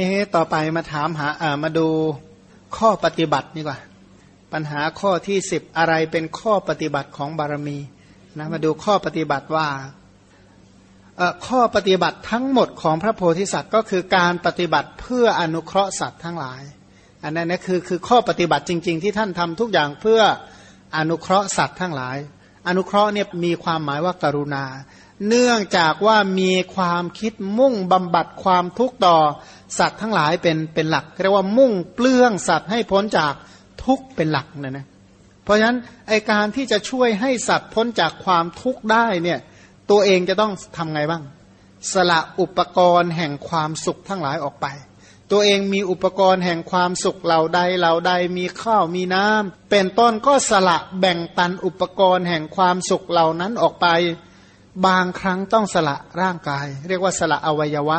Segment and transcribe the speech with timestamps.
[0.00, 1.88] นี่ต่อไปมาถามหาอ่ามาดู
[2.76, 3.78] ข้อปฏิบัตินี่กว่า
[4.52, 7.78] ปัญหาข้อที่สิบอะไรเป็นข้อปฏิบัติของบารมี
[8.38, 9.68] นะมาดูข้อปฏิบัติว่า
[11.46, 16.62] ข้อปฏิบัติทั้งหมดของพระโพธิสัตว์ก็คือการปฏิบัติเพื่ออนุเคราะห์สัตว์ทั้งหลาย
[17.22, 20.20] อันนั้นนะคือคือข้อปฏิบัติจริง ๆ ที่ท่านทำทุกอย่างเพื่อ
[20.96, 22.16] อนุเคราะห์สัตว์ทั้งหลาย
[22.68, 24.64] อนุเคราะห์เนี่ยมีความหมายว่ากรุณา
[25.28, 29.18] เนื่องจากว่ามีความคิดมุ่งบำบัดความทุกข์ต่อ
[29.78, 33.34] สัตว์ทั้งหลายเป็นเป็นหลักเรียกว่ามุ่งเปลื้องสัตว์ให้พ้นจาก
[33.84, 34.86] ทุกข์เป็นหลักนะนะ
[35.44, 39.38] เพราะฉะนั้นไอการที่จะช่วยให้สัตว์พ้นจากความทุกข์ได้เนี่ย
[39.90, 41.22] ตัวเองจะต้องทำไงบ้าง
[41.92, 44.66] สละอุปกรณ์แห่งความสุขทั้งหลายออกไป
[45.32, 53.86] ตัวเองมีอุปกรณ์แห่งความสุขเหล่าใดเหล่าใดมีข้าวมีน้ำเป็นต้นก็สละแบ่งปันอุปกรณ์แห่งความสุขเหล่านั้นออกไป
[54.86, 57.98] บางครั้งต้องสละร่างกาย เรียกว่าสละอวัยวะ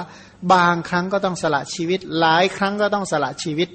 [0.53, 3.69] บางครั้งก็ต้องสละชีวิต หลายครั้งก็ต้องสละชีวิต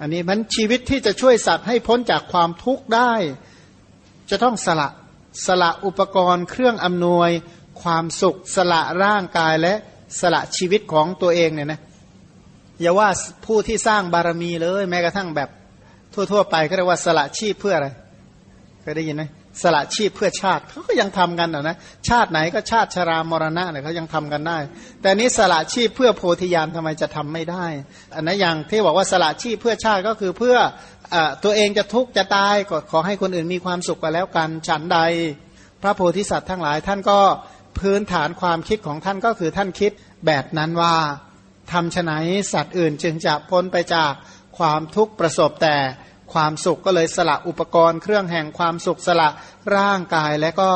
[0.00, 3.12] อันนี้มันชีวิตที่จะช่วยสัตว์ให้พ้นจากความทุกข์ได้
[4.30, 4.88] จะต้องสละ
[5.46, 7.30] สละอุปกรณ์เครื่องอำนวย
[7.82, 9.74] ความสุข สละร่างกายและ
[10.20, 11.80] สละชีวิตของตัวเองเนี่ยนะ
[12.80, 13.08] อย่าว่า
[13.46, 15.48] ผู้ที่สร้างบารมีเลย แม้กระทั่งแบบ
[16.14, 17.88] ทั่ว ๆ ไปก็เรียกว่าสละชีพเพื่ออะไร
[18.82, 19.24] เคยได้ยินไหม
[19.62, 21.76] สละชีพเพื่อชาติเขาก็ยังทำกันนะ
[22.08, 24.58] ชาติไหนก็ชาติชรามรณะเนี่ยเขายังทำกันได้
[25.02, 27.66] แต่นี้สละชีพเพื่อโพธิญาณทำไมจะทำไม่ได้
[28.14, 30.56] อันนั้นอย่างที่บอกว่าสละชีพเพื่อชาติก็คือเพื่อ
[31.14, 34.98] อตัวเองจะทุกข์จะตายก็ขอให้คนอื่นมีความสุขไปแล้วกันฉันใด
[35.82, 37.20] พระโพธิสัตว์ทั้งหลายท่านก็
[37.78, 39.92] พื้นฐานความคิดของท่านก็คือท่านคิด
[40.26, 40.96] แบบนั้นว่า
[41.72, 42.12] ทำฉไน
[42.52, 44.12] สัตว์อื่นจึงจะพ้นไปจาก
[44.58, 45.76] ความทุกข์ประสบแต่
[46.34, 49.28] ความสุขก็เลยสละอุปกรณ์เครื่องแห่งความสุขสละ
[49.76, 50.70] ร่างกายและก็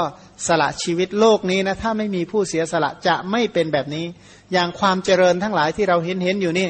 [0.46, 4.06] สละชีวิตโลกนี้นะถ้าไม่มีผู้เสียสละจะไม่เป็นแบบนี้
[4.52, 6.68] อย่างความเจริญทั้งหลายที่เราเห็นเห็นอยู่นี่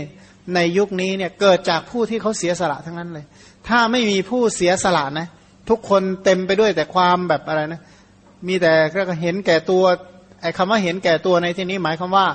[0.55, 3.25] ในยุคนี้เนี่ยเกิดจากผู้ที่เขาเสียสละทั้งนั้นเลย
[3.69, 5.29] ถ้าไม่มีผู้เสียสละนะ
[5.71, 7.81] ทุกคนเต็มไปด้วยแต่ความแบบอะไรนะ
[8.49, 9.83] มีแต่ก็เห็นแก่ตัว
[10.43, 12.27] ไอ้คำว่าเห็นแก่ตัวในที่นี้หมายความว่า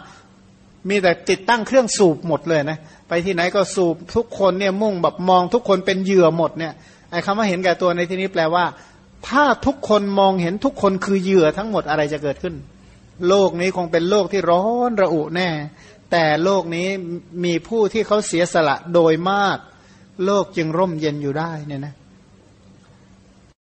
[0.89, 2.79] มีแต่ติดตั้งเครื่องสูบหมดเลยนะ
[3.09, 6.73] ไปที่ไหนก็สูบทุกคนเนี่ยมุ่งแบบมองทุกคนเป็นเหยื่อหมดเนี่ย
[7.11, 8.65] ไอ้คำว่าเห็นแก่ตัวในที่นี้แปลว่า
[9.27, 12.55] ถ้าทุกคนมองเห็นทุกคนคือเหยื่อทั้งหมดอะไรจะเกิดขึ้น
[13.27, 15.49] โลกนี้คงเป็นโลกที่ร้อนระอุแน่
[16.11, 16.87] แต่โลกนี้
[17.43, 19.57] มีผู้ที่เขาเสียสละโดยมาก
[20.25, 21.93] โลกจึงร่มเย็นอยู่ได้เนี่ยนะ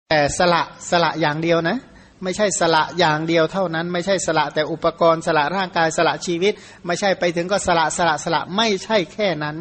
[0.09, 1.77] แต่สละสละอย่างเดียวนะ
[2.25, 6.53] ไม่ใช่สละอย่างเดียวเท่านั้น ไม่ใช่สละแต่อุปกรณ์สละร่างกายสละชีวิต
[6.85, 9.57] ไม่ใช่ไปถึงก็สละสละสละไม่ใช่แค่นั้น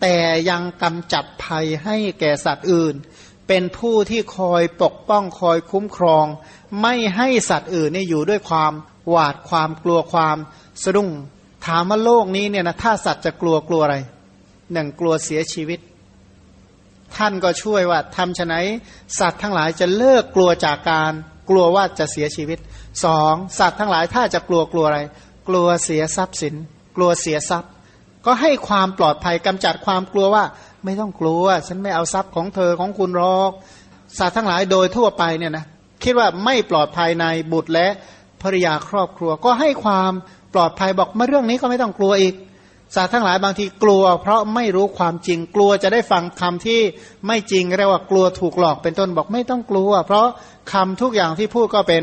[0.00, 0.16] แต่
[0.50, 2.94] ยังกำจัดภัยให้แก่สัตว์อื่น
[3.48, 6.26] เป็นผู้ที่คอยปกป้องคอยคุ้มครอง
[6.82, 8.72] ไม่ให้สัตว์อื่นนี่อยู่ด้วยความ
[9.10, 10.36] หวาดความกลัวความ
[10.82, 11.10] สะดุ้ง
[11.66, 13.96] ถามว่าโลกนี้เนี่ยนะถ้าสัตว์จะกลัวกลัวอะไร
[14.72, 15.80] หนึ่งกลัวเสียชีวิต
[17.16, 18.56] ท่านก็ช่วยว่าทำไหน
[19.18, 21.12] สัตว์ทั้งหลายจะเลิกกลัวจากการ
[21.50, 22.58] กลัวว่าจะเสียชีวิต
[23.04, 25.00] สองสัตว์ทั้งหลายถ้าจะกลัวกลัวอะไร
[25.48, 26.54] กลัวเสียทรัพย์สิน
[26.96, 27.70] กลัวเสียทรัพย์
[28.26, 30.44] ก็ให้ความปลอดภัยกำจัดความกลัวว่า
[30.84, 33.50] ไม่ต้องกลัว ฉันไม่เอาทรัพย์ของเธอของคุณหรอก
[34.18, 35.64] สัตว์ทั้งหลายโดยทั่วไปเนี่ยนะ
[36.04, 37.88] คิดว่าไม่ปลอดภัยในบุตรและ
[38.42, 40.12] ภริยาครอบครัว ก็ให้ความ
[40.54, 42.34] ปลอดภัยบอกมาเรื่องนี้ก็ไม่ต้องกลัวอีก
[42.94, 46.80] สัตว์ทั้งหลายบางทีกลัว เพราะไม่รู้ความจริงกลัวจะได้ฟังคำที่
[47.26, 50.26] ไม่จริงเรียกว่ากลัวถูกหลอกเป็นต้นบอกไม่ต้องกลัว เพราะ
[50.72, 52.02] คำทุกอย่างที่พูดก็เป็น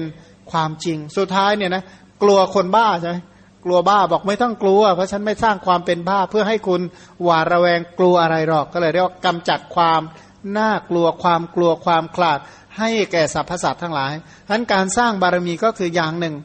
[0.51, 1.83] ความจริง สุดท้ายเนี่ยนะ
[2.23, 3.17] กลัวคนบ้าใช่ไหม
[3.65, 6.81] กลัวบ้าบอกไม่ต้องกลัว เพราะฉันไม่สร้างความเป็นบ้าเพื่อให้คุณ
[7.23, 10.01] หวาดระแวงกลัวอะไรหรอกก็เลยเรียกว่ากำจัดความ
[10.57, 12.39] น่ากลัวความกลัวความคลาด
[12.77, 14.11] ให้แก่สรรพสัตว์ทั้งหลาย
[14.47, 16.35] ฉะนั้นการสร้างบารมีก็คืออย่างหนึ่ง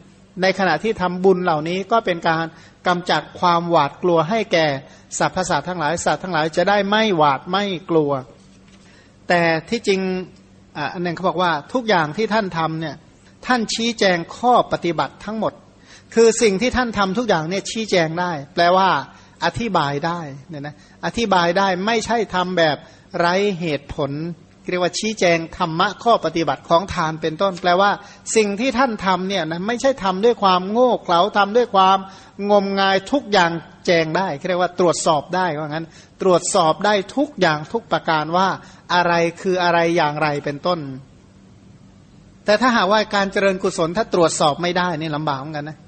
[0.43, 2.45] ในขณะที่ทำบุญเหล่านี้ก็เป็นการ
[2.87, 4.67] กำจัดความหวาดกลัวให้แก่
[5.19, 8.13] สรรพสัตว์ทั้งหลายสัตว์ทั้งหลายจะได้ไม่หวาดไม่กลัว
[9.29, 10.01] แต่ที่จริง
[10.93, 12.97] อันหนึ่งเขาบอกว่าทุกอย่างที่ท่านทำเนี่ย
[13.47, 15.53] ท่านชี้แจงข้อปฏิบัติทั้งหมด
[16.15, 18.89] คือสิ่งที่ท่านทำทุกอย่างเนี่ยชี้แจงได้ แปลว่า
[19.45, 20.77] อธิบายได้เนี่ยนะ
[21.07, 22.77] อธิบายได้ไม่ใช่ทำแบบ
[23.19, 24.11] ไร้เหตุผล
[24.71, 27.91] เรียกว่าชี้แจงธรรมะข้อปฏิบัติของทานเป็นต้น แปลว่า
[28.37, 31.99] สิ่งที่ท่านทำเนี่ยนะไม่ใช่ทำด้วยความโง่เขลาทำด้วยความ
[32.51, 33.51] งมงายทุกอย่าง
[33.87, 35.87] แจงได้เรียกว่าตรวจสอบได้ว่างั้น
[36.23, 38.49] ตรวจสอบได้ทุกอย่างทุกประการว่า
[38.95, 40.81] อะไรคืออะไรอย่างไรเป็นต้น
[42.45, 45.79] แต่ถ้าหากว่าการเจริญกุศลถ้าตรวจสอบไม่ได้นี่ลำบากเหมือนกันนะ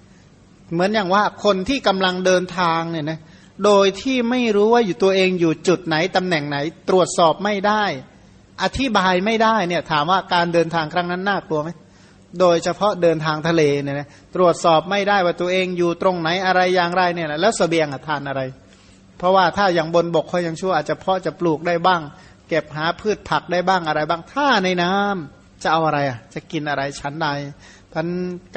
[0.72, 3.18] เหมือนอย่างว่าคนที่กำลังเดินทางเนี่ยนะ
[3.64, 6.56] โดยที่ไม่รู้ว่าอยู่ตัวเองอยู่จุดไหนตำแหน่งไหน
[6.88, 7.84] ตรวจสอบไม่ได้
[8.62, 11.70] อธิบายไม่ได้เนี่ยถามว่าการเดินทางครั้งนั้นน่ากลัวไหม
[12.40, 18.42] โดยเฉพาะเดินทางทะเลเนี่ยนะตรวจสอบไม่ได้ว่าตัวเองอยู่ตรงไหนอะไรอย่างไรเนี่ยแล้วสเสบียงทานอะไร
[19.18, 22.00] เพราะว่าถ้าอย่างบนบกเขายังชั่วอาจจะเพาะจะปลูกได้บ้าง
[22.48, 27.28] เก็บหาพืชผักได้บ้างอะไรบ้างถ้าในน้ำจะเอาอะไรอะจะกินอะไรชั้นใด
[27.92, 28.08] พัน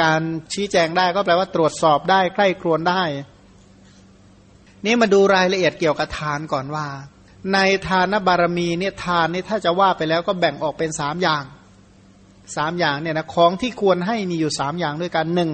[0.01, 0.21] การ
[0.53, 3.03] ชี้แจงได้ก็แปลว่าตรวจสอบได้ใกล้ครวนได้
[4.85, 6.85] นี่มาดูรายละเอียดเกี่ยวกับทานก่อนว่า
[7.53, 7.57] ใน
[7.87, 11.43] ทานบารมีเนี่ยทานนี่ถ้าจะว่าไปแล้วก็แบ่งออกเป็นสามอย่าง
[12.55, 15.51] สามอย่างเนี่ยนะของที่ควรให้มีอยู่สามอย่างด้วยกันหนึ่ง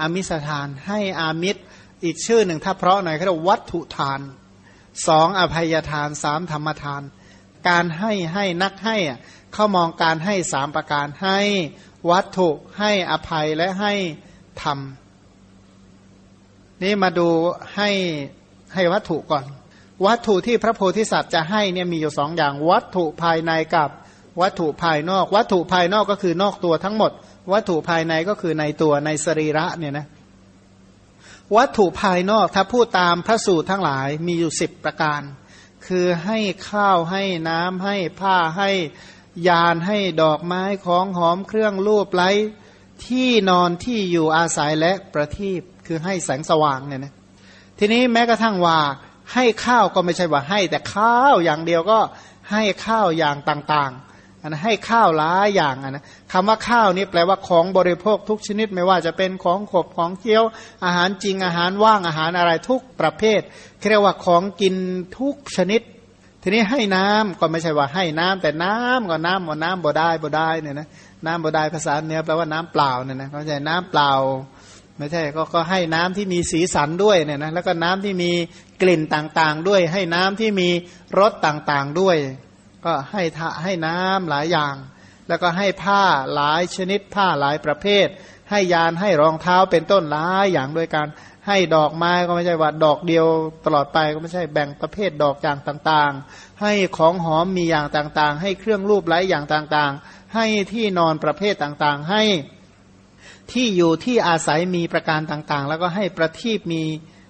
[0.00, 1.60] อามิสทาน ให้อามิตร
[2.04, 4.20] อีกชื่อหนึ่งถ้าเพราะหน่อยเขาเรียกวัตถุทาน
[5.06, 7.02] สองอภัยทานสามธรรมทาน
[7.68, 8.96] การให้ให้นักให้
[9.54, 11.38] เข้ามองการให้สามประการให้
[12.10, 12.48] วัตถุ
[12.78, 13.92] ให้อภัยและให้
[14.62, 14.78] ธรรม
[16.82, 17.28] นี่มาดู
[17.76, 17.90] ให้
[18.74, 19.44] ให้วัตถุก่อน
[20.04, 23.90] วัตถุที่พระโพธิสัตว์จะให้เนี่ยมีอยู่สองอย่าง วัตถุภายในกับ
[24.40, 27.12] วัตถุภายนอก วัตถุภายนอกก็คือนอกตัวทั้งหมด
[27.52, 30.06] วัตถุภายในก็คือในตัวในสรีระเนี่ยนะ
[31.56, 35.20] วัตถุภายนอกถ้าพูดตามพระสูตรทั้งหลายมีอยู่สิบประการ
[35.86, 36.38] คือให้
[36.70, 38.70] ข้าวให้น้ำให้ผ้าให้
[39.48, 42.30] ยานให้ดอกไม้ของหอมเครื่องรูปไล้
[43.06, 47.14] ที่นอนที่อยู่อาศัยและประทีปคือให้แสงสว่างเนี่ยนะ
[47.78, 48.78] ทีนี้แม้กระทั่งว่า
[49.34, 51.98] ให้ข้าวก็ไม่ใช่ว่าให้ แต่ข้าวอย่างเดียวก็
[52.50, 60.44] ให้ข้าวอย่างต่างๆอันให้ข้าวหลายอย่างนะคำว่าข้าวนี่แปลว่าของบริโภคทุกชนิดไม่ว่าจะเป็นของขบของเคี้ยว
[60.84, 63.40] อาหารจริงอาหารว่างอาหารอะไรทุกประเภท
[63.90, 64.74] เรียกว่าของกิน
[65.18, 65.80] ทุกชนิด
[66.42, 70.88] ทีนี้ให้น้ำก็ไม่ใช่ว่าให้น้ำแต่น้ำก็น้ำว่าน้ำบ่ได้บ่ได้เนี่ยนะ
[71.26, 74.12] น้ำบ่ได้ภาษาเนื้อแปลว่าน้ำเปล่าเนี่ยนะเขาใช้น้ำเปล่า
[74.98, 78.32] ไม่ใช่ก็ก็ให้น้ำที่มีสีสันด้วยเนี่ยนะแล้วก็น้ำที่มี
[78.82, 80.68] กลิ่นต่างๆด้วย ให้น้ำที่มี
[81.18, 82.16] รสต่างๆด้วย
[82.84, 83.22] ก็ให้
[83.62, 84.74] ให้น้ำหลายอย่าง
[85.28, 86.02] แล้วก็ให้ผ้า
[86.34, 88.06] หลายชนิดผ้าหลายประเภท
[88.50, 91.06] ให้ยานให้รองเท้าเป็นต้นหลายอย่างด้วยกัน
[91.46, 93.26] ให้ดอกไม้ก็ไม่ใช่ว่าดอกเดียว
[93.64, 102.22] ตลอดไปก็ไม่ใช่แบ่งประเภทดอกอย่างต่างๆ ให้ของหอมมีอย่างต่างๆ ให้เครื่องรูปไล้อย่างต่างๆ ให้ที่นอนประเภทต่างๆ ให้
[103.52, 106.82] ที่อยู่ที่อาศัยมีประการต่างๆ แล้วก็ให้ประทีปมี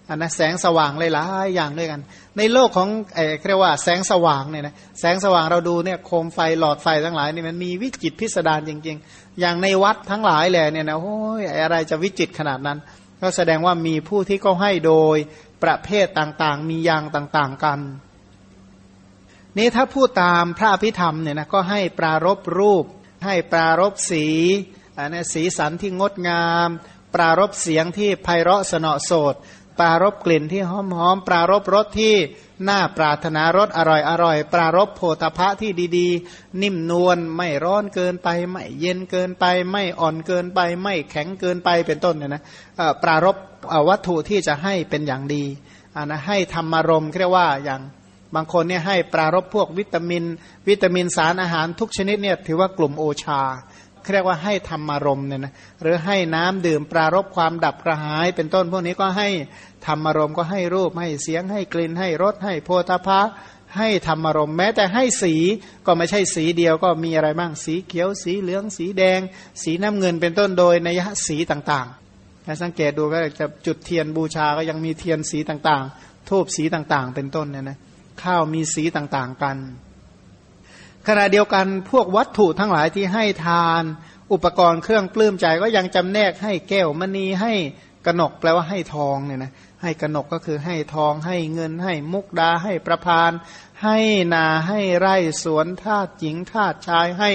[0.08, 2.00] อันนะแสงสว่างหลายๆอย่างด้วยกัน
[2.38, 12.78] ในโลกของเอเรียกว่าแสงสว่างเนี่ยนะแสงสว่างเราดูเนี่ยโคมไฟหลอดไฟทั้งหลายนี่มันมีวิจิตพิสดารจริง ๆ อย่างในวัดทั้งหลายแหละเนี่ยนะโอ้ยอะไรจะวิจิตขนาดนั้น
[13.20, 15.16] ก็แสดงว่ามีผู้ที่เขาให้โดย
[15.62, 17.80] ประเภทต่างๆ มีอย่างต่างๆกัน
[19.58, 22.85] นี่ถ้าพูดตามพระอภิธรรมเนี่ยนะก็ให้ปรารบรูป
[23.25, 24.26] ให้ปรารบสี
[24.99, 26.69] อันนี้สีสันที่งดงาม
[27.15, 29.35] ปรารบเสียงที่ไพเราะสนอโสด
[29.79, 32.15] ปรารบกลิ่นที่หอมหอมปรารบรสที่
[32.69, 42.43] น่าปรารถนารสอร่อยอร่อย ปรารบโพธพะที่ดีๆ นิ่มนวลไม่ร้อนเกินไป ไม่เย็นเกินไป ไม่อ่อนเกินไป ไม่แข็งเกินไปเป็นต้นเนี่ยนะ
[43.03, 43.37] ปรารบ
[43.88, 45.45] วัตถุที่จะให้เป็นอย่างดี
[45.97, 47.81] อันนะให้ธรรมารมเรียกว่าอย่าง
[48.35, 50.25] บางคนเนี่ยให้ปรารบพวกวิตามิน
[50.69, 53.43] วิตามินสารอาหารทุกชนิดเนี่ยถือว่ากลุ่มโอชา
[54.12, 59.28] เรียกว่าให้ธรรมารมเนี่ยนะหรือให้น้ำดื่มปรารบความดับกระหาย เป็นต้นพวกนี้ก็ให้
[59.86, 63.20] ธรรมารมก็ให้รูปให้เสียงให้กลิ่นให้รสให้โพธาภะ
[63.78, 65.34] ให้ธรรมารมแม้แต่ให้สี
[65.86, 69.20] ก็ไม่ใช่สีเดียวก็มีอะไรบ้างสีเขียวสีเหลืองสีแดง
[69.62, 77.78] สีน้ำเงินเป็นต้นโดยในยะสีต่างๆถ้าสังเกตดูก็จะจุดเทียนบูชาก็ยังมีเทียนสีต่างๆ ทูบสีต่างๆ เป็นต้นเนี่ยนะ
[78.22, 79.56] ข้าวมีสีต่างๆกัน
[81.08, 83.82] ขณะเดียวกันพวกวัตถุทั้งหลายที่ให้ทาน
[84.32, 87.52] อุปกรณ์เครื่องปลื้มใจก็ยังจำแนกให้แก้วมณีให้
[88.06, 93.32] กนกแปลว่าให้ทองเนี่ยนะให้กนกก็คือให้ทองให้เงินให้มุกดาให้ประพาน
[93.84, 93.98] ให้
[94.34, 97.30] นาให้ไร่สวนทาสหญิงทาสชายให้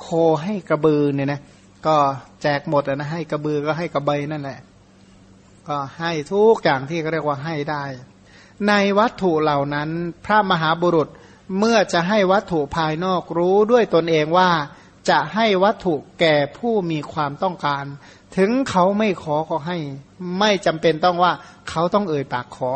[0.00, 0.08] โค
[0.44, 1.40] ให้กระบือเนี่ยนะ
[1.86, 1.96] ก็
[2.42, 4.58] แจกหมดนะให้กระบือก็ให้กระใบนั่นแหละ
[5.68, 7.84] ก็ให้ทุกอย่างที่เขาเรียกว่าให้ได้
[8.68, 9.88] ในวัตถุเหล่านั้น
[10.24, 11.08] พระมหาบุรุษ
[11.58, 14.50] เมื่อจะให้วัตถุภายนอกรู้ด้วยตนเองว่า
[15.10, 17.84] จะให้วัตถุแก่ผู้มีความต้องการ
[18.36, 19.78] ถึงเขาไม่ขอก็ให้
[20.38, 21.32] ไม่จำเป็นต้องว่า
[21.70, 22.70] เขาต้องเอ่ยปากขอ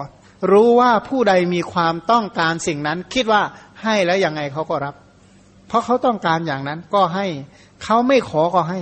[0.50, 3.42] รู้ว่าผู้ใดมีความต้องการสิ่งนั้น คิดว่า
[3.82, 4.94] ให้แล้วยังไงเขาก็รับ
[5.68, 7.26] เพราะเขาต้องการอย่างนั้นก็ให้
[7.84, 8.80] เขาไม่ขอก็ให้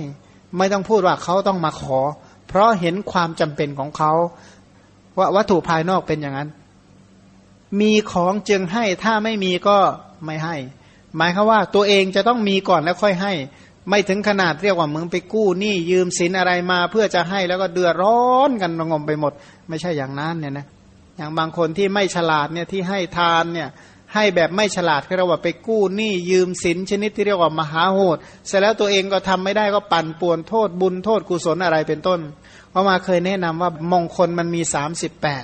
[0.57, 1.99] ไม่ต้องพูดว่าเขาต้องมาขอ
[2.47, 4.13] เพราะเห็นความจำเป็นของเขา
[5.17, 6.49] ว่าวัตถุภายนอกเป็นอย่างนั้น
[7.81, 9.77] มีของจึงให้ถ้าไม่มีก็
[10.25, 10.55] ไม่ให้
[11.15, 13.33] หมายคือว่าตัวเองจะต้องมีก่อนแล้วค่อยให้
[13.89, 19.33] ไม่ถึงขนาดเรียกว่ามึงไปกู้หนี้ยืมสินอะไรมา เพื่อจะให้แล้วก็เดือดร้อนกันระงมไปหมด
[19.69, 20.65] ไม่ใช่อย่างนั้นเนี่ยนะ
[21.17, 23.69] อย่างบางคนที่ไม่ฉลาดเนี่ยที่ให้ทานเนี่ย
[24.13, 32.19] ให้แบบไม่ฉลาดก็เรียกว่าไปกู้หนี้ยืมสินชนิดที่เรียกว่ามหาโหดเสร็จแล้วตัวเองก็ทำไม่ได้ก็ปั่นป่วนโทษบุญโทษกุศลอะไรเป็นต้น
[32.69, 35.43] เพราะมาเคยแนะนำว่ามงคลมันมีสามสิบแปด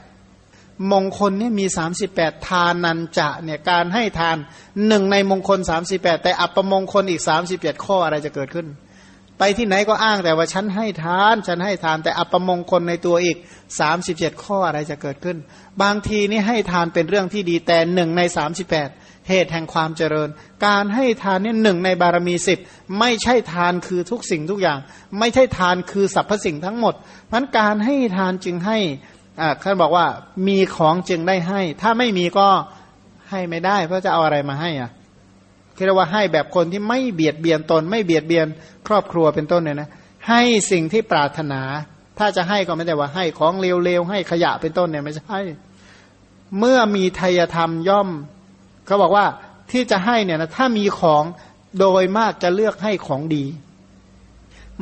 [0.92, 4.38] มงคลนี่มีสามสิบแปดทานันจะเนี่ยการให้ทาน
[4.88, 8.68] หนึ่งในมงคลสามสิบแปดแต่อัปมงคลอีกสามสิบเจ็ดข้ออะไรจะเกิดขึ้น
[9.38, 13.38] ไปที่ไหนก็อ้างแต่ว่าฉันให้ทาน ฉันให้ทานแต่อัปมงคลในตัวอีก
[13.80, 15.38] สามสิบเจ็ดข้ออะไรจะเกิดขึ้น
[15.82, 18.90] บางทีนี่ให้ทานเป็นเรื่องที่ดีแต่หนึ่งในสามสิบแปด
[19.30, 20.30] เหตุแห่งความเจริญ
[20.66, 22.60] การให้ทานนี่หนึ่งในบารมีสิบ
[23.00, 24.80] ไม่ใช่ทานคือทุกสิ่งทุกอย่าง
[25.20, 26.94] ไม่ใช่ทานคือสรรพสิ่งทั้งหมด
[27.28, 28.78] เพราะการให้ทานจึงให้
[29.42, 30.06] อ่าท่านบอกว่า
[30.48, 32.48] มีของจึงได้ให้ ถ้าไม่มีก็
[33.30, 34.92] ให้ไม่ได้ เพราะจะเอาอะไรมาให้อะ
[35.86, 38.48] เรียกว่าให้แบบคนที่ไม่เบียดเบียนตน ไม่เบียดเบียน
[38.88, 39.90] ครอบครัวเป็นต้นเนี่ยนะ
[40.30, 40.42] ให้
[40.72, 41.62] สิ่งที่ปรารถนา
[42.20, 45.40] ถ้าจะให้ก็ไม่ได้ว่าให้ของเลวๆให้ขยะเป็นต้นเนี่ยไม่ใช่
[46.60, 48.10] เมื่อมีทายธรรมย่อม
[48.86, 49.26] เขาบอกว่า
[49.72, 51.24] ที่จะให้เนี่ยนะถ้ามีของ
[51.80, 53.46] โดยมากจะเลือกให้ของดี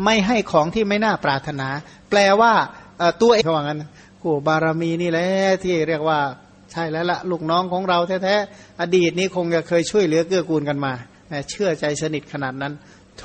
[0.04, 1.68] ไม่ให้ของที่ไม่น่าปรารถนา
[2.10, 2.54] แปลว่า
[3.22, 3.84] ตัวเองเขาว่างั้น
[4.28, 5.28] อ้บารมีนี่แหละ
[5.64, 6.20] ที่เรียกว่า
[6.72, 10.94] ใช่แล้วละลูกน้องของเราแท้ๆอดีตนี้คงจะเคยช่วยเหลือเกื้อกูลกันมา
[11.50, 12.74] เชื่อใจสนิทขนาดนั้น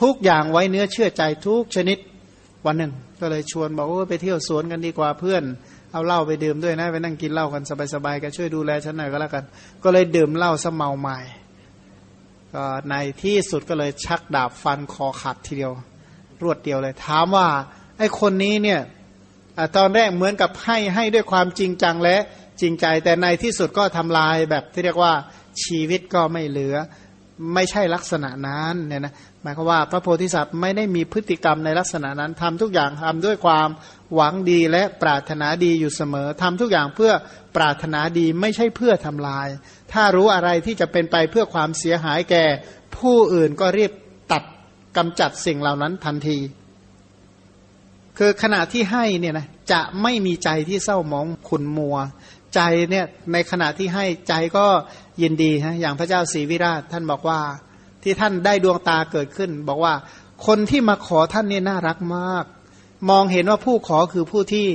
[0.00, 1.98] ทุกอย่างไว้เนื้อเชื่อใจทุกชนิด
[2.66, 5.42] วันหนึ่ง ก็เลยชวนบอกว่าไปเที่ยวสวนกันดีกว่าเพื่อน
[5.92, 7.62] เอาเหล้าไปดื่มด้วยนะไปนั่งกินเหล้ากัน
[7.94, 9.44] สบายๆกันช่วยดูแลฉันหน่อยก็แล้วกัน
[9.84, 11.18] ก็เลยดื่มเหล้าสเมาใหม่
[12.54, 15.72] ก็ในที่สุดก็เลยชักดาบฟันคอขาดทีเดียว
[16.42, 17.46] รวดเดียวเลย ถามว่า
[17.98, 18.80] ไอ้คนนี้เนี่ย
[19.76, 22.16] ตอนแรกเหมือนกับให้ให้ด้วยความจริงจังและ
[22.60, 25.14] จริงใจ แต่ในที่สุดก็ทำลายแบบที่เรียกว่า
[25.64, 26.76] ชีวิตก็ไม่เหลือ
[27.54, 33.68] ไม่ใช่ลักษณะนั้นเนี่ยนะหมายความว่าพระโพธิสัตว์ไม่ได้มีพฤติกรรมในลักษณะนั้นทำทุกอย่างทำด้วยความ
[34.14, 37.12] หวังดีและปรารถนาดีอยู่เสมอทำทุกอย่างเพื่อ
[37.56, 39.48] ปรารถนาดีไม่ใช่เพื่อทำลาย
[39.92, 42.44] ถ้ารู้อะไรที่จะเป็นไปเพื่อความเสียหายแก่
[42.96, 43.92] ผู้อื่นก็รีบ
[44.32, 44.42] ตัด
[44.96, 46.38] กำจัดสิ่งเหล่านั้นทันที
[48.18, 51.96] คือขณะที่ให้เนี่ยนะจะไม่มีใจที่เศร้ามองขุนมัว
[52.54, 54.66] ใจเนี่ยในขณะที่ให้ใจก็
[55.22, 57.40] ยินดีฮะอย่างพระเจ้าศรีวิราชท่านบอกว่า
[58.02, 59.94] ที่ท่านได้ดวงตาเกิดขึ้น บอกว่า
[60.46, 62.44] คนที่มาขอท่านนี่น่ารักมาก
[63.10, 64.66] มองเห็นว่าผู้ขอคือผู้ที่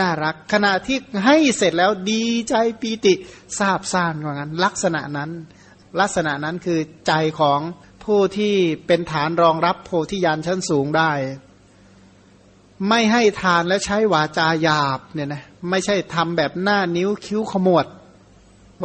[0.00, 3.14] น่ารัก ขณะที่ให้เสร็จแล้วดีใจปีติ
[3.58, 5.30] ทราบซ่านว่างั้น ลักษณะนั้น
[6.00, 7.60] ลักษณะนั้นคือใจของ
[8.04, 8.54] ผู้ที่
[8.86, 11.12] เป็นฐานรองรับโพธิญาณชั้นสูงได้
[12.88, 17.86] ไม่ให้ทานและใช้วาจาหยาบเนี่ยนะไม่ใช่ทำแบบหน้านิ้วคิ้วขมวด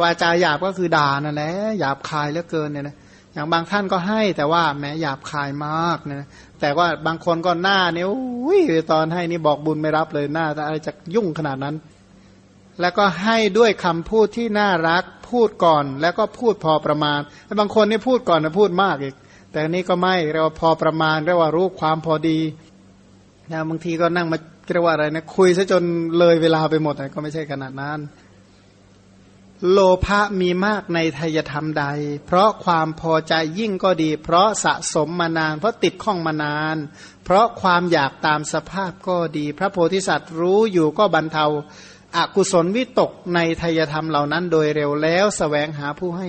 [0.00, 2.96] วาจาหยาบก็คือด่านั่นแหละหยาบคายเหลือเกินเนี่ยนะ
[3.32, 6.28] อย่างบางท่านก็ให้แต่ว่าแม้หยาบคายมากนะ
[6.60, 8.60] แต่ว่าบางคนก็หน้าเนี่ยอุ้ย
[8.92, 11.76] ตอนให้นี่บอกบุญไม่รับเลยหน้าอะไรจะยุ่งขนาดนั้น
[12.80, 17.18] แล้วก็ให้ด้วยคำพูดที่น่ารักพูดก่อน แล้วก็พูดพอประมาณ
[17.60, 19.14] บางคนนี่พูดก่อนนะพูดมากอีก
[19.52, 22.38] แต่นี้ก็ไม่เรียกว่าพอประมาณเรียกว่ารู้ความพอดี
[23.50, 24.38] นะบางทีก็นั่งมา
[24.72, 25.82] เรียกว่าอะไรนะคุยซะจน
[26.18, 27.98] เลยเวลาไปหมดนะก็ไม่ใช่ขนาดนั้น
[29.70, 31.84] โลภะมีมากในทายธรรมใด
[32.26, 36.76] เพราะความพอใจยิ่งก็ดี เพราะสะสมมานาน เพราะติดข้องมานาน
[37.24, 41.46] เพราะความอยากตามสภาพก็ดี พระโพธิสัตว์รู้อยู่ก็บรรเทา
[42.16, 46.28] อากุศลวิตกในทายธรรมเหล่านั้นโดยเร็วแล้วสแสวงหาผู้ให้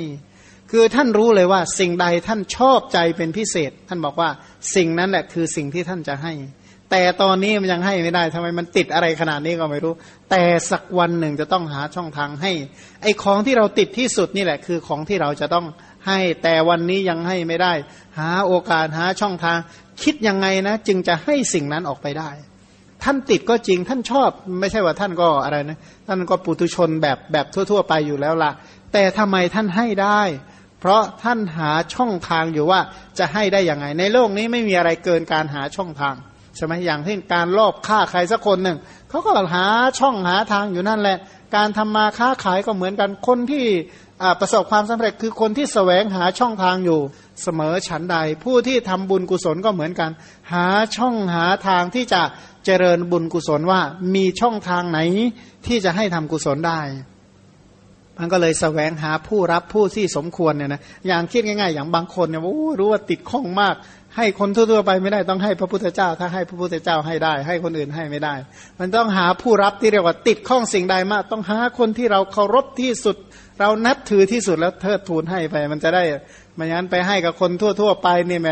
[0.72, 4.30] คือท่านรู้เลยว่าสิ่งใดท่านชอบใจเป็นพิเศษ ท่านบอกว่า
[4.76, 6.34] สิ่งนั้นแหละคือสิ่งที่ท่านจะให้
[6.96, 9.94] แต่ตอนนี้มันยังให้ไม่ได้ทำไมมันติดอะไรขนาดนี้ก็ไม่รู้
[10.32, 12.52] แต่สักวันหนึ่งจะต้องหาช่องทางให้
[13.02, 15.66] ไอ้ของที่เราติดที่สุดนี่แหละ คือของที่เราจะต้อง
[16.08, 17.74] ให้แต่วันนี้ยังให้ไม่ได้
[18.20, 19.58] หาโอกาสหาช่องทาง
[20.04, 22.30] คิดยังไงนะ จึงจะให้สิ่งนั้นออกไปได้
[23.04, 28.52] ท่านติดก็จริงท่านชอบ ไม่ใช่ว่าท่านก็อะไรนะท่านก็ปุถุชนแบบแบบทั่ว ๆ ไปอยู่แล้วละ
[28.94, 30.22] แต่ทำไมท่านให้ได้
[30.80, 32.80] เพราะท่านหาช่องทางอยู่ว่า
[33.20, 36.16] จะให้ได้ยังไง ในโลกนี้ไม่มีอะไรเกินการหาช่องทาง
[36.56, 38.78] ใช่ไหมอย่างเช่นการลอบฆ่าใครสักคนหนึ่ง
[39.10, 39.66] เขาก็หา
[40.00, 41.18] ช่องหาทางอยู่นั่นแหละ
[41.56, 43.66] การทำมาค้าขายก็เหมือนกันคนที่
[44.40, 47.00] ประสบความสำเร็จคือคนที่สแสวงหาช่องทางอยู่
[47.44, 50.12] เสมอฉันใด ผู้ที่ทำบุญกุศลก็เหมือนกัน
[50.54, 52.22] หาช่องหาทางที่จะ
[52.66, 53.82] เจริญบุญกุศลว่า
[54.16, 55.00] มีช่องทางไหน
[55.68, 56.82] ที่จะให้ทำกุศลได้
[58.20, 63.76] มันก็เลยสแสวงหาผู้รับผู้ที่สมควรเนี่ยนะอย่างคิดง่ายๆ อย่างบางคนเนี่ยโอ้รู้ว่าติดข้องมาก
[64.18, 68.36] ให้คนทั่วๆไปไม่ได้ต้องให้พระพุทธเจ้า ถ้าให้พระพุทธเจ้าให้ได้ ให้คนอื่นให้ไม่ได้
[68.80, 73.16] มันต้องหาผู้รับที่เรียกว่าติดข้องสิ่งใดมาก ต้องหาคนที่เราเคารพที่สุด
[73.60, 76.04] เรานับถือที่สุดแล้วเทิดทูนให้ไป มันจะได้
[76.60, 78.52] มันยันไปให้กับคนทั่ว ๆ ไปนี่แหม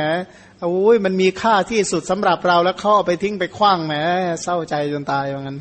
[0.62, 3.94] โอ้ยมันมีค่าที่สุดสำหรับเราแล้วเขาเอาไปทิ้งไปคว้างแหม
[4.44, 5.58] เศร้าใจจนตายว่างั้น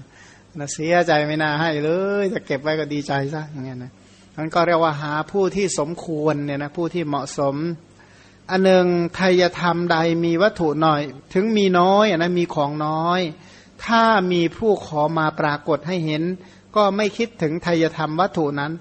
[0.59, 1.91] นะเสียใจไม่น่าให้เล
[2.23, 3.93] ยจะเก็บไว้ก็ดีใจซะอย่างเงี้ยนะ
[4.39, 7.55] มันก็เรียกว่าหาผู้ที่สมควรเนี่ยนะผู้ที่เหมาะสม
[8.51, 11.03] อันหนึ่งไทยธรรมใดมีวัตถุหน่อย
[11.35, 13.21] ถึงมีน้อยนะมีของน้อย
[13.85, 14.03] ถ้า
[14.33, 16.23] มีผู้ขอมาปรากฏให้เห็น
[16.77, 18.73] ก็ไม่คิดถึงไทยธรรมวัตถุนั้น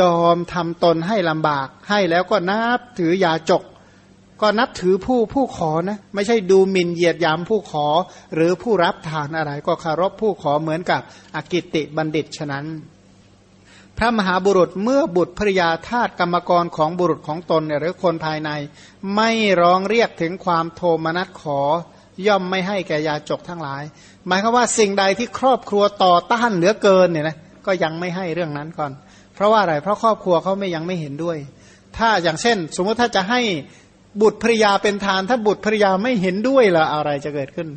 [0.00, 3.62] ยอมทำตนให้ลำบาก ให้แล้วก็นับถือยาจก
[4.40, 7.86] ก็นับถือผู้ผู้ขอนะ ไม่ใช่ดูหมิ่นเหยียดยามผู้ขอ
[8.34, 11.00] หรือผู้รับทานอะไร ก็คารพผู้ขอเหมือนกับ
[11.36, 12.66] อกิติบัณฑิตฉะนั้น
[14.02, 18.50] พระมหาบุรุษเมื่อบุตรภริยาทาตกรรมกรของบุรุษของตนหรือคนภายใน
[19.16, 19.30] ไม่
[19.60, 21.60] ร้องเรียกถึงความโทมนัสขอ
[22.26, 23.82] ย่อมไม่ให้แก่ยาจกทั้งหลาย
[24.26, 28.92] หมายความว่าสิ่งใดที่ครอบครัวต่อต้านเหลือเกินเนี่ยนะก็ยังไม่ให้เรื่องนั้นก่อน
[29.34, 31.38] เพราะว่าอะไรเพราะครอบครัวเขาไม่ยังไม่เห็นด้วย
[31.96, 33.40] ถ้าอย่างเช่น สมมติถ้าจะให้
[34.22, 37.68] บุตรภริยาเป็นทาน ถ้าบุตรภริยาไม่เห็นด้วยละอะไรจะเกิดขึ้น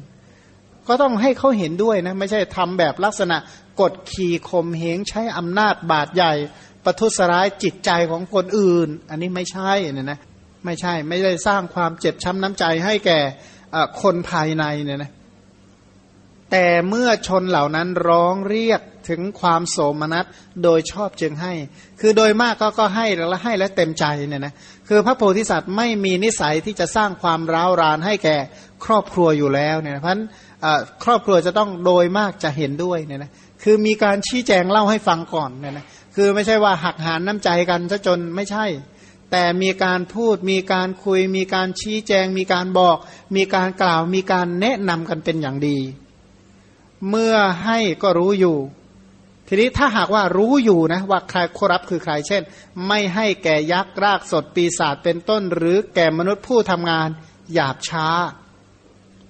[0.88, 3.38] ก็ต้องให้เขาเห็นด้วยนะไม่ใช่ทำแบบลักษณะ
[3.82, 6.34] กดขี่ข่มเหงใช้อำนาจบาดใหญ่
[6.86, 10.20] ประทุษร้ายจิตใจของคนอื่น อันนี้ไม่ใช่เนี่ยนะ
[10.66, 13.20] ไม่ใช่ไม่ได้สร้างความเจ็บช้ำน้ำใจให้แก่
[14.02, 15.12] คนภายในเนี่ยนะ
[16.52, 20.26] แต่เมื่อชนเหล่านั้นร้องเรียกถึงความโสมนัส
[20.64, 21.54] โดยชอบจึงให้
[22.02, 24.54] คือโดยมากก็ก็ให้แล้วให้และเต็มใจเนี่ยนะ
[24.88, 28.38] คือพระโพธิสัตว์ไม่มีนิสัยที่จะสร้างความร้าวรานให้แก่
[28.86, 30.24] ครอบครัวอยู่แล้วเนี่ยเพราะฉะนั้น
[31.04, 33.32] ครอบครัวจะต้องโดยมากจะเห็นด้วยเนี่ยนะ
[33.64, 38.66] คือมีการชี้แจงเล่าให้ฟังก่อนเนี่ยนะคือไม่ใช่ว่าหักหานน้ำใจกันซะจนไม่ใช่
[39.32, 42.98] แต่มีการพูดมีการคุย มีการชี้แจง มีการบอก
[43.36, 45.78] มีการกล่าวมีการแนะนำกันเป็นอย่างดี
[47.10, 48.58] เมื่อให้ก็รู้อยู่
[49.48, 52.42] ทีนี้ถ้าหากว่ารู้อยู่นะว่าใครครับคือใครเช่น
[52.88, 57.10] ไม่ให้แก่ยักษ์รากสดปีศาจเป็นต้น หรือแก่มนุษย์ผู้ทำงาน
[57.54, 58.08] หยาบช้า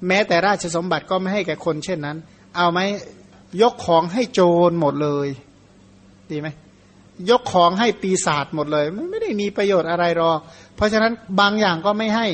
[0.07, 2.17] แม้แต่ราชสมบัติก็ไม่ให้แก่คนเช่นนั้น
[2.55, 2.79] เอาไหม
[3.61, 5.27] ยกของให้โจรหมดเลย
[6.31, 6.47] ดีไหม
[7.29, 10.39] ยกของให้ปีศาจหมดเลยมันไม่ได้มีประโยชน์อะไรหรอก
[10.75, 12.27] เพราะฉะนั้นบางอย่างก็ไม่ให้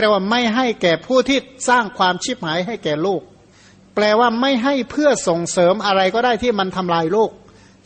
[0.00, 3.22] เรียกว่าไม่ให้แก่ผู้ที่สร้างความชิบหายให้แก่โลก
[3.94, 7.30] แปลว่าไม่ให้เพื่อส่งเสริมอะไรก็ได้ที่มันทำลายโลก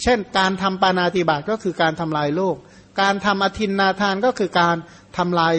[0.02, 2.56] เช่น การทำปานาติบาตก็คือการทำลายโลก
[3.00, 4.76] การทำอธินนาทานก็คือการ
[5.16, 5.54] ทำลาย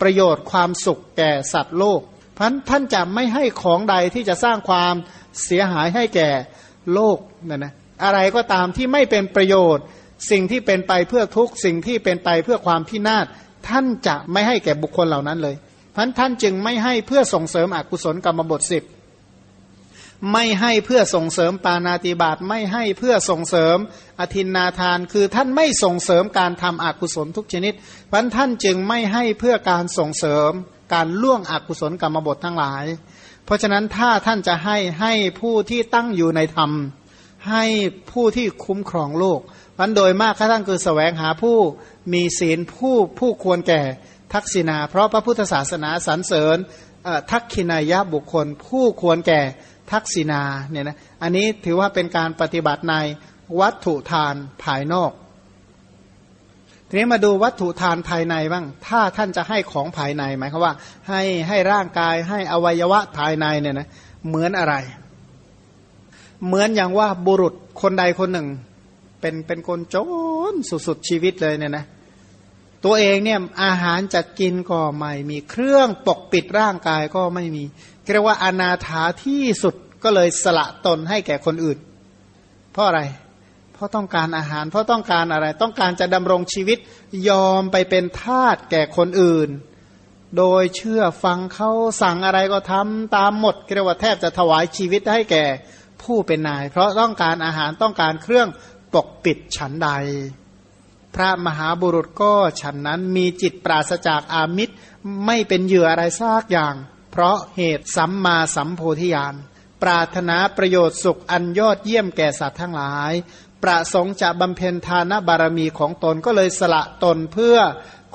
[0.00, 2.00] ประโยชน์ความสุขแก่สัตว์โลก
[2.38, 4.94] เพราะท่านจะไม่ให้ของใดที่จะสร้างความ
[5.44, 6.30] เสียหายให้แก่
[6.94, 7.72] โลกนะนะ
[8.04, 9.84] อะไรก็ตามที่ไม่เป็นประโยชน์
[10.30, 13.26] สิ่งที่เป็นไปเพื่อทุกสิ่งที่เป็นไปเพื่อความพินาศ
[13.68, 15.56] ท่านจะไม่ให้แก่บุคคลเหล่านั้นเลย
[15.96, 18.84] พันท่านจึงไม่ให้เพื่อส่งเสริมอกุศลกรรมบทสิบ
[20.32, 23.76] ไม่ให้เพื่อส่งเสริมปานาติบาตไม่ให้เพื่อส่งเสริม
[24.20, 27.74] อธินนาทาน คือท่านไม่ส่งเสริมการทำอกุศลทุกชนิด
[28.12, 30.52] พันท่านจึงไม่ให้เพื่อการส่งเสริม
[30.92, 32.84] การล่วงอกุศลกรรมบททั้งหลาย
[33.44, 36.70] เพราะฉะนั้นถ้าท่านจะให้ให้ผู้ที่ตั้งอยู่ในธรรม
[37.50, 37.64] ให้
[38.12, 39.40] ผู้ที่คุ้มครองโลก
[39.78, 41.56] มันโดยมากท่านคือแสวงหาผู้
[42.12, 43.82] มีศีลผู้ผู้ควรแก่
[44.32, 46.56] ทักษิณาเพราะพระพุทธศาสนาสรรเสริญ
[47.30, 49.40] ทักขินายะบุคคล ผู้ควรแก่
[49.92, 52.94] ทักษิณาเนี่ยนะอันนี้ถือว่าเป็นการปฏิบัติใน
[53.60, 55.10] วัตถุทานภายนอก
[56.88, 60.74] ทีนี้มาดูวัตถุทานภายในบ้าง ถ้าท่านจะให้ของภายในหมายความว่า
[61.08, 63.88] ให้ให้ร่างกายให้อวัยวะภายในเนี่ยนะ
[64.26, 64.74] เหมือนอะไร
[66.46, 68.48] เหมือนอย่างว่าบุรุษคนใดคนหนึ่ง
[69.20, 69.96] เป็นเป็นคนจ
[70.52, 71.84] นสุดๆชีวิตเลยเนี่ยนะ
[72.84, 77.64] ตัวเองเนี่ยอาหารจะกินก็ไม่มีเครื่องปกปิดร่างกายก็ไม่มี
[78.12, 79.74] เรียกว่าอนาถาที่สุด
[80.04, 81.78] ก็เลยสละตนให้แก่คนอื่น
[82.72, 83.00] เพราะอะไร
[83.78, 86.78] เพราะต้องการอาหาร เพราะต้องการอะไร ต้องการจะดำรงชีวิต
[87.28, 89.48] ยอมไปเป็นทาสแก่คนอื่น
[90.38, 91.70] โดยเชื่อฟังเขา
[92.02, 95.44] สั่งอะไรก็ทำตามหมดเรียกว่าแทบจะถวายชีวิตให้แก่
[96.02, 98.48] ผู้เป็นนาย เพราะต้องการอาหารต้องการเครื่อง
[98.94, 99.90] ปกปิดฉันใด
[101.14, 104.74] พระมหาบุรุษก็ฉันนั้นมีจิตปราศจากอามิตร
[105.26, 106.74] ไม่เป็นเหยื่ออะไรซากอย่าง
[107.10, 109.34] เพราะเหตุสัมมาสัมโพธิญาณ
[109.82, 113.12] ปรารถนาประโยชน์สุขอันยอดเยี่ยมแก่สัตว์ทั้งหลาย
[113.62, 117.56] ประสงค์จะบำเพ็ญทานบารมีของตนก็เลยสละตนเพื่อ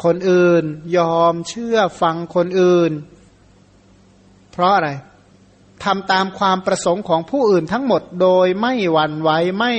[0.03, 0.63] คนอื่น
[0.97, 2.91] ยอมเชื่อฟังคนอื่น
[4.51, 4.89] เพราะอะไร
[5.83, 9.71] ทำตามความประสงค์ของผู้อื่นทั้งหมดโดยไม่หวั่นไหวไม่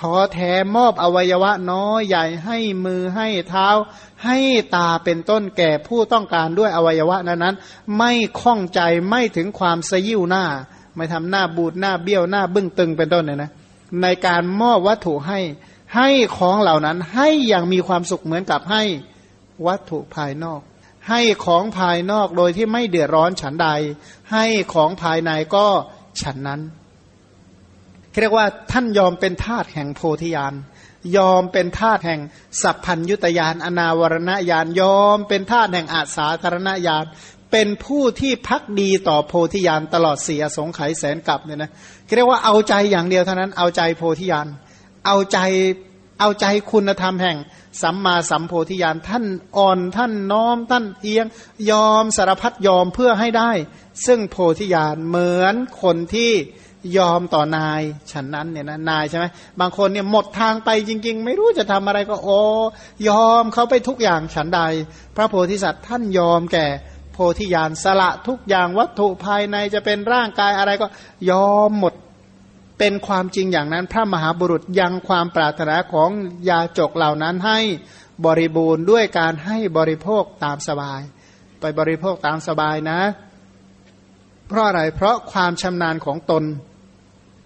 [0.00, 3.68] ท้อแท้มอบอวัยวะน้อยใหญ่ให้มือให้เท้า
[4.24, 4.38] ให้
[4.76, 7.56] ตาเป็นต้นแก่ผู้ต้องการด้วยอวัยวะนั้นนั้น
[7.98, 10.44] ไม่ข้องใจไม่ถึงความสยิวหน้า
[10.96, 13.50] ไม่ทำหน้าบูดหน้าเบี้ยวหน้าบึ้งตึงเป็นต้นเนี่ยนะ
[14.02, 15.40] ในการมอบวัตถุให้
[15.96, 18.82] ให้ของเหล่านั้นให้อย่างมีความสุขเหมือนกับให้
[19.66, 20.60] วัตถุภายนอก
[21.08, 23.68] ให้ของภายนอกโดยที่ไม่เดือดร้อนฉันใด
[24.32, 25.66] ให้ของภายในก็
[26.22, 26.60] ฉันนั้น
[28.20, 30.54] เรียกว่าท่านยอมเป็นทาสแห่งโพธิญาณ
[31.16, 32.20] ยอมเป็นทาสแห่ง
[32.62, 37.04] สัพพัญยุตยานอนาวรณญาณยอมเป็นทาสแห่งอาสาธารณญาณ
[37.56, 41.70] เป็นผู้ที่พักดีต่อโพธิญาณตลอดเสียสงไขยแสนกลับเนี่ยนะ
[42.16, 44.46] เรียกว่าเอาใจอย่างเดียวเท่านั้นเอาใจโพธิญาณ
[45.06, 45.38] เอาใจ
[46.20, 47.36] เอาใจคุณธรรมแห่ง
[47.82, 49.24] สัมมาสัมโพธิญาณท่าน
[49.56, 51.26] อ่อนท่านน้อมท่านเอียง
[51.70, 53.50] ยอมสารพัดยอมเพื่อให้ได้
[54.06, 56.32] ซึ่งโพธิญาณเหมือนคนที่
[56.98, 59.24] ยอมต่อนายฉันนั้นเนี่ยนะนายใช่ไหม
[59.60, 62.40] บางคนเนี่ยหมดทางไปจริง ๆ ไม่รู้จะทำอะไรก็โอ้
[63.08, 64.60] ยอมเขาไปทุกอย่างฉันใด
[65.16, 66.66] พระโพธิสัตว์ท่านยอมแก่
[67.14, 70.86] โพธิญาณสละทุกอย่างวัตถุภายในจะเป็นร่างกายอะไรก็
[71.30, 71.94] ยอมหมด
[72.78, 76.10] เป็นความจริงอย่างนั้น พระมหาบุรุษยังความปรารถนาของ
[76.48, 77.58] ยาจกเหล่านั้นให้
[78.26, 81.00] บริบูรณ์ด้วยการให้บริโภคตามสบาย
[81.60, 83.00] ไปบริโภคตามสบายนะ
[84.48, 86.44] เพราะอะไรเพราะความชำนาญของตน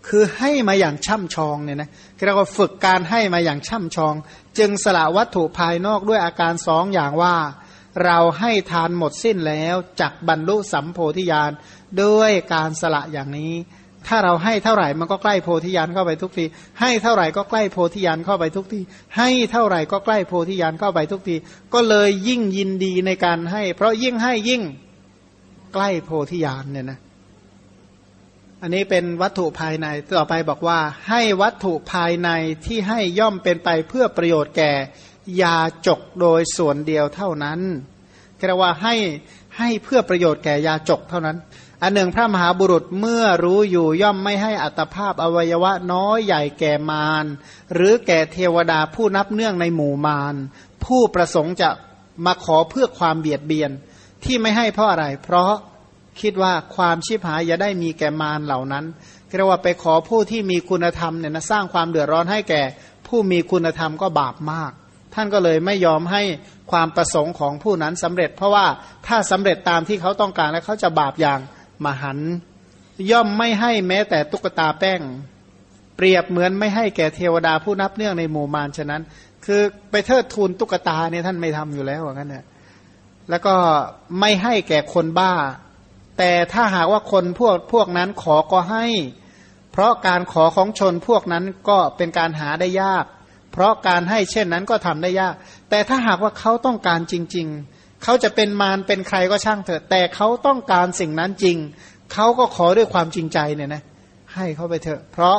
[0.08, 1.90] คือให้มาอย่างช่ำชองเนี่ยนะ
[2.26, 4.14] เราก็ฝึกการให้มาอย่างช่ำชอง
[4.58, 7.34] จึงสละวัตถุภายนอกด้วยอาการสองอย่างว่า
[8.04, 11.50] เราให้ทานหมดสิ้นแล้วจักบรรลุสัมโพธิญาณ
[12.02, 13.52] ด้วยการสละอย่างนี้
[14.06, 16.44] ถ้าเราให้เท่าไหร่มันก็ใกล้โพธิญาณเข้าไปทุกที
[16.80, 18.80] ให้เท่าไหร่ก็ใกล้โพธิญาณเข้าไปทุกที
[19.16, 21.36] ให้เท่าไหร่ก็ใกล้โพธิญาณเข้าไปทุกที
[21.74, 24.62] ก็เลยยิ่งยินดีในการให้ เพราะยิ่งให้ยิ่ง
[25.74, 26.98] ใกล้โพธิญาณเนี่ยนะ
[28.62, 32.30] อันนี้เป็นวัตถุภายใน ต่อไปบอกว่า ให้วัตถุภายใน
[32.66, 34.72] ที่ให้ย่อมเป็นไปเพื่อประโยชน์แก่
[35.42, 37.60] ยาจกโดยส่วนเดียวเท่านั้น
[38.46, 38.94] เรียกว่าให้
[39.58, 41.36] ให้เพื่อประโยชน์แก่ยาจกเท่านั้น
[41.82, 47.24] อันหนึ่งพระมหาบุรุษเมื่อรู้อยู่ย่อมไม่ให้อัตภาพอวัยวะน้อยใหญ่แก่มาร
[47.74, 50.34] หรือแก่เทวดาผู้นับเนื่องในหมู่มาร
[50.84, 51.70] ผู้ประสงค์จะ
[52.26, 53.70] มาขอเพื่อความเบียดเบียน
[54.24, 55.52] ที่ไม่ให้เพราะอะไร เพราะ
[56.20, 58.84] คิดว่าความชิบหายจะได้มีแก่มารเหล่านั้น
[59.36, 62.62] เรียกว่าไปขอผู้ที่มีคุณธรรมเนี่ยนะสร้างความเดือดร้อนให้แก่
[63.06, 64.72] ผู้มีคุณธรรมก็บาปมาก
[65.14, 66.22] ท่านก็เลยไม่ยอมให้
[66.70, 68.66] ความประสงค์ของผู้นั้นสำเร็จ เพราะว่า
[69.06, 71.40] ถ้าสำเร็จตามที่เขาต้องการแล้วเขาจะบาปอย่าง
[71.84, 72.18] มหัน
[73.10, 75.00] ย่อมไม่ให้แม้แต่ตุ๊กตาแป้ง
[75.96, 79.02] เปรียบเหมือนไม่ให้แก่เทวดาผู้นับเนื่องในหมู่มารฉะนั้น
[79.44, 82.44] คือไปเทิดทูนตุ๊กตาเนี่ยท่านไม่ทำอยู่แล้วอย่างนั้นเนี่ย
[83.30, 83.54] แล้วก็
[84.20, 85.32] ไม่ให้แก่คนบ้า
[86.18, 88.86] แต่ถ้าหากว่าคนพวกพวกนั้นขอก็ให้
[89.72, 93.04] เพราะการขอของชนพวกนั้นก็เป็นการหาได้ยาก
[93.58, 95.34] เพราะการให้เช่นนั้นก็ทำได้ยาก
[95.70, 101.56] แต่ถ้าหากว่าเขาต้องการจริง ๆ เขาจะเป็นมารเป็นใครก็ช่างเถอะ แต่เขาต้องการสิ่งนั้นจริง
[102.12, 103.82] เขาก็ขอด้วยความจริงใจเนี่ยนะ
[104.34, 105.36] ให้เขาไปเถอะ เพราะ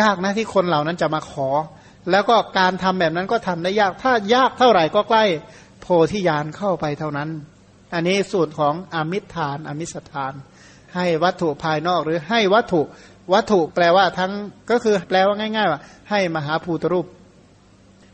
[0.00, 1.48] ยากนะที่คนเหล่านั้นจะมาขอ
[2.10, 5.24] แล้วก็การทำแบบนั้นก็ทำได้ยาก ถ้ายากเท่าไหร่ก็ใกล้
[5.80, 7.28] โพธิญาณเข้าไปเท่านั้น
[7.94, 10.32] อันนี้สูตรของอมิทาน อมิสทาน
[10.94, 12.80] ให้วัตถุภายนอกหรือให้วัตถุ
[13.32, 14.32] วัตถุแปลว่าทั้ง
[14.70, 17.06] ก็คือแปลว่าง่าย ๆ ว่า ให้มหาภูตรูป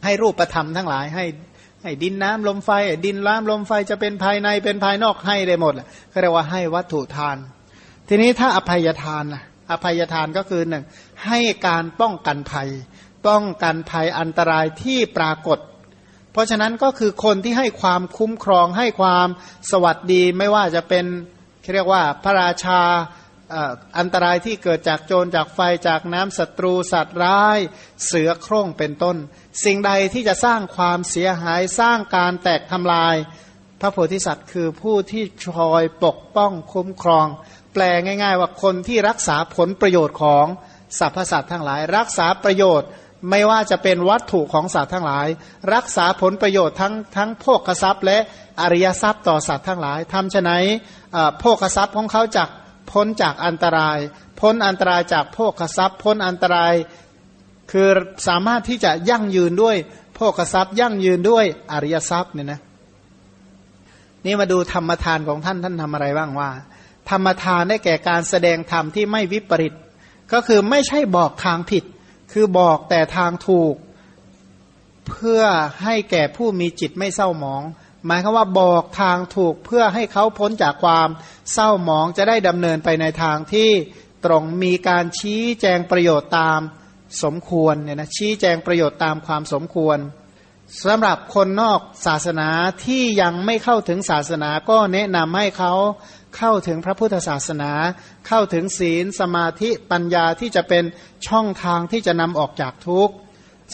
[0.04, 1.24] ให้รูปประธรรมทั้งหลายให้
[1.82, 2.70] ให้ดินน้ำลมไฟ
[3.06, 5.74] ดินน้ำลมไฟจะเป็นภายในเป็นภายนอกให้ได้หมด
[6.10, 7.36] เขาเรียกว่าให้วัตถุทาน
[8.08, 10.84] ทีนี้ถ้าอภัยทานนะอภัยทานก็คือหนึ่ง
[11.26, 12.68] ให้การป้องกันภัย
[13.26, 15.58] ป้องกันภัยอันตรายที่ปรากฏ
[16.32, 19.28] เพราะฉะนั้นก็คือคนที่ให้ความคุ้มครองให้ความ
[19.70, 21.04] สวัสดีไม่ว่าจะเป็น
[21.74, 22.80] เรียกว่าพระราชา
[23.98, 27.58] อันตรายที่เกิดจากโจรจากไฟจากน้ำศัตรูสัตว์ร้าย
[28.06, 29.16] เสือโคร่งเป็นต้น
[29.64, 33.16] สิ่งใดที่จะสร้างความเสียหายสร้างการแตกทำลาย
[33.80, 35.24] พระโพธิสัตว์คือผู้ที่
[35.56, 37.26] คอยปกป้องคุ้มครอง
[37.72, 40.46] แปลง่าย ๆ ว่าคนที่รักษาผลประโยชน์ของ
[40.98, 42.88] สรรพสัตว์ทั้งหลาย รักษาประโยชน์
[43.30, 45.26] ไม่ว่าจะเป็นวัตถุของสัตว์ทั้งหลาย
[45.74, 48.18] รักษาผลประโยชน์ทั้งทั้งโภคทรัพย์ และ
[48.60, 50.50] อริยทรัพย์ต่อสัตว์ทั้งหลายทำฉะไหน
[51.40, 52.48] โภคทรัพย์ของเขาจาก
[52.90, 53.98] พ้นจากอันตราย
[54.40, 56.74] พ้นอันตรายจากโภคทรัพย์ พ้นอันตราย
[57.72, 57.88] คือ
[58.28, 59.76] สามารถที่จะยั่งยืนด้วย
[60.14, 62.60] โภคทรัพย์ ยั่งยืนด้วยอริยทรัพย์เนี่ยนะ
[64.24, 66.50] นี่มาดูธรรมทานของท่านท่านทำอะไรบ้างว่า
[67.10, 69.74] ธรรมทานได้แก่การแสดงธรรมที่ไม่วิปริต
[70.32, 71.84] ก็คือไม่ใช่บอกทางผิด
[72.32, 73.74] คือบอกแต่ทางถูก
[75.08, 75.42] เพื่อ
[75.82, 77.62] ให้แก่ผู้มีจิตไม่เศร้าหมอง
[78.04, 81.08] หมายคือว่าบอกทางถูกเพื่อให้เขาพ้นจากความ
[81.52, 83.70] เศร้าหมองจะได้ดำเนินไปในทางที่
[84.24, 86.60] ตรงมีการชี้แจงประโยชน์ตาม
[87.22, 89.98] สมควรเนี่ยนะชี้แจงประโยชน์ตามความสมควร
[90.86, 92.48] สำหรับคนนอกศาสนา
[92.84, 95.72] ที่ยังไม่เข้าถึงศาสนาก็แนะนำให้เขา
[96.36, 97.72] เข้าถึงพระพุทธศาสนา
[98.28, 100.84] เข้าถึงศีลสมาธิปัญญาที่จะเป็น
[101.28, 103.14] ช่องทางที่จะนำออกจากทุกข์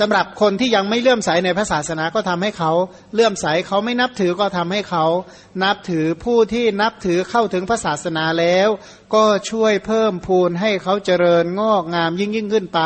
[0.01, 2.73] สำหรับคนที่ยังไม่เลื่อมใสในพระศาสนาก็ทำให้เขา
[3.15, 5.05] เลื่อมใสเขาไม่นับถือก็ทำให้เขา
[5.63, 8.69] นับถือผู้ที่นับถือเข้าถึงพระศาสนาแล้ว
[9.15, 12.81] ก็ช่วยเพิ่มพูนให้เขาเจริญงอกงามยิ่งยิ่งขึ้นไป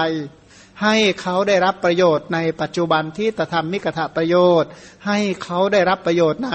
[0.82, 4.70] ให้เขาได้รับประโยชน์ในปัจจุบันที่ตธรรมมิกถประโยชน์
[5.06, 6.52] ให้เขาได้รับประโยชน์ใน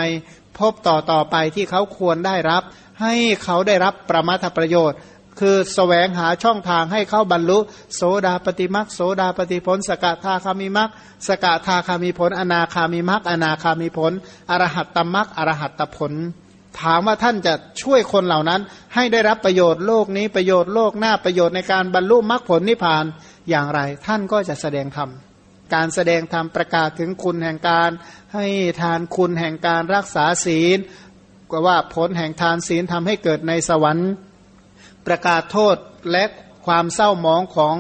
[0.58, 2.64] พบต่อต่อไปที่เขาควรได้รับ
[3.02, 3.14] ให้
[3.44, 4.98] เขาได้รับประมาทประโยชน์
[5.40, 7.60] คือสแสวงหาช่องทางให้เขาบรรลุ
[7.96, 10.90] โสดาปฏิมักโสดาปฏิผล สกทาคามิมัก
[11.28, 14.14] สกทาคามิผล อนาคามิมักอนาคามิผล
[14.50, 16.14] อรหัตตมักอรหัตตผล
[16.82, 18.62] ถามว่าท่านจะช่วยคนเหล่านั้น
[18.96, 23.06] ให้ได้รับประโยชน์โลกนี้ประโยชน์โลกหน้าประโยชน์ในการบรรลุมรรคผลนิพพาน
[23.50, 25.10] อย่างไร ท่านก็จะแสดงธรรม
[25.74, 27.90] การแสดงธรรมประกาศถึงคุณแห่งการ
[28.34, 28.46] ให้
[28.82, 30.78] ทานคุณแห่งการรักษาศีล
[31.52, 34.12] ก็ว่าผลแห่งทานศีลทำให้เกิดในสวรรค์
[35.08, 35.76] ประกาศโทษ
[36.12, 36.24] และ
[36.68, 37.76] ความเศร้าหมองของ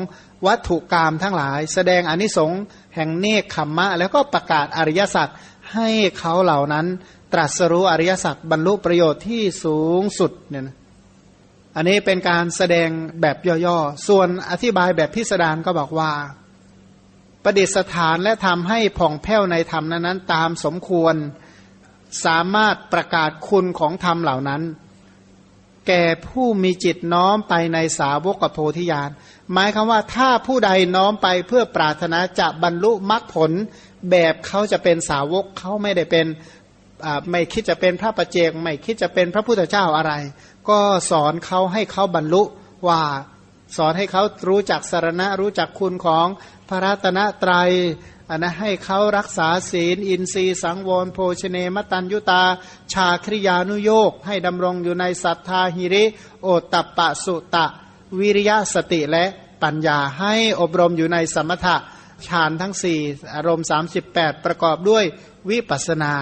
[0.48, 2.62] วัตถุกรรมทั้งหลาย แสดงอนิสงส์
[2.96, 5.28] แห่งเนคขมมะ แล้วก็ประกาศอริยสัจ
[5.74, 6.86] ให้เขาเหล่านั้น
[7.34, 10.76] ตรัสรู้อริยสัจบรรลุประโยชน์ที่สูงสุดเนี่ยนะ
[11.80, 12.90] อันนี้เป็นการแสดง
[13.22, 16.12] แบบย่อๆ ส่วนอธิบายแบบพิสดารก็บอกว่า
[17.44, 21.16] ประดิษฐานและทำให้ผ่องแผ้วในธรรมนั้นตามสมควร
[22.26, 24.62] สามารถประกาศคุณของธรรมเหล่านั้น
[25.88, 29.10] แก่ผู้มีจิตน้อมไปในสาวกโพธิญาณ
[29.52, 33.52] หมายคำว่าถ้าผู้ใดน้อมไปเพื่อปรารถนาจะบรรลุมรรคผล
[34.12, 36.26] แบบเขาจะเป็นสาวกเขาไม่ได้เป็น
[37.32, 40.14] ไม่คิดจะเป็นพระประเจกไม่คิดจะเป็นพระพุทธเจ้าอะไร
[40.70, 40.80] ก็
[41.12, 42.44] สอนเขาให้เขาบรรลุ
[42.88, 43.02] ว่า
[43.78, 46.28] สอนให้เขารู้จักสารณะ รู้จักคุณของ
[46.70, 47.72] พระรัตนตรยัย
[48.30, 52.44] อันนะให้เขารักษาศีล อินทรีย์สังวรโภชเนมตัญยุตา
[52.94, 56.04] ชาคริยานุโยกให้ดำรงอยู่ในศรัทธาหิริ
[56.44, 57.66] โอตตปะสุตะ
[58.20, 59.26] วิริยะสติและ
[59.64, 61.76] ปัญญาให้อบรมอยู่ในสมถะ
[62.28, 63.00] ฌานทั้งสี่
[63.36, 63.68] อารมณ์
[64.06, 65.04] 38 ประกอบด้วย
[65.50, 66.14] วิปัสนา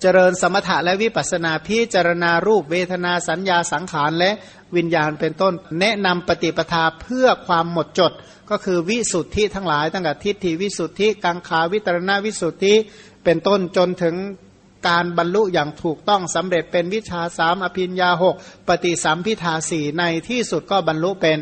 [0.00, 4.30] เจริญสมถะและวิปัสนาพิจารณารูปเวทนาสัญญาสังขารและ
[4.76, 8.12] วิญญาณเป็นต้น แนะนำปฏิปทาเพื่อความหมดจด
[8.50, 12.74] ก็คือวิสุทธิทั้งหลายตั้งแต่ทิฏฐิวิสุทธิกังขาวิตรณวิสุทธิ
[13.24, 14.14] เป็นต้นจนถึง
[14.88, 18.36] การบรรลุอย่างถูกต้องสำเร็จเป็นวิชาสามอภิญญาหก
[18.68, 21.38] ปฏิสัมพิทาสี่ในที่สุดก็บรรลุเป็น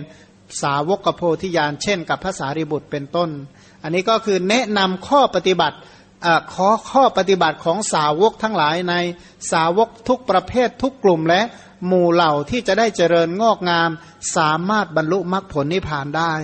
[0.63, 3.31] สาวกโพธิญาณเช่นกับภาษาริบุตรเป็นต้น
[3.83, 5.77] อันนี้ก็คือแนะนำข้อปฏิบัติ
[6.55, 8.95] ขอข้อปฏิบัติของสาวกทั้งหลายใน
[9.53, 11.43] สาวกทุกประเภททุกกลุ่มและ
[11.87, 13.91] หมู่เหล่าที่จะได้เจริญงอกงาม
[14.37, 16.35] สามารถบรรลุมรรคผลนิพพานได้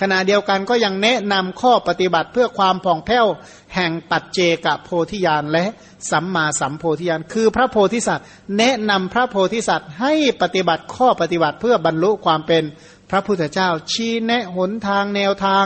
[0.00, 3.26] ขณะเดียวกันก็ยังแนะนำข้อปฏิบัติเพื่อความผ่องแผ้ว
[3.74, 5.64] แห่งปัจเจกโพธิญาณและ
[6.10, 8.26] สัมมาสัมโพธิญาณคือพระโพธิสัตว์
[8.58, 12.62] แนะนำพระโพธิสัตว์ให้ปฏิบัติข้อปฏิบัติเพื่อบรรลุความเป็น
[13.10, 15.64] พระพุทธเจ้าชี้แนะหนทางแนวทาง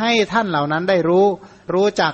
[0.00, 1.26] ให้ท่านเหล่านั้นได้รู้
[1.74, 2.12] รู้จัก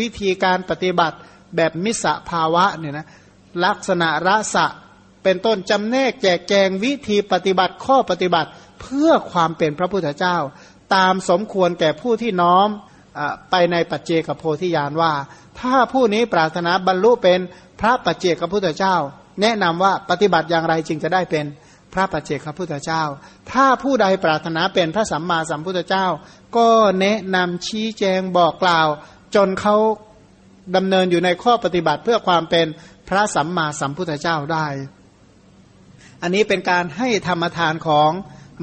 [0.00, 1.16] วิธีการปฏิบัติ
[1.56, 3.06] แบบมิสภาวะเนี่ยนะ
[3.64, 4.66] ลักษณะระสะ
[5.24, 8.48] เป็นต้นจำแนกแจกแจงวิธีปฏิบัติข้อปฏิบัติ
[8.80, 10.36] เพื่อความเป็นพระพุทธเจ้า
[10.94, 12.68] ตามสมควรแก่ผู้ที่น้อม
[13.18, 15.12] อไปในปัจเจกโพธิญาณว่า
[15.60, 17.40] ถ้าผู้นี้ปรารถนาบรรลุเป็น
[17.80, 18.96] พระปัจเจกพุทธเจ้า
[19.40, 21.44] แนะนำว่าปฏิบัติอย่างไรจึงจะได้เป็น
[21.92, 23.02] พระปัจเจกพุทธเจ้า
[23.52, 26.06] ถ้าผู้ใดปรารถนาเป็นพระสัมมาสัมพุทธเจ้า
[26.56, 26.68] ก็
[27.00, 28.88] แนะนำชี้แจงบอกกล่าว
[29.34, 29.76] จนเขา
[30.76, 32.66] ดำเนินอยู่ในข้อปฏิบัติเพื่อความเป็น
[33.08, 34.66] พระสัมมาสัมพุทธเจ้าได้
[36.22, 38.10] อันนี้เป็นการให้ธรรมทานของ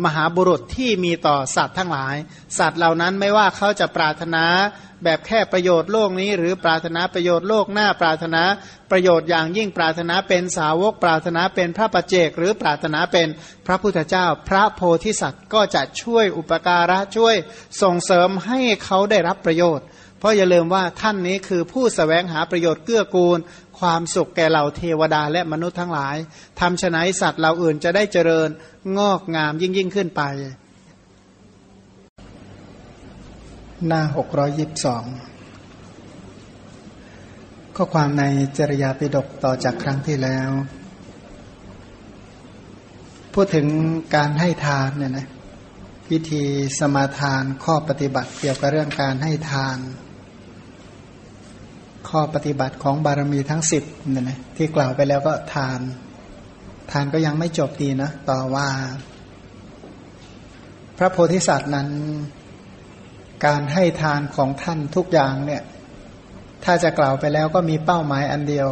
[0.05, 2.15] มหาบุรุษที่มีต่อสัตว์ทั้งหลาย
[2.57, 4.45] สัตว์เหล่านั้นไม่ว่าเขาจะปรารถนา
[5.03, 8.43] แบบแค่ประโยชน์โลกนี้ หรือปรารถนาประโยชน์โลกหน้าปรารถนา
[8.91, 13.27] ประโยชน์อย่างยิ่งปรารถนาเป็นสาวก ปรารถนาเป็นพระปัจเจก หรือปรารถนาเป็น
[13.67, 17.35] พระพุทธเจ้า พระโพธิสัตว์ก็จะช่วยอุปการะช่วย
[17.81, 19.85] ส่งเสริมให้เขาได้รับประโยชน์
[20.19, 23.39] เพราะอย่าลืมว่าท่านนี้คือผู้สแสวงหาประโยชน์เกื้อกูล
[23.79, 26.15] ความสุขแก่เหล่าเทวดาและมนุษย์ทั้งหลาย
[26.59, 28.49] ทำฉนัยสัตว์เหล่าอื่นจะได้เจริญ
[28.97, 30.21] งอกงามยิ่งยิ่งขึ้นไป
[33.85, 35.05] หน้าหกร้อยยิบสอง
[37.75, 38.23] ข้อความใน
[38.57, 40.49] จริยาปิฎกต่อจากครั้งที่แล้ว
[43.33, 43.67] พูดถึง
[44.15, 45.27] การให้ทานเนี่ยนะ
[46.11, 46.43] วิธี
[46.79, 49.77] สมาทานข้อปฏิบัติเกี่ยวกับเรื่องการให้ทาน
[52.09, 55.79] ข้อปฏิบัติของบารมีทั้งสิบเนี่ยนะที่กล่าวไปแล้วก็ทาน
[56.91, 58.67] ทานก็ยังไม่จบดีนะ ต่อว่า
[60.97, 61.89] พระโพธิสัตว์นั้น
[63.45, 65.61] การให้ทานของท่านทุกอย่างเนี่ย
[66.63, 68.67] ถ้าจะกล่าวไปแล้วก็มีเป้าหมายอันเดียว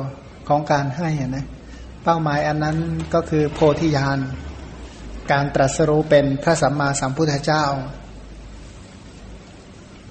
[0.48, 1.46] ของการให้นะ
[2.04, 2.78] เป้าหมายอันนั้น
[3.14, 4.20] ก็คือโพธิญาณ
[5.32, 7.66] การตรัสรู้เป็นพระสัมมาสัมพุทธเจ้า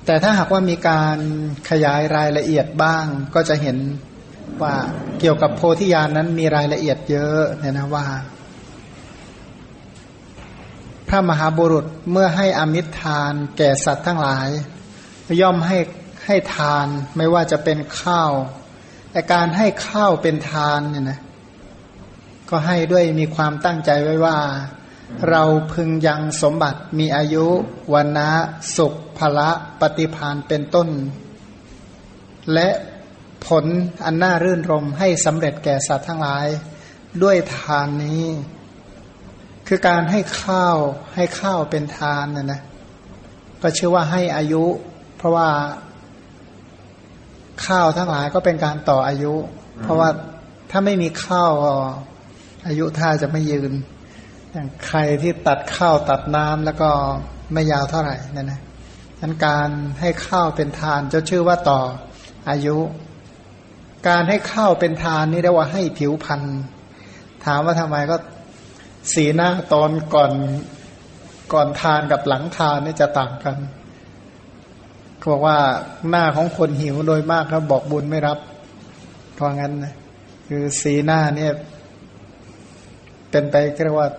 [0.06, 1.18] แต่ถ้าหากว่ามีการ
[1.70, 3.78] ขยายรายละเอียดบ้าง ก็จะเห็น
[4.62, 4.74] ว่า
[5.20, 8.06] เกี่ยวกับโพธิญาณนนั้นมีรายละเอียดเยอะเนี่ยนะว่า
[11.08, 14.48] พระมหาบุรุษเมื่อให้อมิตรทานแก่สัตว์ทั้งหลาย
[15.40, 15.78] ย่อมให้
[16.24, 16.86] ให้ทาน
[17.16, 18.32] ไม่ว่าจะเป็นข้าว
[19.10, 21.20] แต่การให้ข้าวเป็นทานเนี่ยนะ
[22.50, 24.38] ก็ให้ด้วยมีความตั้งใจไว้ว่า
[25.30, 27.46] เราพึงยังสมบัติมีอายุ
[27.92, 28.30] วันนะ
[28.76, 29.50] สุข ภละ
[29.80, 30.88] ปฏิพานเป็นต้น
[32.52, 32.68] และ
[33.46, 33.64] ผล
[34.04, 36.46] อันน่ารื่นรมให้สำเร็จแก่สัตว์ทั้งหลาย
[37.22, 38.24] ด้วยทานนี้
[39.68, 40.78] คือการให้ข้าว
[41.14, 42.60] ให้ข้าวเป็นทานนะนะ
[43.62, 44.64] ก็ชื่อว่าให้อายุ
[45.16, 45.48] เพราะว่า
[47.66, 49.34] ข้าวทั้งหลายก็เป็นการต่ออายุ
[49.82, 50.08] เพราะว่า
[50.70, 51.52] ถ้าไม่มีข้าว
[52.66, 53.72] อายุท่าจะไม่ยืน
[54.52, 56.90] อย่างใครที่ตัดข้าวตัดน้ำแล้วก็
[57.52, 59.68] ไม่ยาวเท่าไหร่นั่นนะันการ
[60.00, 61.80] ให้ข้าวเป็นทานจะชื่อว่าต่อ
[62.50, 62.76] อายุ
[64.08, 66.56] การให้ข้าวเป็นทานนี่เรียกว่าให้ผิวพันธ์
[67.44, 68.16] ถามว่าทำไมก็
[69.12, 70.32] สีหน้าตอนก่อน
[71.52, 73.56] ก่อนทานกับหลังทานนี่จะต่างกัน
[75.18, 75.58] เขาบอกว่า
[76.10, 78.38] หน้าของคนหิวโดยมากเขาบอกบุญไม่รับ
[79.34, 79.94] เพราะงั้นนะ
[80.48, 81.52] คือสีหน้าเนี่ย
[83.30, 84.10] เป็นไปเรียกว่า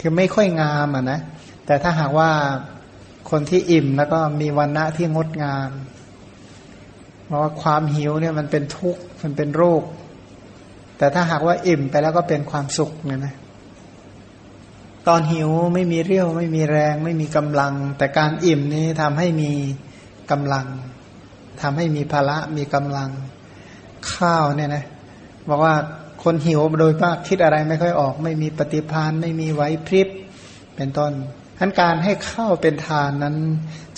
[0.00, 1.20] คือไม่ค่อยงามอะนะ
[1.66, 2.30] แต่ถ้าหากว่า
[3.30, 5.70] คนที่อิ่มแล้วก็มีวันณะที่งดงาม
[7.24, 9.82] เพราะว่าความหิวเนี่ยมันเป็นทุกข์มันเป็นโรค
[10.98, 13.34] แต่ถ้าหากว่าอิ่มไปแล้วก็เป็นความสุขเนี่ยนะ
[15.08, 19.50] ตอนหิวไม่มีเรี่ยวไม่มีแรง ไม่มีกำลัง แต่การอิ่มนี้ทำให้มี
[20.30, 20.66] กำลัง
[21.62, 23.10] ทำให้มีภาระมีกำลัง
[24.12, 24.84] ข้าวเนี่ยนะ
[25.48, 25.74] บอกว่า
[26.22, 30.08] คนหิวโดยมากคิดอะไรไม่ค่อยออก ไม่มีปฏิพานไม่มีไหวพริบ
[30.76, 31.12] เป็นต้น
[31.62, 33.36] ทันการให้ข้าวเป็นทานนั้น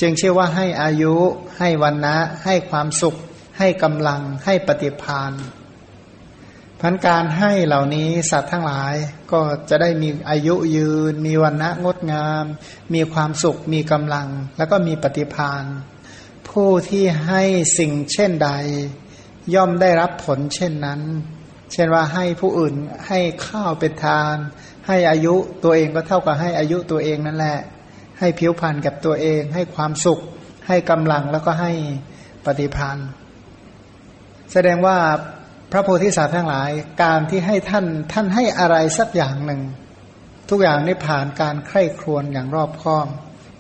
[0.01, 1.15] จึงเชื่อว่าให้อายุ
[1.59, 3.17] ให้วันนะ ให้ความสุข
[3.59, 5.33] ให้กำลัง ให้ปฏิพาน
[6.81, 8.95] พันการให้เหล่านี้สัตว์ทั้งหลาย
[9.33, 12.45] ก็จะได้มีอายุยืน มีวันนะงดงาม
[12.95, 15.65] มีความสุข มีกำลัง แล้วก็มีปฏิพาน
[16.49, 17.43] ผู้ที่ให้
[17.79, 18.51] สิ่งเช่นใด
[19.55, 21.01] ย่อมได้รับผลเช่นนั้น
[21.73, 22.75] เช่นว่าให้ผู้อื่น
[23.07, 24.37] ให้ข้าวเป็นทาน
[24.87, 27.59] ให้อายุตัวเองก็เท่ากับให้อายุตัวเองนั่นแหละ
[28.19, 30.21] ให้ผิวพรรณกับตัวเอง ให้ความสุข
[30.69, 31.73] ให้กำลังแล้วก็ให้
[32.45, 33.09] ปฏิพันธ์
[34.53, 34.99] แสดงว่า
[35.73, 36.71] พระโพธิสัตว์ทั้งหลาย
[37.03, 39.61] การที่ให้ท่านท่านให้อะไรสักอย่างหนึ่ง
[40.51, 43.07] ทุกอย่างนี่ผ่านการใคร่ครวญอย่างรอบคอบ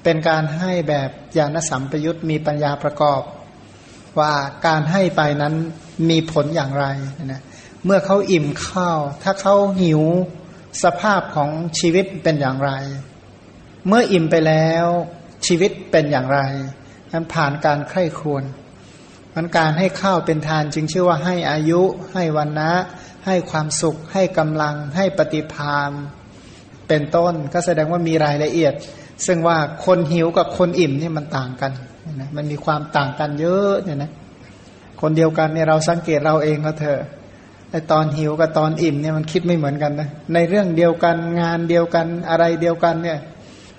[0.05, 3.23] เป็นการให้แบบญาณสัมปยุตมีปัญญาประกอบ
[4.19, 4.33] ว่า
[4.67, 5.55] การให้ไปนั้น
[6.11, 6.87] มีผลอย่างไร
[7.33, 7.43] นะ
[7.85, 10.03] เมื่อเขาอิ่มข้าว ถ้าเขาหิว
[10.83, 12.73] สภาพของชีวิตเป็นอย่างไร
[13.89, 14.87] เมื่ออิ่มไปแล้ว
[15.47, 16.41] ชีวิตเป็นอย่างไร
[17.13, 18.45] นั้นผ่านการไข้ครวน
[19.35, 21.81] มันการให้ข้าวเป็นทานจึงชื่อว่าให้อายุ
[22.13, 22.73] ให้วันนะ
[23.27, 25.91] ให้ความสุข ให้กำลัง ให้ปฏิพาน
[26.89, 28.75] เป็นต้น ก็แสดงว่ามีรายละเอียด
[29.27, 31.73] ซึ่งว่าคนหิวกับคนอิ่มนี่มันต่างกัน
[32.21, 34.11] นะมันมีความต่างกันเยอะเนี่ยนะ
[35.01, 37.01] คนเดียวกันเนี่ยเราสังเกตเราเองก็เถอะ
[37.73, 43.19] ไอตอนหิวกับตอนอิ่มเนี่ยมันคิดไม่เหมือนกันนะในเรื่องเดียวกันงานเดียวกันอะไรเดียวกันเนี่ย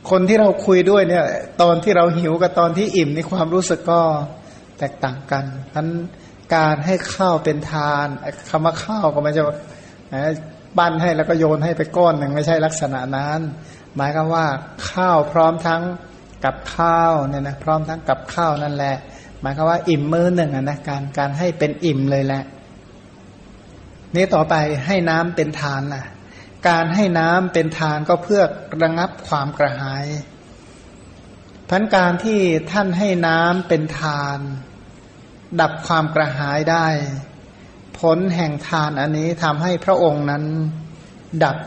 [0.10, 1.26] คนที่เราคุยด้วยเนี่ย
[1.62, 4.02] ตอนที่เราหิวกับตอนที่อิ่มในความรู้สึกก็
[4.80, 5.88] แตกต่างกันทั้น
[6.56, 8.08] การให้ข้าวเป็นทาน
[8.50, 9.44] คำว่าข้าวก็ไม่ใช่
[10.78, 13.40] ปั้นให้แล้วก็โยนให้ไปก้อนหนึ่งไม่ใช่ลักษณะนั้น
[13.96, 14.46] หมายก็ว่า
[14.90, 15.82] ข้าวพร้อมทั้ง
[16.46, 18.96] กับข้าวเนี่ยนะพร้อมทั้งกับข้าวนั่นแหละ
[19.42, 22.44] หมายก็ว่าอิ่มมือหนึ่งนะการการให้เป็นอิ่มเลยแหละ
[24.16, 24.56] นี้ต่อไป
[24.86, 26.04] ให้น้ำเป็นทานล่ะ
[26.70, 28.42] การให้น้ำเป็นทานก็เพื่อ
[28.84, 30.06] ระงับความกระหาย
[31.70, 32.40] พันการที่
[32.72, 34.40] ท่านให้น้ำเป็นทาน
[35.62, 36.88] ดับความกระหายได้
[38.00, 40.44] ผลแห่งทานอันนี้ทำให้พระองค์นั้น
[41.44, 41.58] ดับ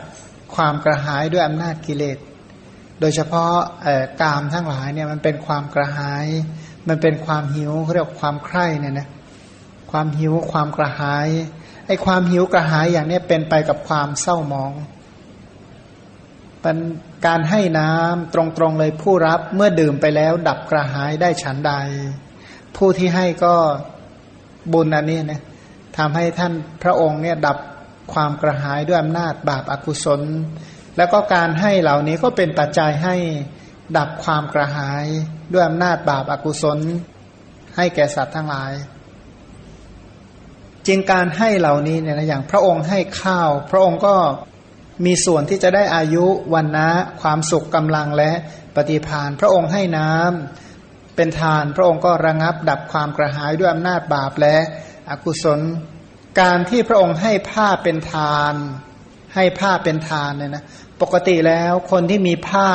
[0.55, 2.19] ความกระหายด้วยอำนาจกิเลส
[3.01, 3.55] โดยเฉพาะ
[4.23, 6.27] กามทั้งหลายเนี่ยมันเป็นความกระหาย
[6.89, 9.09] มันเป็นความหิวเขาเรียกความใคร่เนี่ยนะ
[9.91, 11.29] ความหิวความกระหาย
[11.87, 14.73] ไอ้ความหิวกระหายอย่างนี้เป็นไปกับความเศร้ามอง
[16.63, 16.77] เป็น
[17.27, 21.73] การให้น้ำตรงๆเลยผู้รับเมื่อดื่มไปแล้ว ดับกระหายได้ฉันใด
[22.77, 23.55] ผู้ที่ให้ก็
[24.73, 25.43] บุญอันนี้นะ
[25.97, 27.59] ทำให้ท่านพระองค์เนี่ยดับ
[28.13, 30.21] ความกระหายด้วยอำนาจบาปอากุศล
[30.97, 33.17] แล้วก็การให้เหล่านี้ก็เป็นปัจจัยให้
[33.97, 35.05] ดับความกระหาย
[35.53, 36.79] ด้วยอำนาจบาปอากุศล
[37.77, 38.73] ให้แก่สัตว์ทั้งหลาย
[40.87, 44.17] จริงการให้เหล่านี้เนี่ยนะอย่างพระองค์ให้ข้าว พระองค์ก็
[45.07, 46.25] มีส่วนที่จะได้อายุ
[46.55, 46.89] วันนะ
[47.23, 48.33] ความสุขกำลังและ
[48.77, 54.57] ปฏิพานพระองค์ให้น้ำเป็นทาน พระองค์ก็ระงับดับความกระหายด้วยอำนาจบาปและ
[55.11, 55.61] อกุศล
[56.41, 58.55] การที่พระองค์ให้ผ้าเป็นทาน
[59.35, 60.65] ให้ผ้าเป็นทานเนี่ยนะ
[61.03, 62.69] ปกติแล้วคนที่มีผ้า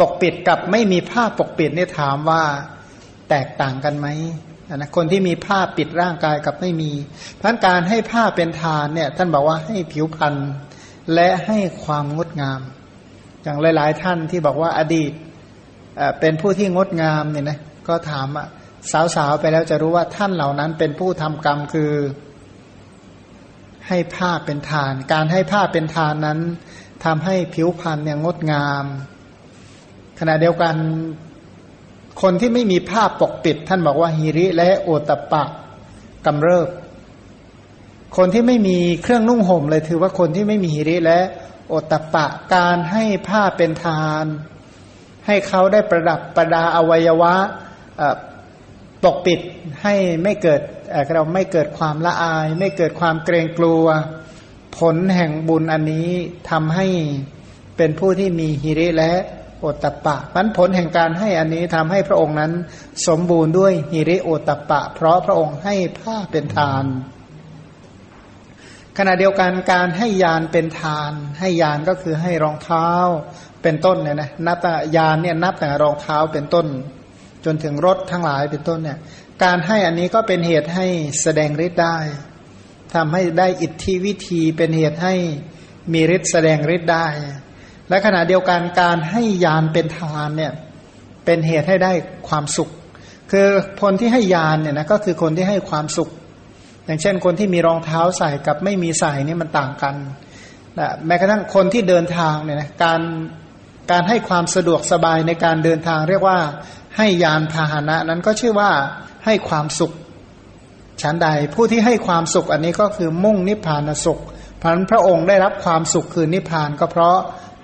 [0.00, 2.42] ปกปิดกับไม่มีผ้าปกปิดเนี่ยถามว่า
[3.30, 4.06] แตกต่างกันไหม
[4.74, 6.90] นะคนที่มีผ้าปิดร่างกายกับไม่มี
[7.40, 10.34] พันการให้ผ้าเป็นทานเนี่ย ท่านบอกว่าให้ผิวพรรณ
[11.14, 12.60] และให้ความงดงาม
[13.42, 15.12] อย่างหลาย ๆ ท่านที่บอกว่าอดีต
[16.20, 17.58] เป็นผู้ที่งดงามเนี่ยนะ
[17.88, 18.28] ก็ถาม
[19.14, 21.92] สาวๆไปแล้วจะรู้ว่าท่านเหล่านั้นเป็นผู้ทำกรรมคือ
[23.88, 26.38] ให้ผ้าเป็นทาน การให้ผ้าเป็นทานนั้น
[27.04, 28.84] ทำให้ผิวพรรณเนี่ยงดงาม
[30.18, 30.74] ขณะเดียวกัน
[32.22, 35.44] คนที่ไม่มีผ้าปกปิด ท่านบอกว่าฮิริและโอตปะ
[36.26, 36.68] กำเริบ
[38.16, 41.20] คนที่ไม่มีเครื่องนุ่งห่มเลยถือว่าคนที่ไม่มีฮิริและ
[41.68, 44.24] โอตปะการให้ผ้าเป็นทาน
[45.26, 47.34] ให้เขาได้ประดับประดาอวัยวะ
[49.04, 49.40] ปกปิด
[49.82, 50.60] ให้ไม่เกิด
[51.14, 53.84] เราไม่เกิดความละอาย ไม่เกิดความเกรงกลัว
[54.78, 56.10] ผลแห่งบุญอันนี้
[56.50, 56.86] ทำให้
[57.76, 59.12] เป็นผู้ที่มีฮิริและ
[59.60, 62.52] โอตตะปะมันผลแห่งการให้อันนี้ทำให้พระองค์นั้น
[63.06, 66.84] สมบูรณ์ด้วยฮิริโอตตะปะ เพราะพระองค์ให้ผ้าเป็นทาน
[68.98, 72.88] ขณะเดียวกันการให้ยานเป็นทาน ให้ยานก็คือให้รองเท้า
[73.62, 76.66] เป็นต้นเนี่ยนะนับแต่ยานเนี่ยนับแต่รองเท้าเป็นต้น
[77.44, 78.98] จนถึงรถทั้งหลายเป็นต้นเนี่ย
[79.44, 80.86] การให้อันนี้ก็เป็นเหตุให้
[81.22, 81.98] แสดงฤทธิ์ได้
[82.94, 85.14] ทำให้ได้อิทธิวิธีเป็นเหตุให้
[85.92, 87.06] มีฤทธิ์แสดงฤทธิ์ได้
[87.88, 90.52] และขณะเดียวกันการให้ยานเป็นทานเนี่ย
[91.24, 91.92] เป็นเหตุให้ได้
[92.28, 92.70] ความสุข
[93.30, 93.48] คือ
[93.82, 96.10] คนที่ให้ยานเนี่ยนะก็คือคนที่ให้ความสุข
[96.86, 99.94] อย่างเช่น คนที่มีรองเท้าใส่กับไม่มีใส่นี่มันต่างกัน
[100.78, 103.00] นะแม้กระทั่งคนที่เดินทางเนี่ยนะการ
[103.90, 106.38] การให้ความสะดวกสบายในการเดินทาง เรียกว่า
[106.96, 108.70] ให้ยานพาหนะนั้นก็ชื่อว่า
[109.24, 109.92] ให้ความสุข
[111.02, 114.20] ชั้นใดผู้ที่ให้ความสุขอันนี้ก็คือมุ่งนิพพานสุข
[114.62, 117.16] พันพระองค์ได้รับความสุขคือนิพพานก็เพราะ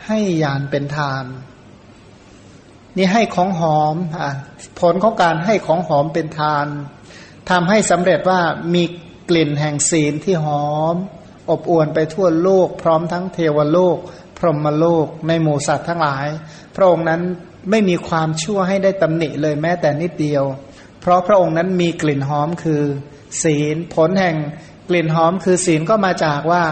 [0.07, 1.24] ให้ยานเป็นทาน
[2.96, 4.22] นี่ให้ของหอมอ
[4.80, 6.66] ผลของการให้ของหอมเป็นทาน
[7.50, 8.40] ทำให้สำเร็จว่า
[8.74, 8.82] มี
[9.30, 10.96] กลิ่นแห่งศีลที่หอม
[11.50, 13.96] อบอวลไปทั่วโลก พร้อมทั้งเทวโลก
[14.38, 16.26] พรหมโลก ในหมู่สัตว์ทั้งหลาย
[16.76, 17.22] พระองค์นั้น
[17.70, 20.44] ไม่มีความชั่วให้ได้ตำหนิเลยแม้แต่นิดเดียว
[21.00, 22.82] เพราะพระองค์นั้นมีกลิ่นหอมคือ
[23.42, 24.36] ศีลผลแห่ง
[24.88, 26.64] กลิ่นหอมคือศีลก็มาจากว่า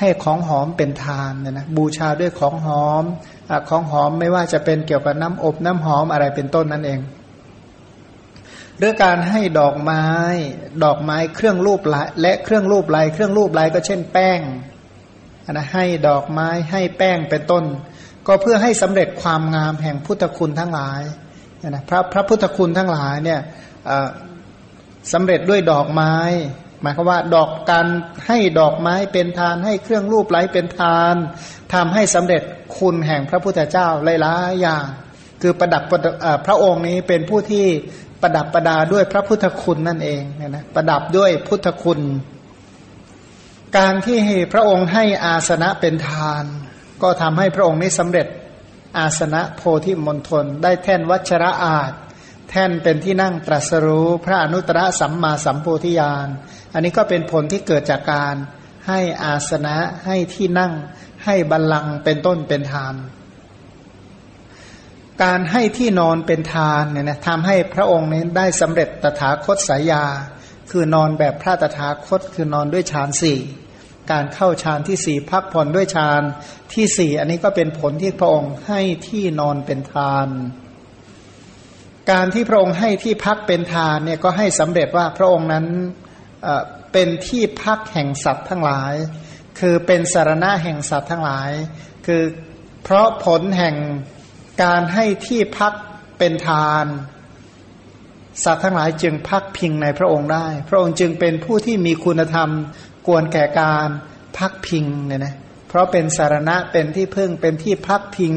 [0.00, 3.04] ให้ของหอมเป็นทานเนี่ยนะบูชาด้วยของหอม
[3.50, 7.00] อของหอมไม่ว่าจะเป็นเกี่ยวกับน้ำอบน้ำหอมอะไรเป็นต้นนั่นเอง
[8.78, 10.04] เรื่องการให้ดอกไม้
[10.84, 14.40] ดอกไม้เครื่องรูปลายและเครื่องรูปลายเครื่องรูปลายก็เช่นแป้ง
[15.52, 17.64] นะให้ดอกไม้ให้แป้งเป็นต้น
[18.26, 21.00] ก็เพื่อให้สำเร็จความงามแห่งพุทธคุณทั้งหลาย
[21.68, 23.40] นะพระพระพุทธคุณทั้งหลายเนี่ย
[25.12, 26.14] สำเร็จด้วยดอกไม้
[26.82, 27.86] หมายความว่าดอกการ
[28.26, 31.14] ให้ดอกไม้เป็นทาน ให้เครื่องรูปไล้เป็นทาน
[31.74, 32.42] ทำให้สำเร็จ
[32.78, 34.86] คุณแห่งพระพุทธเจ้าหลายๆอย่าง
[35.42, 35.82] คือประดับ
[36.46, 37.66] พระองค์นี้เป็นผู้ที่
[38.22, 42.00] ประดับประดาด้วยพระพุทธคุณนั่นเองนะประดับด้วยพุทธคุณ
[43.76, 44.18] การที่
[44.52, 46.44] พระองค์ให้อาสนะเป็นทาน
[47.02, 48.26] ก็ทำให้พระองค์นี้สำเร็จ
[48.98, 51.92] อาสนะโพธิมณฑลได้แท่นวัชระอาจ
[52.50, 56.28] แท่นเป็นที่นั่งตรัสรู้พระอนุตตรสัมมาสัมโพธิญาณ
[56.72, 58.34] อันนี้ก็เป็นผลที่เกิดจากการ
[58.88, 60.72] ให้อาสนะให้ที่นั่ง
[61.24, 62.94] ให้บัลลังก์เป็นต้นเป็นทาน
[65.22, 70.04] การให้ที่นอนเป็นทานเนี่ยนะทำให้พระองค์นี้ได้สำเร็จตถาคตสายยา
[70.70, 73.38] คือนอนแบบพระตถาคตคือนอนด้วยฌานสี่
[74.10, 76.22] การเข้าฌานที่สี่พักผ่อนด้วยฌาน
[76.74, 80.28] ที่สี่อันนี้ก็เป็นผลที่พระองค์ให้ที่นอนเป็นทาน
[82.10, 85.66] การที่พระองค์ให้ที่พักเป็นทานเนี่ยก็ให้สำเร็จว่าพระองค์นั้น
[86.92, 88.94] เป็นที่พักแห่งสัตว์ทั้งหลาย
[89.60, 91.50] คือเป็นสารณะแห่งสัตว์ทั้งหลาย
[92.06, 92.22] คือ
[92.82, 93.76] เพราะผลแห่ง
[94.62, 95.72] การให้ที่พัก
[96.18, 96.86] เป็นทาน
[98.44, 102.50] สัตว์ทั้งหลายจึงพักพิงในพระองค์ได้ พระองค์จึงเป็นผู้ที่มีคุณธรรม
[103.06, 103.88] กวนแก่การ
[104.38, 105.34] พักพิงเนี่ยนะ
[105.68, 108.34] เพราะเป็นสารณะเป็นที่พึ่งเป็นที่พักพิง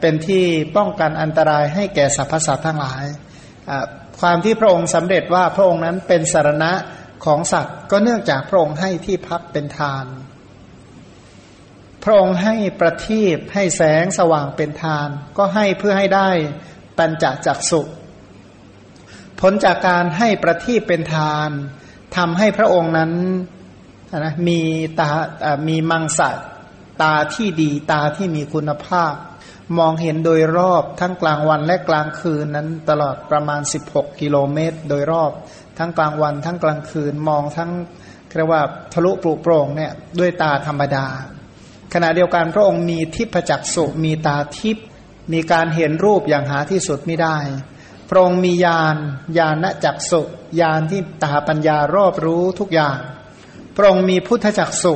[0.00, 0.44] เป็นที่
[0.76, 3.04] ป้องกันอันตรายให้แก่สรรพสัตว์ทั้งหลาย
[4.20, 6.72] ความที่พระองค์สำเร็จว่าพระองค์นั้นเป็นสารณะ
[7.24, 10.06] ของสัตว์ ก็เนื่องจากพระองค์ให้ที่พักเป็นทาน
[12.04, 15.08] พระองค์ให้ประทีปให้แสงสว่างเป็นทาน
[15.38, 16.30] ก็ให้เพื่อให้ได้
[16.98, 17.82] ปัญจจักสุ
[19.40, 21.50] ผลจากการให้ประทีปเป็นทาน
[22.16, 23.12] ทำให้พระองค์นั้น
[24.18, 24.60] นะมี
[25.00, 25.10] ตา
[25.68, 26.30] มีมังสะ
[27.02, 29.14] ตาที่ดีตาที่มีคุณภาพ
[29.78, 33.60] มองเห็นโดยรอบทั้งกลางวันและกลางคืนนั้นตลอดประมาณ
[33.90, 35.30] 16 กิโลเมตร โดยรอบ
[35.78, 37.70] ทั้งกลางวัน ทั้งกลางคืนมองทั้ง
[38.36, 38.62] เรียกว่า
[38.92, 41.06] ทะลุปลุโปร่งเนี่ยด้วยตาธรรมดา
[41.94, 44.76] ขณะเดียวกันพระองค์มีทิพจักสุมีตาทิพ
[45.32, 47.36] มีการเห็นรูปอย่างหาที่สุดไม่ได้
[48.08, 48.96] พระองค์มีญาณ
[49.38, 50.22] ญาณจักสุ
[50.60, 52.98] ญาณที่ตาปัญญารอบรู้ทุกอย่าง
[53.76, 54.94] พระองค์มีพุทธจักสุ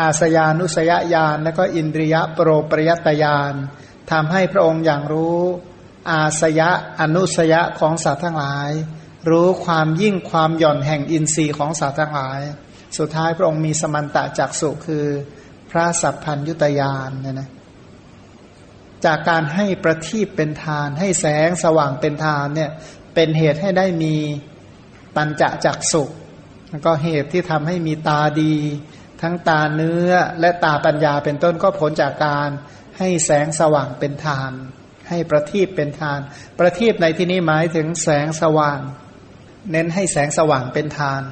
[0.00, 3.52] อาสยานุสยญาณและก็อินทรียะโปรปริยตญาณ
[4.10, 5.40] ทำให้พระองค์อย่างรู้
[6.10, 8.70] อาสยะอนุสยะของสัตว์ทั้งหลาย
[9.30, 12.40] รู้ความยิ่งความหย่อนแห่งอินทรีย์ของสัตว์ทั้งหลาย
[12.98, 15.04] สุดท้ายพระองค์มีสมันตะจักสุคือ
[15.70, 17.48] พระสัพพัญยุตยานเนี่ยนะ
[19.04, 22.70] จากการให้ประทีปเป็นทาน ให้แสงสว่างเป็นทานเนี่ย
[23.14, 24.16] เป็นเหตุให้ได้มี
[25.16, 26.04] ปัญจจักสุ
[26.70, 28.54] แล้วก็เหตุที่ทำให้มีตาดี
[29.22, 30.10] ทั้งตาเนื้อ
[30.40, 32.48] และตาปัญญาเป็นต้นก็ผลจากการ
[32.98, 34.52] ให้แสงสว่างเป็นทาน
[35.08, 36.20] ให้ประทีปเป็นทาน
[36.58, 38.80] ประทีปในที่นี้หมายถึงแสงสว่าง
[39.70, 41.22] เน้นให้แสงสว่างเป็นทาน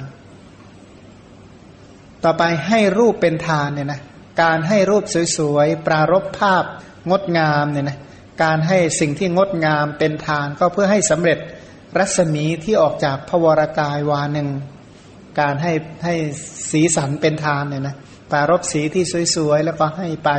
[2.23, 4.01] ต่อไปให้รูปเป็นทานเนี่ยนะ
[4.43, 5.03] การให้รูป
[5.37, 6.63] สวยๆ ปรารบภาพ
[7.09, 7.97] งดงามเนี่ยนะ
[8.43, 11.39] การให้สิ่งที่งดงามเป็นทานก็เพื่อให้สำเร็จ
[11.97, 14.49] รัศมีที่ออกจากพวรกายวาหนึ่ง
[15.39, 15.73] การให้
[16.03, 16.15] ให้
[16.71, 17.95] สีสันเป็นทานเนี่ยนะ
[18.31, 19.03] ปารบสีที่
[19.35, 20.29] สวยๆ แล้วก็ให้ไป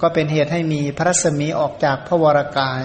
[0.00, 2.84] ก็เป็นเหตุให้มีพระรัศมีออกจากพวรกาย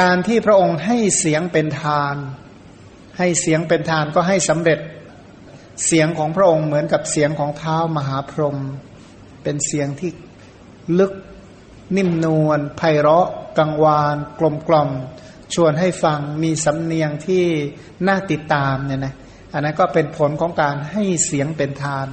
[0.00, 2.16] การที่พระองค์ให้เสียงเป็นทาน
[3.18, 4.78] ให้เสียงเป็นทานก็ให้สำเร็จ
[5.86, 8.58] เสียงของพระองค์เหมือนกับเสียงของเท้ามหาพรหม
[9.42, 10.10] เป็นเสียงที่
[10.98, 11.12] ลึก
[11.96, 14.90] นิ่มนวลไพเราะกังวาน กลมกล่อม
[15.54, 17.44] ชวนให้ฟังมีสำเนียงที่
[18.06, 19.14] น่าติดตามเนี่ยนะ
[19.52, 22.08] อันนั้นก็เป็นผลของการให้เสียงเป็นทาน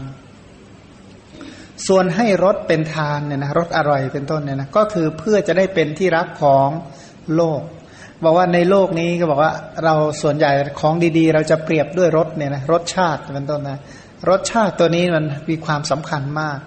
[1.87, 6.69] ส่วนให้รสเป็นทานเนี่ยนะรสอร่อยเป็นต้นเนี่ยนะก็คือเพื่อจะได้เป็นที่รักของ
[7.35, 7.61] โลก
[8.25, 9.53] บอกว่าในโลกนี้ก็บอกว่า
[9.83, 13.79] เราส่วนใหญ่ของดีๆ เราจะเปรียบด้วยรสเนี่ยนะรสชาติเป็นต้นนะ
[14.29, 16.59] รสชาติตัวนี้มันมีความสำคัญมาก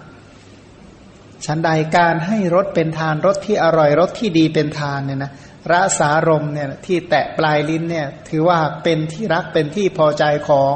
[1.45, 5.31] ฉันใดการให้รสเป็นทานรสที่อร่อยรสที่ดีเป็นทานเนี่ยนะ
[5.71, 10.73] รสารมเนี่ยที่แตะปลายลิ้นเนี่ยถือว่าเป็นที่รักเป็นที่พอใจของ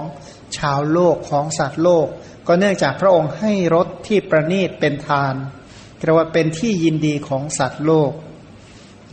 [0.58, 2.08] ชาวโลกของสัตว์โลก
[2.48, 5.36] ก็เนื่องจากพระองค์ให้รสที่ประณีตเป็นทาน
[6.06, 8.12] เรียกว่าเป็นที่ยินดีของสัตว์โลก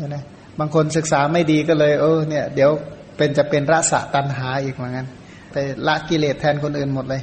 [0.06, 0.24] นะ
[0.58, 2.70] บางคนศึกษาไม่ดีก็เลย เออเนี่ยเดี๋ยว
[3.16, 5.06] เป็นจะเป็นระสะตันหาอีกเหมือนกัน
[5.52, 5.56] ไป
[5.86, 7.22] ละกิเลสแทนคนอื่นหมดเลย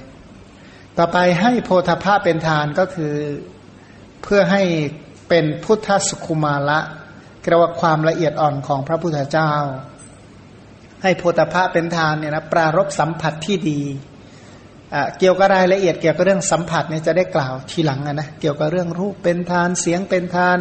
[0.98, 3.14] ต่อไปให้โพธาภาพเป็นทานก็คือ
[4.24, 4.64] เพื่อให้
[5.30, 6.80] เป็นพุทธสุคุมาละ
[7.44, 9.52] กระว่าความละเอียดอ่อนของพระพุทธเจ้า
[11.04, 13.82] ให้โพธภาพเป็นทานเนี่ยนะปรารบสัมผัสที่ดี
[15.20, 20.58] เกี่ยวกับรายละเอียดเกี่ยวกับเรื่องสัมผัสเนี่ยจะได้กล่าวทีหลังนะเกี่ยวกับเรื่องรูปเป็นทานเสียงเป็นทาน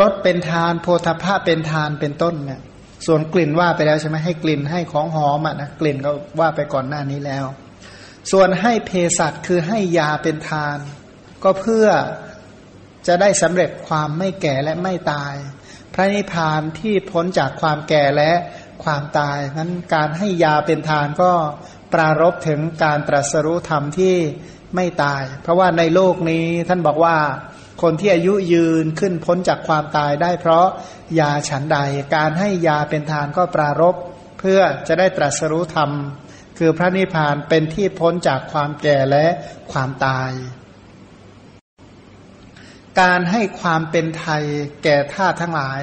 [0.00, 2.60] รสเป็นทานโพธพะเป็นทานเป็นต้นเนี่ย
[3.06, 6.10] ส่วนกลิ่นว่าไปแล้วใช่ไหมให้กลิ่นให้ของหอมอะนะกลิ่นก็
[6.40, 7.44] ว่าไปก่อนหน้านี้แล้ว
[8.32, 10.78] ส่วนให้เภสัชคือให้ยาเป็นทาน
[11.44, 11.86] ก็เพื่อ
[13.06, 15.34] จะได้สำเร็จความไม่แก่และไม่ตาย
[15.94, 18.32] พระนิพพานที่พ้นจากความแก่และ
[18.84, 21.32] ความตายนั้นการให้ยาเป็นทานก็
[21.92, 24.16] ปรารบถึงการตรัสรู้ธรรมที่
[24.74, 27.16] ไม่ตาย เพราะว่าในโลกนี้ท่านบอกว่า
[27.82, 30.66] คนที่อายุยืนขึ้นพ้นจากความตายได้เพราะ
[31.20, 31.78] ยาฉันใด
[32.16, 33.94] การให้ยาเป็นทานก็ปรารบ
[34.38, 35.90] เพื่อจะได้ตรัสรู้ธรรม
[36.58, 39.26] คือพระนิพพานเป็นที่พ้นจากความแก่และ
[39.72, 40.30] ความตาย
[43.00, 44.44] การให้ความเป็นไทย
[44.84, 45.80] แก่ทาตทั้งหลาย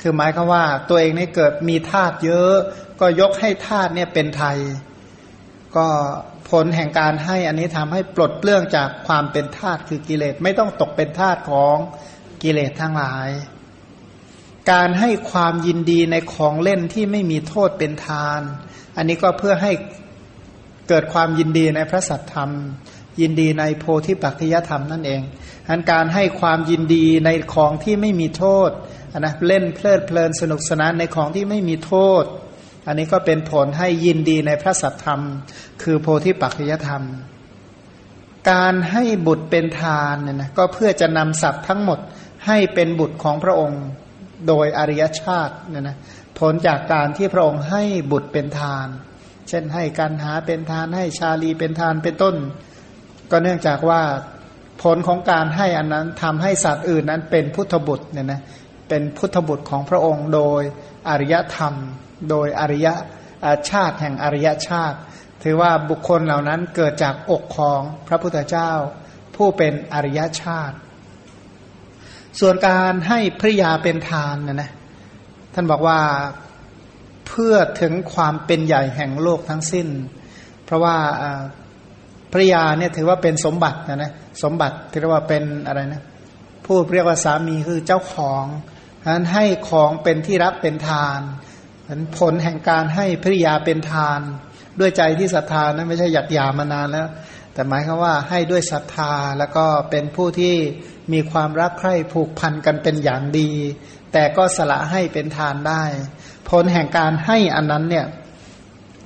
[0.00, 2.54] คือหมายคือว่าตัวเองนี่เกิดมีทาตเยอะ
[3.00, 4.58] ก็ยกให้ทาตเนี่ยเป็นไทย
[5.76, 5.88] ก็
[6.50, 11.76] ผลแห่งการให้อันนี้ทำให้ปลดเปลื้องจากความเป็นทาตคือกิเลสไม่ต้องตกเป็นทาตของ
[12.42, 13.28] กิเลสทั้งหลาย
[14.72, 18.40] การให้ความยินดีในของเล่นที่ไม่มีโทษเป็นทาน
[18.96, 19.72] อันนี้ก็เพื่อให้
[20.88, 22.50] เกิดความยินดีในพระสัทธรรม
[23.20, 25.22] ยินดีในโพธิปัจจยธรรมนั่นเอง
[25.68, 28.70] อันการให้ความยินดีในของที่ไม่มีโทษ
[29.12, 32.24] นนะเล่นเพลิดเพลินสนุกสนานในของที่ไม่มีโทษ
[32.86, 35.20] อันนี้ก็เป็นผลให้ยินดีในพระสัทธรรม
[35.82, 37.02] คือโพธิปัจจยธรรม
[38.50, 41.98] การให้บุตรเป็นทานเนี่ยนะก็เพื่อจะนำสัตว์ทั้งหมด
[42.46, 43.82] ให้เป็นบุตรของพระองค์
[44.48, 45.96] โดยอริยชาติเนี่ยนะ
[46.38, 47.82] ผลจากการที่พระองค์ให้
[48.12, 48.86] บุตรเป็นทาน
[49.48, 52.36] เช่นให้กันหาเป็นทานให้ชาลีเป็นทานเป็นต้น
[53.30, 54.02] ก็เนื่องจากว่า
[54.82, 58.40] ผลของการให้อันนั้นทำให้สัตว์อื่นนั้นเป็นพุทธบุตรเนี่ยนะ
[58.88, 60.62] เป็นพุทธบุตรของพระองค์โดย
[61.08, 61.74] อริยธรรม
[62.30, 62.88] โดยอริย
[63.70, 64.98] ชาติแห่งอริยชาติ
[65.42, 68.70] ถือว่าบุคคลเหล่านั้นเกิดจากอกของพระพุทธเจ้า
[69.36, 70.76] ผู้เป็นอริยชาติ
[72.40, 74.70] ส่วนการให้ภริยาเป็นทานนะนะ
[75.54, 76.00] ท่านบอกว่า
[77.28, 79.88] เพื่อถึงความเป็นใหญ่แห่งโลกทั้งสิ้น
[80.64, 80.96] เพราะว่า
[82.32, 84.12] ภริยาเนี่ยถือว่าเป็นสมบัตินะนะ
[84.42, 86.02] สมบัติที่เรียกว่าเป็นอะไรนะ
[86.64, 88.44] ผู้เรียกว่าสามีคือเจ้าของ
[89.12, 91.20] นั้นให้ของเป็นที่รักเป็นทาน
[92.18, 94.20] ผลแห่งการให้ภริยาเป็นทาน
[94.80, 97.08] ด้วยใจที่ศรัทธานะไม่ใช่หยักยามานานแล้ว
[97.52, 100.54] แต่หมายคือว่าให้ด้วยศรัทธาแล้วก็เป็นผู้ที่
[101.12, 103.50] มีความรักใคร่ผูกพันกันเป็นอย่างดี
[104.12, 105.82] แต่ก็สละให้เป็นทานได้
[106.48, 108.06] ผลแห่งการให้อันนั้นเนี่ย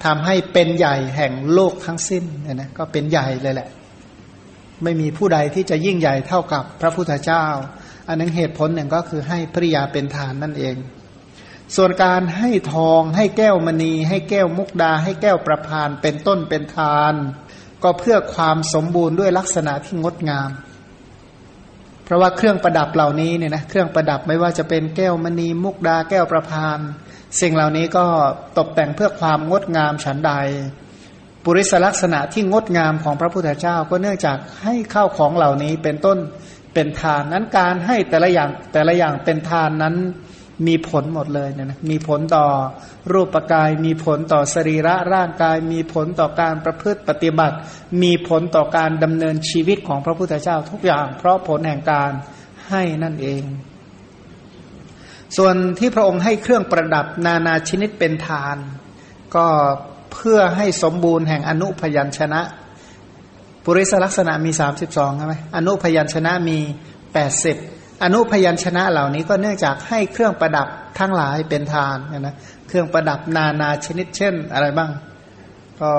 [0.04, 3.68] ทำให้เป็นใหญ่แห่งโลกทั้งสิ้นเนี่ยนะก็เป็นใหญ่เลยแหละ
[4.82, 7.44] ไม่มีผู้ใดที่จะยิ่งใหญ่เท่ากับพระพุทธเจ้า
[8.08, 10.76] อันนั้นเหตุผลหนึ่งก็คือให้ภริยาเป็นทานนั่นเอง
[11.76, 17.14] ส่วนการให้ทองให้แก้วมณี ให้แก้วมุกดา ให้แก้วประพานเป็นต้นเป็นทาน
[17.82, 20.50] ก็เพื่อความสมบูรณ์ด้วยลักษณะที่งดงาม
[22.04, 26.78] เพราะว่าเครื่องประดับเหล่านี้เนี่ยนะเครื่องประดับไม่ว่าจะเป็นแก้วมณีมุกดาแก้วประพาน
[27.40, 28.06] สิ่งเหล่านี้ก็
[28.58, 30.32] ตกแต่งเพื่อความงดงามฉันใด
[31.44, 36.18] ปุริสลักษณะที่งดงามของพระพุทธเจ้าก็เนื่องจากให้ข้าวของเหล่านี้เป็นต้น
[36.74, 39.96] เป็นทานนั้นการให้แต่ละอย่างแต่ละอย่างเป็นทานนั้น
[40.66, 42.46] มีผลหมดเลยเนี่ยนะมีผลต่อ
[43.12, 47.56] รูปกาย มีผลต่อสรีระร่างกาย มีผลต่อการประพฤติปฏิบัติ
[48.02, 52.10] มีผลต่อการดำเนินชีวิตของพระพุทธเจ้าทุกอย่าง เพราะผลแห่งการ
[52.68, 53.42] ให้นั่นเอง
[55.36, 58.56] ส่วนที่พระองค์ให้เครื่องประดับนานาชนิดเป็นทาน
[59.36, 59.46] ก็
[60.12, 62.40] เพื่อให้สมบูรณ์แห่งอนุพยัญชนะ
[63.64, 66.58] ปุริสลักษณะมีสามสิบสองใช่ไหมอนุพยัญชนะมี
[67.12, 67.56] แปดสิบ
[68.02, 70.68] อนุพยัญชนะเหล่านี้ก็เนื่องจากให้เครื่องประดับ
[70.98, 72.34] ทั้งหลายเป็นทานนะ
[72.68, 74.90] เครื่องประดับนานาชนิดเช่นอะไรบ้าง
[75.80, 75.92] ก็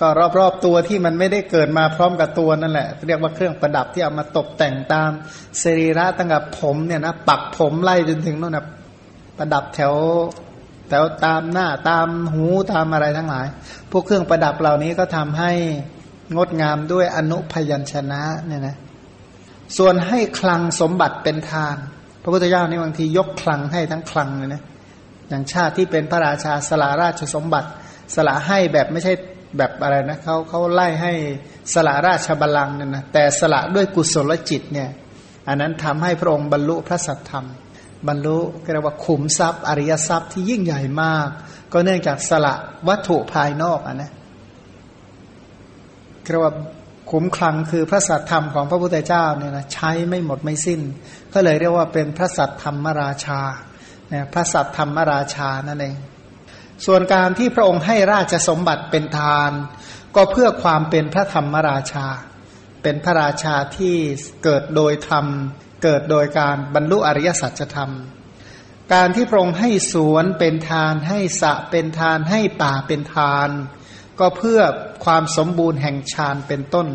[0.00, 5.10] ก็รอบๆตัวที่มันไม่ได้เกิดมาพร้อมกับตัวนั่นแหละ เรียกว่าเครื่องประดับที่เอามาตกแต่งตาม
[5.62, 8.66] สรีระตั้งแต่ผมเนี่ยนะปักผมไล่จนถึงโน่นนะ
[9.38, 9.94] ประดับแถว
[10.88, 13.46] แถวตามหน้าตามหูตามอะไรทั้งหลาย
[13.90, 15.52] พวกเครื่องประดับเหล่านี้ก็ทำให้
[16.36, 18.76] งดงามด้วยอนุพยัญชนะเนี่ยนะ
[19.78, 21.76] ส่วนให้คลังสมบัติเป็นทาน
[22.22, 24.62] พระพุทธเจ้านี่บางทียกคลังให้ทั้งคลังเลยนะ
[25.28, 27.68] อย่างชาติที่เป็นพระราชาสละราชสมบัติ
[28.14, 29.12] สละให้แบบไม่ใช่
[29.58, 31.12] แบบอะไรนะเขาเขาไล่ให้
[31.74, 34.90] สละราชบัลลังก์นี่ยนะแต่สละด้วยกุศลจิตเนี่ย
[35.48, 37.46] อันนั้นทำให้พระองค์บรรลุพระสัทธรรม
[38.08, 38.38] บรรลุ
[38.72, 41.28] เรียกว่าขุมทรัพย์ อริยทรัพย์ที่ยิ่งใหญ่มาก
[41.72, 42.54] ก็เนื่องจากสละ
[42.88, 44.10] วัตถุภายนอกอะนะ
[46.30, 46.52] เรียกว่า
[47.10, 50.80] ขุมคลังคือพระสัทธรรมของพระพุทธเจ้าเนี่ยนะใช้ไม่หมดไม่สิ้น
[51.32, 53.40] ก็เลยเรียกว่าเป็นพระสัทธรรมราชา
[54.10, 55.96] เนี่ยพระสัทธรรมราชานั่นเอง
[56.86, 59.52] ส่วนการที่พระองค์ให้ราชสมบัติเป็นทาน
[60.16, 62.06] ก็เพื่อความเป็นพระธรรมราชา
[62.82, 63.96] เป็นพระราชาที่
[64.44, 65.26] เกิดโดยธรรม
[65.82, 67.92] เกิดโดยการบรรลุอริยสัจธรรม
[68.94, 73.48] การที่พระองค์ให้สวนเป็นทาน ให้สะเป็นทาน ให้ป่าเป็นทาน
[74.20, 74.60] ก็เพื่อ
[75.04, 76.88] ความสมบูรณ์แห่งฌานเป็นต้น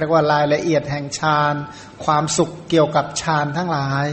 [0.00, 1.54] เรียกว่ารายละเอียดแห่งฌาน
[2.04, 4.06] ความสุขเกี่ยวกับฌานทั้งหลาย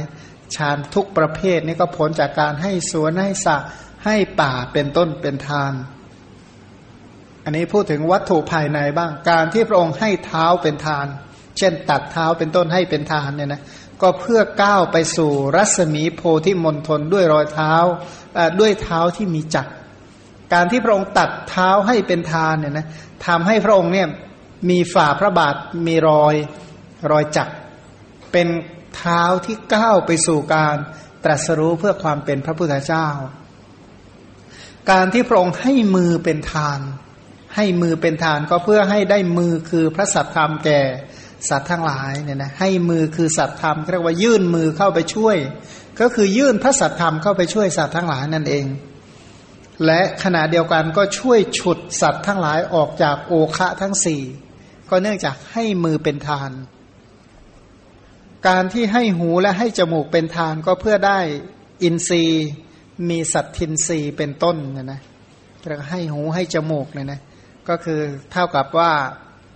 [0.56, 3.58] ฌานทุกประเภทนี้ก็ผลจากการให้สวนให้สะ
[4.06, 5.74] ให้ป่าเป็นต้นเป็นทาน
[7.44, 11.08] อันนี้พูดถึงวัตถุภายในบ้างการที่พระองค์ให้เท้าเป็นทาน
[11.58, 13.62] เช่น ตัดเท้าเป็นต้นให้เป็นทานเนี่ยนะ
[14.02, 17.74] ก็เพื่อก้าวไปสู่รัศมีโพธิมณฑลด้วยรอยเท้า
[18.60, 19.72] ด้วยเท้าที่มีจักร
[20.54, 22.88] การที่พระองค์ตัดเท้าให้เป็นทานเนี่ยนะ
[23.28, 24.08] ทำให้พระองค์เนี่ย
[24.70, 25.56] มีฝ่าพระบาท
[25.88, 26.36] มีรอย
[27.12, 27.50] รอยจัก
[28.32, 28.48] เป็น
[28.96, 30.76] เท้าที่ก้าวไปสู่การ
[31.24, 33.08] ตรัสรู้เพื่อความเป็นพระพุทธเจ้า
[34.92, 36.80] การที่พระองค์ให้มือเป็นทาน
[37.56, 40.82] ให้มือเป็นทานก็เพื่อให้ได้มือคือพระสัตธรรมแก่
[41.50, 45.38] สัตว์ทั้งหลายเนี่ยนะให้มือคือสัตธรรมเรียกว่ายื่นมือเข้าไปช่วย
[46.00, 48.66] ก็คือยื่นพระสัตธรรมเข้าไปช่วยสัตว์ทั้งหลายนั่นเอง
[49.86, 54.22] และขณะเดียวกันก็ช่วยฉุดสัตว์ทั้งหลายออกจากโอคะทั้งสี่
[54.90, 56.52] ก็เนื่องจากให้มือเป็นทาน
[58.48, 61.20] การที่ให้หูและให้จมูกเป็นทานก็เพื่อได้
[61.84, 62.48] อินทรีย์
[63.10, 65.02] มีสัตทินทรีย์เป็นต้นนะนะ
[65.68, 67.20] แล้วให้หูให้จมูกเลยนะ
[67.70, 68.02] ก็คือ
[68.32, 68.92] เท่ากับว่า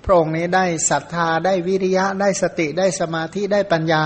[0.03, 4.05] พระองค์นี้ได้ศรัทธาได้วิริยะได้สติได้สมาธิได้ปัญญา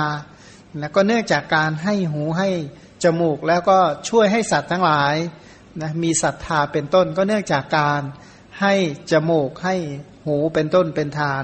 [0.80, 2.50] แล้วก็เนื่องจากการให้หูให้
[3.04, 3.78] จมูกแล้วก็
[4.10, 5.16] ช่วยให้สัตว์ทั้งหลาย
[5.82, 8.02] นะมีศรัทธาเป็นต้นก็เนื่องจากการ
[8.62, 8.74] ให้
[9.12, 9.76] จมูกให้
[10.26, 11.44] หูเป็นต้นเป็นทาน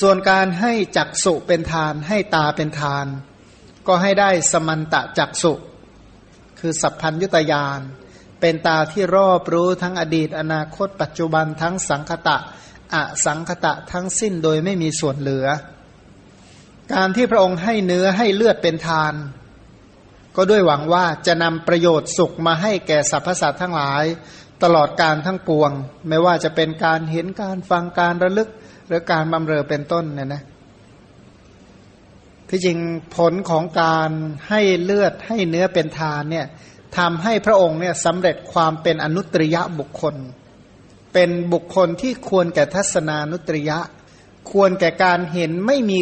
[0.00, 3.06] ส่วนการให้จักสุเป็นทาน ให้ตาเป็นทาน
[3.86, 5.52] ก็ให้ได้สมันตะจักสุ
[6.58, 7.80] คือสัพพัญยุตยาน
[8.40, 12.36] เป็นตาที่รอบรู้ทั้งอดีตอนาคต ปัจจุบันทั้งสังคตะ
[12.94, 15.46] อสังคตะทั้งสิ้นโดยไม่มีส่วนเหลือ
[16.94, 19.14] การที่พระองค์ให้เนื้อให้เลือดเป็นทาน
[20.36, 24.04] ก็ด้วยหวังว่าจะนำประโยชน์สุขมาให้แก่สรรพสัตว์ทั้งหลาย
[24.62, 25.70] ตลอดการทั้งปวง
[26.08, 28.48] ไม่ว่าจะเป็นการเห็นการฟังการระลึก
[28.86, 30.42] หรือการบำเรอเป็นต้นเนี่ยนะ
[32.48, 32.78] ที่จริง
[33.16, 34.10] ผลของการ
[34.48, 36.46] ให้เลือดให้เนื้อเป็นทานเนี่ย
[36.96, 40.14] ทำให้พระองค์เนี่ยสำเร็จความเป็นอนุตริยะบุคคล
[41.12, 43.78] เป็นบุคคลที่ควรแก่ทัศนานุตริยะ
[44.50, 45.98] ควรแก่การเห็นไม่มี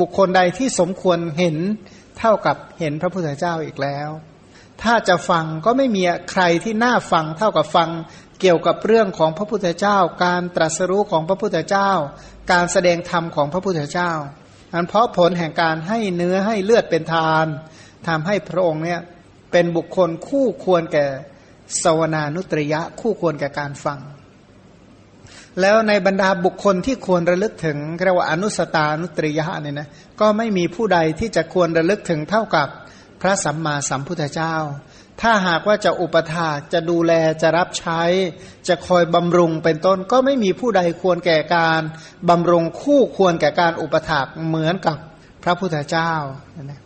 [0.00, 1.56] บุคคลใดที่สมควรเห็น
[2.20, 4.10] เท่ากับเห็นพระพุทธเจ้าอีกแล้ว
[4.82, 7.90] ถ้าจะฟังก็ไม่มีใครที่น่าฟังเท่ากับฟัง
[8.40, 11.90] เกี่ยวกับเรื่องของพระพุทธเจ้า การตรัสรู้ของพระพุทธเจ้า
[12.52, 14.12] การแสดงธรรมของพระพุทธเจ้า
[14.72, 17.46] อันเพราะผลแห่งการให้เนื้อให้เลือดเป็นทาน
[18.06, 19.00] ทำให้พระองค์เนี่ย
[19.52, 21.06] เป็นบุคคลคู่ควรแก่
[21.82, 23.98] สวนานุตริยะ คู่ควรแก่การฟัง
[25.60, 29.88] แล้วในบรรดาบุคคลที่ควรระลึกถึงเรียกว่าอนุสตานุตริยะเนี่ยนะ
[30.20, 32.68] ก็ไม่มีผู้ใดที่จะควรระลึกถึงเท่ากับ
[33.20, 34.54] พระสัมมาสัมพุทธเจ้า
[35.20, 38.02] ถ้าหากว่าจะอุปถาจะดูแลจะรับใช้
[38.68, 41.82] จะคอยบำรุงเป็นต้น ก็ไม่มีผู้ใดควรแก่การ
[42.28, 44.96] บำรุงคู่ควรแก่การอุปถากเหมือนกับ
[45.44, 46.12] พระพุทธเจ้า
[46.64, 46.80] นะ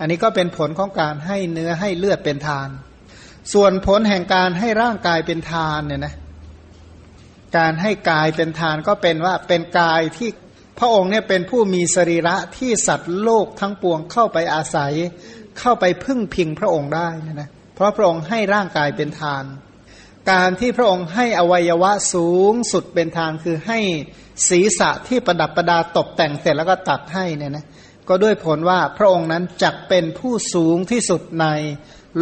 [0.00, 2.68] อันนี้ก็เป็นผลของการให้เนื้อให้เลือดเป็นทาน
[3.52, 6.14] ส่วนผลแห่งการให้ร่างกายเป็นทานเนี่ยนะ
[7.56, 10.30] การให้กายเป็นทานก็เป็นว่าเป็นกายที่
[10.78, 14.92] พระองค์เนี่ยเป็นผู้มีสรีระที่สัตว์โลกทั้งปวงเข้าไปอาศัย
[15.58, 19.44] เข้าไปพึ่งพิงพระองค์ได้นะนะเพราะพระองค์ให้ร่างกายเป็นทาน
[20.30, 23.78] การที่พระองค์ให้อวัยวะสูงสุดเป็นทานคือให้
[24.48, 27.66] ศีรษะที่ประดับประดาตกแต่งเสร็จแล้วก็ตัดให้เนี่ยนะ
[28.08, 31.46] ก็ด้วยผลว่าพระองค์นั้นจักเป็นผู้สูงที่สุดใน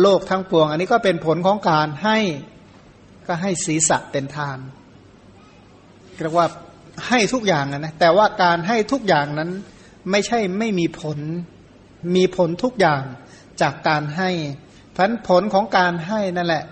[0.00, 2.18] โลกทั้งปวง อันนี้ก็เป็นผลของการให้
[3.26, 4.58] ก็ให้ศีรษะเป็นทาน
[6.22, 6.48] เรียกว่า
[7.08, 9.50] ให้ทุกอย่างนะแต่ว่าการให้ทุกอย่างนั้น
[10.10, 11.18] ไม่ใช่ไม่มีผล
[12.16, 13.02] มีผลทุกอย่าง
[13.60, 14.30] จากการให้
[14.96, 16.64] พันผลของการให้นั่นแหละ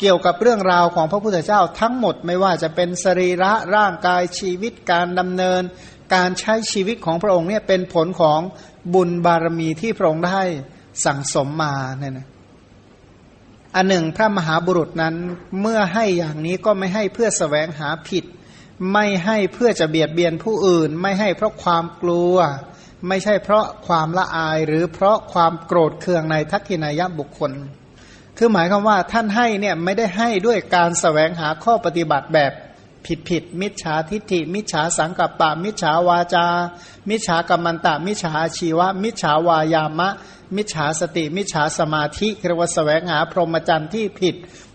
[0.00, 5.62] เกี่ยวกับเรื่องราวของพระพุทธเจ้าทั้งหมดไม่ว่าจะเป็นสรีระร่างกายชีวิตการดำเนิน
[6.14, 8.40] การใช้ชีวิตของพระองค์เนี่ยเป็นผลของ
[8.94, 10.42] บุญบารมีที่พระองค์ได้
[11.04, 12.26] สั่งสมมาเนี่ยนะ
[13.76, 15.14] อันหนึ่งพระมหาบุรุษนั้น
[15.60, 18.24] เมื่อให้อย่างนี้ก็ไม่ให้เพื่อสแสวงหาผิด
[18.92, 22.36] ไม่ให้เพื่อจะเบียดเบียนผู้อื่น ไม่ให้เพราะความกลัว
[23.08, 27.52] ไม่ใช่เพราะความละอายหรือเพราะความโกรธเคืองในทักษินายบุคคล
[28.38, 32.52] คือหมายความว่าท่านให้เนี่ยไม่ได้ให้ด้วยการสแสวงหาข้อปฏิบัติแบบ
[33.06, 36.46] ผิดผิดมิจฉาทิฏฐิ มิจฉาสังกัปปะ มิจฉาวาจา
[37.08, 40.08] มิจฉากรรมันตะ มิจฉาชีวะ มิจฉาวายามะ
[40.56, 44.34] มิจฉาสติ มิจฉาสมาธิเรียกว่าแสวงหาพรหมจรรย์ที่ผิด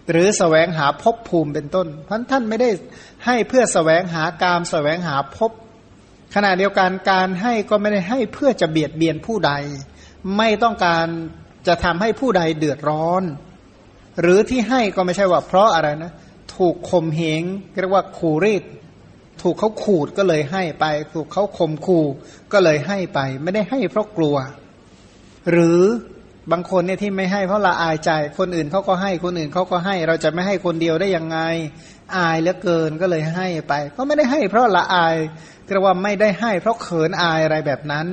[0.10, 2.70] หรือแสวงหาภพภูมิเป็นต้นท่านท่านไม่ได้
[3.26, 5.52] ให้เพื่อแสวงหากามแสวงหาภพ
[6.36, 9.52] ขณะเดียวกันการให้ก็ไม่ได้ให้เพื่อจะเบียดเบียนผู้ใด
[10.38, 11.06] ไม่ต้องการ
[11.68, 13.24] จะทำให้ผู้ใดเดือดร้อน
[14.22, 16.12] หรือที่ให้ก็ไม่ใช่ว่าเพราะอะไรนะ
[16.56, 17.44] ถูกข่มเหง
[17.82, 18.64] เรียกว่าขู่รีด
[19.42, 22.06] ถูกเขาขูดก็เลยให้ไป ถูกเขาข่มขู่
[22.54, 24.38] ก็เลยให้ไป ไม่ได้ให้เพราะกลัว
[25.52, 25.82] หรือ
[26.52, 31.40] บางคนเนี่ยที่ไม่ให้เพราะละอายใจ คนอื่นเขาก็ให้คนอื่นเขาก็ให้ เราจะไม่ให้คนเดียวได้ยังไง
[32.18, 35.16] อายเหลือเกินก็เลยให้ไป ก็ไม่ได้ให้เพราะละอาย
[35.74, 38.08] เรียกว่าไม่ได้ให้ เพราะเขินอายอะไรแบบนั้น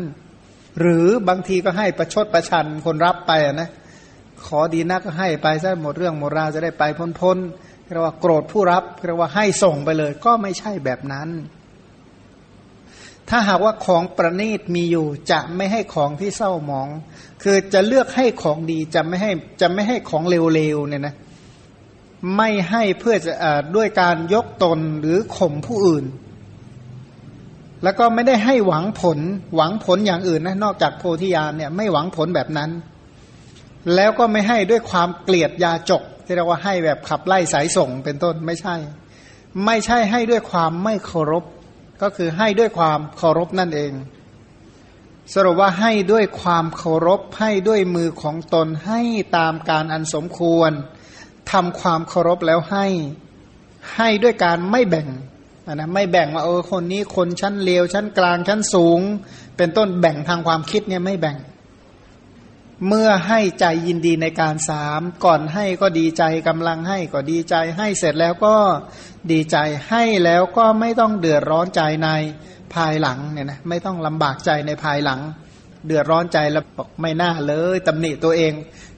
[0.80, 3.68] หรือบางทีก็ให้ประชดประชันคนรับไปนะ
[4.46, 6.84] ขอดีนักก็ให้ไปซะหมดเรื่องหมดราวจะได้ไป
[7.20, 7.38] พ้น
[7.92, 11.28] เรียกว่าโกรธผู้รับเรียกว่าให้ส่งไปเลย ก็ไม่ใช่แบบนั้น
[13.28, 16.88] ถ้าหากว่าของประณีตมีอยู่จะไม่ให้ของที่เศร้าหมอง
[17.42, 19.30] คือจะเลือกให้ของดีจะไม่ให้
[19.60, 21.14] จะไม่ให้ของเลวๆเนี่ยนะ
[22.36, 23.32] ไม่ให้เพื่อจะ
[23.76, 26.04] ด้วยการยกตนหรือข่มผู้อื่น
[27.82, 29.18] แล้วก็ไม่ได้ให้หวังผล
[29.56, 32.70] หวังผลอย่างอื่นนะนอกจากโพธิญาณเนี่ยไม่หวังผลแบบนั้น
[33.94, 38.76] แล้วก็ไม่ให้ด้วยความเกลียดยาจก ที่เรียกว่าให้แบบขับไล่สายส่งเป็นต้นไม่ใช่
[39.66, 41.44] ไม่ใช่ให้ด้วยความไม่เคารพ
[42.02, 43.92] ก็คือให้ด้วยความเคารพนั่นเอง
[45.34, 49.00] สรุปว่าให้ด้วยความเคารพให้ด้วยมือของตนให้
[49.36, 50.70] ตามการอันสมควร
[51.52, 52.86] ทำความเคารพแล้วให้
[53.96, 55.08] ให้ด้วยการไม่แบ่ง
[55.74, 59.00] นะไม่แบ่งว่าเออคนนี้คนชั้นเลวชั้นกลางชั้นสูง
[59.56, 61.36] เป็นต้นแบ่งทางความคิดเนี่ยไม่แบ่ง
[62.86, 68.56] เมื่อให้ใจยินดีในการสามก่อนให้ก็ดีใจกำลังให้ก็ดีใจ ให้เสร็จแล้วก็
[69.32, 69.56] ดีใจ
[69.88, 72.08] ให้แล้วก็ไม่ต้องเดือดร้อนใจใน
[72.74, 75.20] ภายหลังเนี่ยนะไม่ต้องลำบากใจในภายหลัง
[75.86, 78.52] เดือดร้อนใจแล้วบอกไม่น่าเลยตำหนิตัวเอง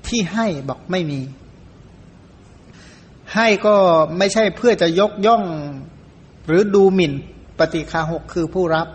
[0.07, 1.21] ที่ให้บอกไม่มี
[3.35, 3.77] ให้ก็
[4.19, 5.45] ไม่ใช่เพื่อจะยกย่อง
[6.47, 7.13] หรือดูหมิ่น
[7.59, 8.87] ปฏิคาหกคือผู้รับ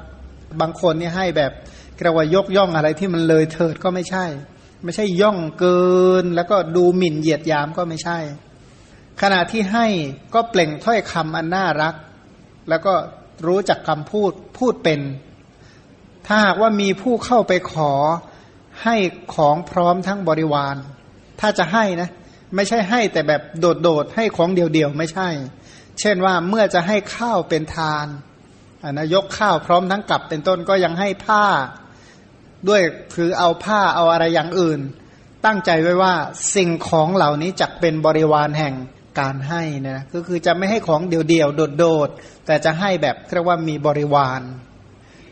[0.61, 1.51] บางคนนี่ให้แบบ
[1.99, 4.25] กระว่ายกย่องอะไรที่มันเลยเถิดก็ไม่ใช่
[4.85, 5.85] ไม่ใช่ย่องเกิ
[6.23, 8.17] น แล้วก็ดูหมิ่นเหยียดยามก็ไม่ใช่
[9.21, 9.87] ขณะที่ให้
[10.33, 11.95] ก็เปล่งถ้อยคำอันน่ารัก
[12.69, 12.93] แล้วก็
[13.47, 14.99] รู้จักคำพูดพูดเป็น
[16.27, 17.91] ถ้าหากว่ามีผู้เข้าไปขอ
[18.83, 18.95] ให้
[19.35, 20.75] ของพร้อมทั้งบริวาร
[21.39, 22.09] ถ้าจะให้นะ
[22.55, 25.29] ไม่ใช่ให้แต่แบบโดดๆให้ของเดียวๆไม่ใช่
[25.99, 28.07] เช่นว่าเมื่อจะให้ข้าวเป็นทาน
[28.91, 31.45] นะยกข้าวพร้อมทั้งกลับเป็นต้นก็ยังให้ผ้า
[32.69, 32.81] ด้วย
[33.15, 34.79] คือเอาผ้าเอาอะไรอย่างอื่น
[35.45, 36.13] ตั้งใจไว้ว่า
[36.55, 38.75] สิ่งของเหล่านี้จะเป็นบริวารแห่ง
[39.19, 44.41] การให้นะก็คือจะไม่ให้ของเดี่ยวๆโดดๆแต่จะให้แบบเรียกว่ามีบริวาร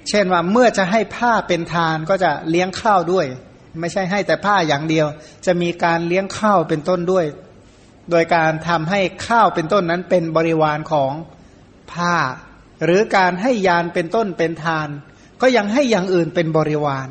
[0.10, 3.26] เช่นว่าเมื่อจะให้ผ้าเป็นทานก็จะเลี้ยงข้าวด้วย
[3.80, 5.08] ไม่ใช่ให้แต่ผ้าอย่างเดียว
[5.46, 7.26] จะมีการเลี้ยงข้าวเป็นต้นด้วย
[8.12, 11.14] โดยการทำให้ข้าวเป็นต้นนั้นเป็นบริวารของ
[11.94, 12.16] ผ้า
[12.86, 14.88] หรือการให้ยานเป็นต้นเป็นทาน
[15.42, 17.08] ก็ยังให้อย่างอื่นเป็นบริวาร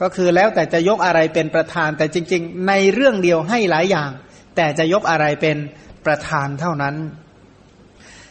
[0.00, 4.10] ก็คือแล้วแต่จะยกอะไรเป็นประธาน แต่จริง ๆ ในเรื่องเดียวให้หลายอย่าง
[4.56, 5.56] แต่จะยกอะไรเป็น
[6.06, 6.96] ประธานเท่านั้น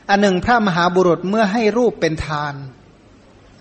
[0.09, 2.53] อันหนึ่งพระมหาบุรุษเมื่อให้รูปเป็นทาน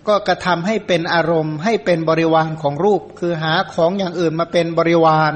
[0.09, 5.35] ก็กระทำให้เป็นอารมณ์ ให้เป็นบริวารของรูป คือหาของอย่างอื่นมาเป็นบริวาร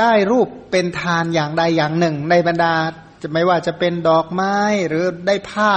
[0.00, 2.74] ได้รูปเป็นทานอย่างใดอย่างหนึ่ง ในบรรดา
[3.22, 4.54] จะไม่ว่าจะเป็นดอกไม้
[4.88, 5.72] หรือได้ผ้า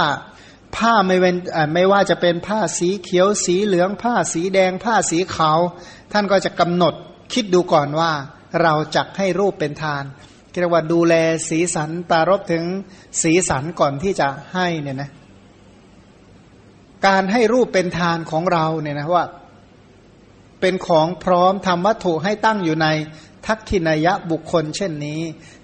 [0.76, 1.36] ผ้าไม่เป็น
[1.74, 5.58] ไม่ว่าจะเป็นผ้าสีเขียวสีเหลือง ผ้าสีแดง ผ้าสีขาว
[6.12, 6.94] ท่านก็จะกำหนด
[7.32, 8.12] คิดดูก่อนว่า
[8.62, 10.04] เราจะให้รูปเป็นทาน
[10.60, 11.14] เรียกว่าดูแล
[11.48, 12.64] สีสันตารบถึง
[13.22, 15.10] สีสันก่อนที่จะให้เนี่ยนะ
[17.06, 19.26] การให้รูปเป็นทานของเราเนี่ยนะว่า
[20.60, 22.86] เป็นของพร้อมทำวัตถุให้ตั้งอยู่ใน
[23.46, 25.20] ทักทินายะบุคคลเช่นนี้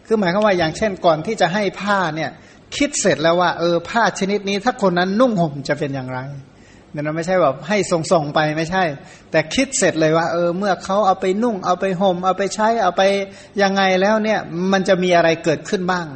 [0.06, 2.30] คือหมายความว่าอย่างเช่นก่อนที่จะให้ผ้าเนี่ย
[2.76, 6.18] คิดเสร็จแล้วว่า เออผ้าชนิดนี้ ถ้าคนนั้นนุ่งห่มจะเป็นอย่างไร
[6.92, 8.84] เนี่ยนะไม่ใช่แบบให้ส่งๆไปไม่ใช่
[9.30, 13.02] แต่คิดเสร็จเลยว่า เออ เมื่อเขาเอาไปนุ่ง เอาไปห่ม เอาไปใช้ เอาไป
[13.62, 14.40] ยังไงแล้วเนี่ย
[14.72, 16.06] มันจะมีอะไรเกิดขึ้นบ้าง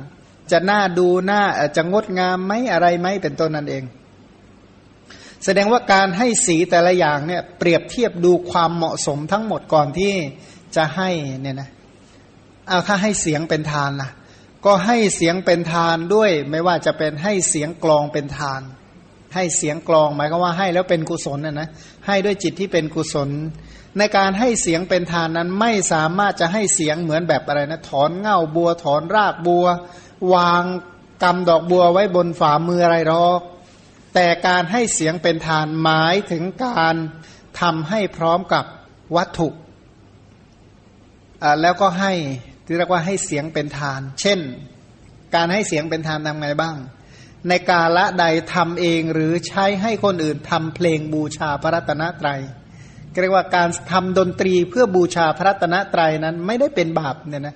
[0.53, 1.43] จะน่าดูน่า
[1.77, 3.85] จะงดงามไหมอะไรไหมเป็นต้นนั่นเอง
[5.45, 10.13] แสดงว่าการให้สีแต่ละอย่างเนี่ยเปรียบเทียบดูความเหมาะสมทั้งหมดก่อนที่
[10.77, 11.09] จะให้
[11.43, 11.69] เนี่ยนะ
[12.69, 14.11] เอาถ้าให้เสียงเป็นทานล่ะ
[14.67, 18.63] ก็ให้เสียงเป็นทานด้วย ไม่ว่าจะเป็นให้เสียงกลองเป็นทาน
[19.35, 21.69] ให้เสียงกลองหมายก็ว่าให้แล้วเป็นกุศลนะนะ
[22.07, 23.29] ให้ด้วยจิตที่เป็นกุศล
[23.99, 29.67] ในการให้เสียงเป็นทานนั้นไม่สามารถจะให้เสียงเหมือนแบบอะไรนะถอนเง่าบัวถอนรากบัว
[30.35, 30.65] วาง
[31.23, 33.41] กำดอกบัวไว้บนฝ่ามืออะไรหรอก
[34.15, 36.97] แต่การให้เสียงเป็นทานหมายถึงการ
[37.61, 38.65] ทำให้พร้อมกับ
[39.17, 39.49] วัตถุ
[41.61, 42.13] แล้วก็ให้
[42.67, 44.41] ที่เรียกว่าให้เสียงเป็นทาน เช่น
[45.35, 46.77] การให้เสียงเป็นทานทำไงบ้าง
[47.49, 52.41] ในกาละใดทำเองหรือใช้ให้คนอื่นทำเพลงบูชาพระรัตนตรยัย
[53.23, 57.55] เรียกว่าการทำดนตรีเพื่อบูชาพระรัตนตรัยนั้นไม่ได้เป็นบาปเนี่ยนะ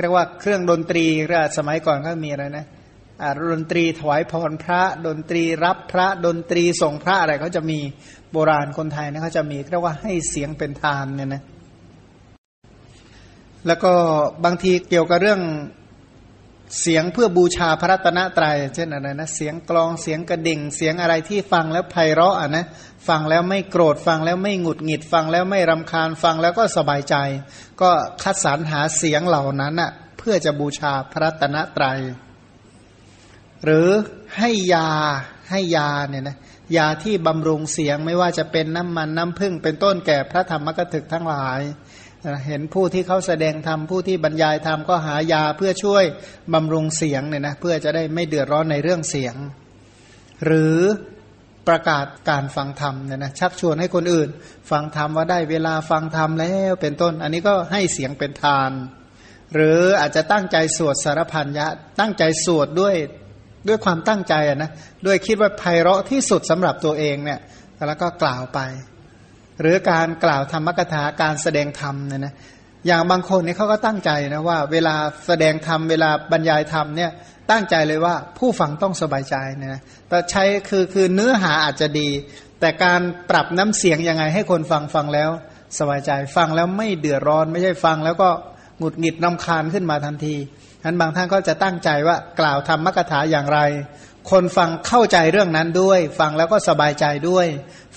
[0.00, 2.66] เรียกว่าเครื่องดนตรีรสมัยก่อนก็มีอะไรนะ
[3.52, 7.78] ดนตรีถวายพรพระดนตรีรับพระดนตรีส่งพระอะไรเขาจะมี
[8.32, 11.42] โบราณคนไทยนะเขาจะมีเรียกว่าให้เสียงเป็นทานเนี่ยนะ
[13.66, 13.92] แล้วก็
[14.44, 15.40] บางทีเกี่ยวกับเรื่อง
[16.80, 22.66] เสียงเพื่อบูชาพระรัตนตรยัยเช่นอะไรนะเสียงกลองเสียงกระดิ่ง เสียงอะไรที่ฟังแล้วไพเราะอะนะ
[23.08, 27.16] ฟังแล้วไม่โกรธฟังแล้วไม่หงุดหงิดฟังแล้วไม่รำคาญฟังแล้วก็สบายใจ
[27.80, 27.90] ก็
[28.22, 32.00] คัดสรรหาเสียงเหล่านั้นอะเพื่อจะบูชาพระรัตนตรยัย
[33.64, 33.88] หรือ
[34.36, 34.90] ให้ยา
[35.50, 36.36] ให้ยาเนี่ยนะ
[36.76, 41.60] ยาที่บำรุงเสียงไม่ว่าจะเป็นน้ำมันน้ำผึ้งเป็นต้นแก่พระธรรมกถึกทั้งหลาย
[42.46, 46.04] เห็นผู้ที่เขาแสดงธรรมผู้ที่บรรยายธรรมก็หายาเพื่อช่วย
[46.54, 49.34] บำรุงเสียงเนี่ยนะเพื่อจะได้ไม่เดือดร้อนในเรื่องเสียง
[50.44, 50.76] หรือ
[51.68, 54.28] ประกาศการฟังธรรมเนี่ยนะชักชวนให้คนอื่น
[54.70, 58.70] ฟังธรรมว่าได้เวลาฟังธรรมแล้วเป็นต้น อันนี้ก็ให้เสียงเป็นทาน
[59.54, 61.66] หรืออาจจะตั้งใจสวดสารพันยะ
[62.00, 62.94] ตั้งใจสวดด้วย
[63.68, 64.70] ด้วยความตั้งใจนะ
[65.06, 67.40] ด้วยคิดว่าไพเราะที่สุดสำหรับตัวเองเนี่ย
[67.88, 68.58] แล้วก็กล่าวไป
[69.60, 72.34] หรือการกล่าวธรรมกถาการแสดงธรรมเนี่ยนะ
[72.86, 74.94] อย่างบางคนเนี่ยเขาก็ตั้งใจนะว่า เวลา
[75.26, 77.10] แสดงธรรมเวลาบรรยายธรรมเนี่ย
[77.50, 82.08] ตั้งใจเลยว่าผู้ฟังต้องสบายใจนะแต่ใช้คือคือเนื้อหาอาจจะดี
[82.60, 83.00] แต่การ
[83.30, 85.30] ปรับน้ำเสียงยังไงให้คนฟังฟังแล้ว
[85.78, 88.28] สบายใจฟังแล้วไม่เดือดร้อน ไม่ใช่ฟังแล้วก็
[88.78, 90.36] หงุดหงิดนำคาญขึ้นมาทันที
[90.80, 93.60] ฉะนั้นบางท่านก็จะตั้งใจว่ากล่าวธรรมมกถาอย่างไร
[94.30, 97.46] คนฟังเข้าใจเรื่องนั้นด้วย ฟังแล้วก็สบายใจด้วย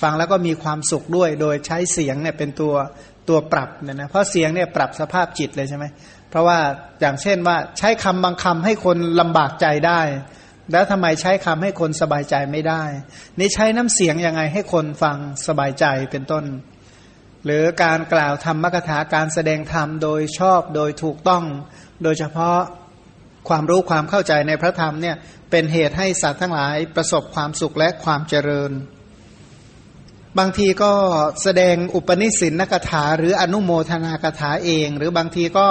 [0.01, 2.73] ฟังแล้วก็มีความสุขด้วย โดยใช้เสียงเนี่ยเป็นตัว
[3.29, 5.85] ตัวปรับเนี่ยนะเพราะเสียงเนี่ยปรับสภาพจิตเลยใช่ไหม
[6.29, 6.59] เพราะว่า
[7.01, 10.01] อย่างเช่นว่าใช้คำบางคำให้คนลำบากใจได้
[10.71, 12.83] แล้วทำไมใช้คำให้คนสบายใจไม่ได้
[13.39, 15.17] นี่ใช้น้ำเสียงยังไงให้คนฟัง
[15.47, 16.45] สบายใจเป็นต้น
[17.45, 21.43] หรือการกล่าวธรรมกถาการแสดงธรรมโดยชอบโดยถูกต้อง
[22.03, 22.59] โดยเฉพาะ
[23.49, 25.15] ความรู้ความเข้าใจในพระธรรมเนี่ย
[25.51, 28.71] เป็นเหตุให้สัตว์ทั้งหลายประสบความสุขและความเจริญ
[30.39, 30.93] บางทีก็
[31.43, 35.67] แสดงอุปนิสินนกถา หรืออนุโมทนากถาเอง หรือบางทีก็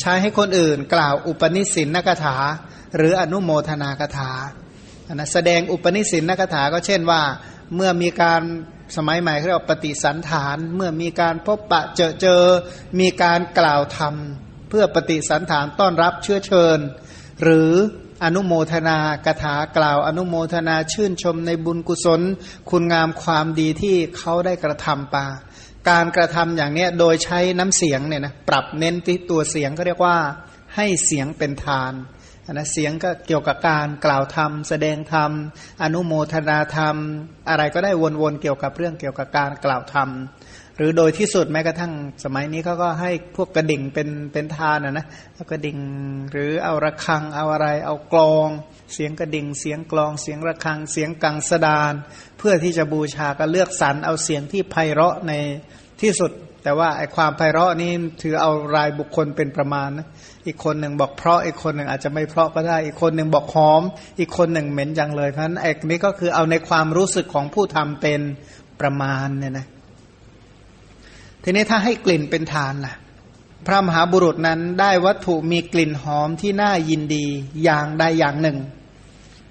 [0.00, 2.36] ใช้ให้คนอื่น กล่าวอุปนิสินนกถา
[2.96, 4.30] หรืออนุโมทนากถา
[5.14, 7.22] นะแสดงอุปนิสินนกถาก็เช่นว่า
[7.74, 8.42] เมื่อมีการ
[8.96, 12.42] สมัยใหม่เรียกว่าปฏิสันฐาน เมื่อมีการพบปะเจอเจอ
[13.00, 14.14] มีการกล่าวธรรม
[14.70, 16.78] เพื่อปฏิสันฐานต้อนรับเชื้อเชิญ
[17.42, 17.72] หรือ
[18.24, 22.20] อนุโมทนากถากล่าว อนุโมทนาชื่นชมในบุญกุศล
[22.70, 25.26] คุณงามความดีที่เขาได้กระทำปา
[25.90, 30.16] การกระทำอย่างเนี้ยโดยใช้น้ำเสียงเนี่ยนะปรับเน้นที่ตัวเสียงก็เรียกว่า
[30.76, 31.92] ให้เสียงเป็นทาน
[32.52, 35.30] นะเสียงก็เกี่ยวกับการกล่าวธรรม แสดงธรรม
[35.82, 36.96] อนุโมทนาธรรม
[37.48, 37.92] อะไรก็ได้
[38.22, 40.08] วนๆเกี่ยวกับเรื่องเกี่ยวกับการกล่าวธรรม
[40.80, 41.92] หรือโดยที่สุดแม้กระทั่ง
[42.24, 45.78] สมัยนี้เขาก็ให้พวกกระดิ่งเป็นเป็นทานนะนะเอากระดิ่ง
[46.32, 48.48] หรือเอาระฆังเอาอะไร เอากลอง
[48.92, 51.92] เสียงกระดิ่ง เสียงกลอง เสียงระฆัง เสียงกังสดาน
[52.38, 55.32] เพื่อที่จะบูชาก็เลือกสรรเอาเสียงที่ไพเราะใน
[56.00, 56.30] ที่สุด
[56.62, 60.06] แต่ว่าไอ้ความไพเราะนี่ถือเอารายบุคคลเป็นประมาณนะ
[60.46, 63.82] อีกคนหนึ่งบอกเพราะอีกคนหนึ่งอาจจะไม่เพราะก็ได้ อีกคนหนึ่งบอกหอม
[64.18, 68.20] อีกคนหนึ่งเหม็นจังเลยเพราะฉะนั้นไอ้นี้ก็คือเอาในความรู้สึกของผู้ทำเป็น
[68.80, 69.66] ประมาณเนี่ยนะ
[71.44, 72.94] ทีนี้ถ้าให้กลิ่นเป็นทานล่ะ
[73.66, 77.24] พระมหาบุรุษนั้นได้วัตถุมีกลิ่นหอมที่น่ายินดี
[77.64, 78.58] อย่างใดอย่างหนึ่ง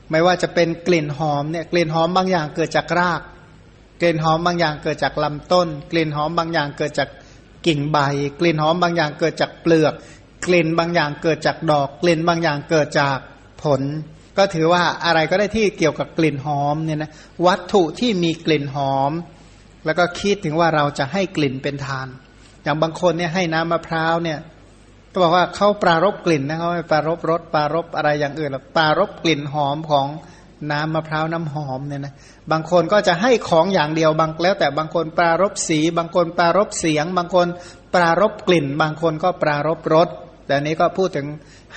[0.10, 3.22] ไม่ว่าจะเป็นกลิ่นหอมเนี่ยกลิ่นหอมบางอย่างเกิดจากราก
[4.02, 7.10] กลิ่นหอมบางอย่างเกิดจากลำต้น กลิ่นหอมบางอย่างเกิดจาก
[7.66, 7.98] กิ่งใบ
[8.40, 9.94] กลิ่นหอมบางอย่างเกิดจากเปลือก
[10.48, 13.18] กลิ่นบางอย่างเกิดจากดอก กลิ่นบางอย่างเกิดจาก
[13.64, 13.82] ผล
[14.38, 17.12] ก็ถือว่าอะไรก็ได้ที่เกี่ยวกับกลิ่นหอมเนี่ยนะ
[17.46, 19.12] วัตถุที่มีกลิ่นหอม
[19.86, 22.08] แล้วก็คิดถึงว่าเราจะให้กลิ่นเป็นทาน
[22.64, 24.40] อย่างบางคนเนี่ยให้น้ำมะพร้าวเนี่ย
[25.12, 30.08] ก็บอกว่าเขาปรารบกลิ่นนะเขาไม่ปรารบรสปรารบอะไรอย่างอื่นหรอกปรารบกลิ่นหอมของ
[30.72, 32.14] น้ำมะพร้าวน้ำหอมเนี่ยนะ
[32.52, 37.48] บางคนก็จะให้ของอย่างเดียวบางแล้ว แต่บางคนปรารบสี บางคนปรารบเสียง บางคน
[37.96, 40.08] ปรารบกลิ่น บางคนก็ปรารบรส
[40.48, 41.28] แต่นี้ก็พูดถึง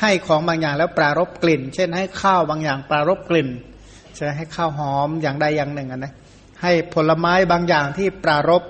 [0.00, 3.48] ให้ของบางอย่างแล้วปรารบกลิ่น เช่นให้ข้าวบางอย่างปรารบกลิ่น
[4.16, 6.12] ใช่ให้ข้าวหอมอย่างใดอย่างหนึ่งนะ
[6.62, 8.62] ให้ผลไม้บางอย่างที่ปรารบ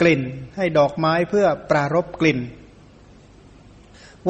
[0.00, 0.22] กลิ่น
[0.56, 2.40] ให้ดอกไม้เพื่อปรารบกลิ่น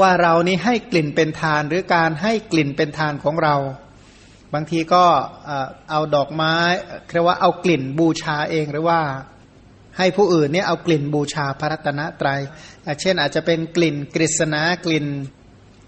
[0.00, 3.55] ว่าเรานี้ให้กลิ่นเป็นทานหรือการให้กลิ่นเป็นทานของเรา
[4.55, 5.05] บางทีก็
[5.90, 6.57] เอาดอกไม้
[7.12, 9.00] เรียกว่าเอากลิ่นบูชาเองหรือว่า
[9.98, 12.34] ให้ผู้อื่นเนี่ยเอากลิ่นบูชาพระรัตนตรยั
[12.92, 15.07] ย เช่นอาจจะเป็นกลิ่นกฤษณากลิ่น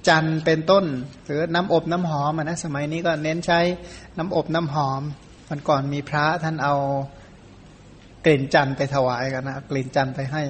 [0.08, 0.84] จันเป็นต้น
[1.26, 3.60] หรือน้ำอบน้ำหอมนะสมัยนี้ก็เน้นใช้
[4.18, 5.02] น้ำอบน้ำหอม
[5.50, 6.74] มันก่อนมีพระท่านเอา
[8.24, 10.42] กลิ่นจันไปถวายกันนะกลิ่นจันไปให้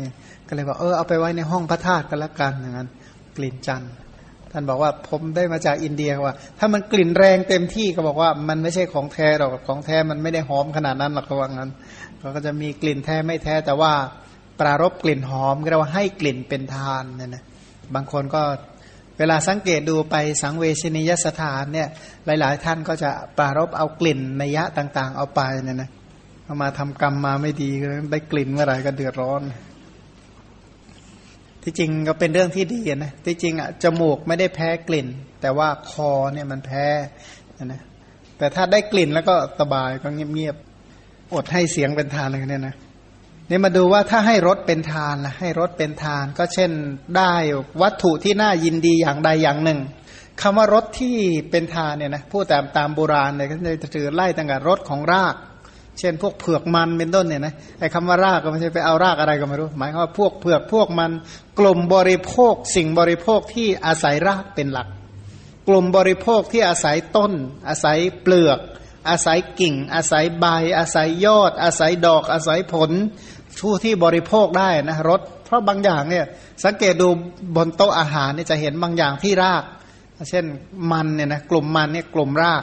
[0.48, 2.88] ก็เลยบอกเออเอาไปไว้ในห้องพระธาตุกันละกันอย่างนั้น
[3.36, 3.84] กลิ่นจันท
[4.52, 11.70] ท่านบอกว่าผมได้มาจากอินเดียว่า ถ้ามันกลิ่นแรงเต็มที่ก็บอกว่ามันไม่ใช่ของแท้หรอกของแท้มันไม่ได้หอมขนาดนั้นหรอกว่างั้น
[12.36, 13.92] ก็จะมีกลิ่นแท้ไม่แท้แต่ว่า
[14.60, 17.42] ปรารบกลิ่นหอมก็เรียกว่าให้กลิ่นเป็นทานเนี่ยนะ
[17.94, 18.42] บางคนก็
[19.18, 21.88] เวลาสังเกตดูไปสังเวชนียสถานเนี่ย
[22.40, 25.90] หลาย ๆ ท่านก็จะปรารบเอากลิ่นนยะต่าง ๆ เอาไปเนี่ยนะ
[26.44, 27.70] เอามาทำกรรมมาไม่ดี
[28.10, 29.42] ได้กลิ่นเมื่อไหร่ก็เดือดร้อน
[31.62, 35.06] ที่จริงก็เป็นเรื่องที่ดีนะที่จริงอะจมูกไม่ได้แพ้กลิ่น
[35.40, 36.86] แต่ว่าคอเนี่ยมันแพ้
[37.64, 37.82] นะ
[38.38, 42.76] แต่ถ้าได้กลิ่นแล้วก็สบายก็เงียบๆอดให้เสียงเป็นทานอะไรเนี่ยนะ
[43.50, 46.70] นี่มาดูว่าถ้าให้รสเป็นทานละให้รสเป็นทาน ก็เช่น
[47.16, 47.34] ได้
[47.82, 49.80] วัตถุที่น่ายินดีอย่างใดอย่างหนึ่ง
[50.42, 51.16] คำว่ารสที่
[51.50, 55.34] เป็นทานเนี่ยนะพูดตามตามโบราณเนี่ยก็จะถือไล่ตั้งแต่รสของราก
[55.98, 61.10] เช่น พวกเผือกมันเป็นต้นเนี่ยนะไอ้คำว่ารากก็ไม่ใช่ไปเอารากอะไรก็ไม่รู้ หมายความว่าพวกเผือกพวกมัน
[61.58, 64.88] กลุ่มบริโภคสิ่งบริโภคที่อาศัยรากเป็นหลัก
[65.68, 67.32] กลุ่มบริโภคที่อาศัยต้น
[67.68, 68.60] อาศัยเปลือก
[69.08, 70.46] อาศัยกิ่ง อาศัยใบ
[70.78, 72.90] อาศัยยอด อาศัยดอก อาศัยผล
[73.60, 76.24] ผู้ที่บริโภคได้นะรสเพราะบางอย่างเนี่ย
[76.64, 77.08] สังเกตดู
[77.56, 79.64] บนโต๊ะอาหารเนี่ยจะเห็นบางอย่างที่ราก
[80.30, 80.44] เช่น
[80.92, 82.62] มันเนี่ยนะกลุ่มมันเนี่ยกลุ่มราก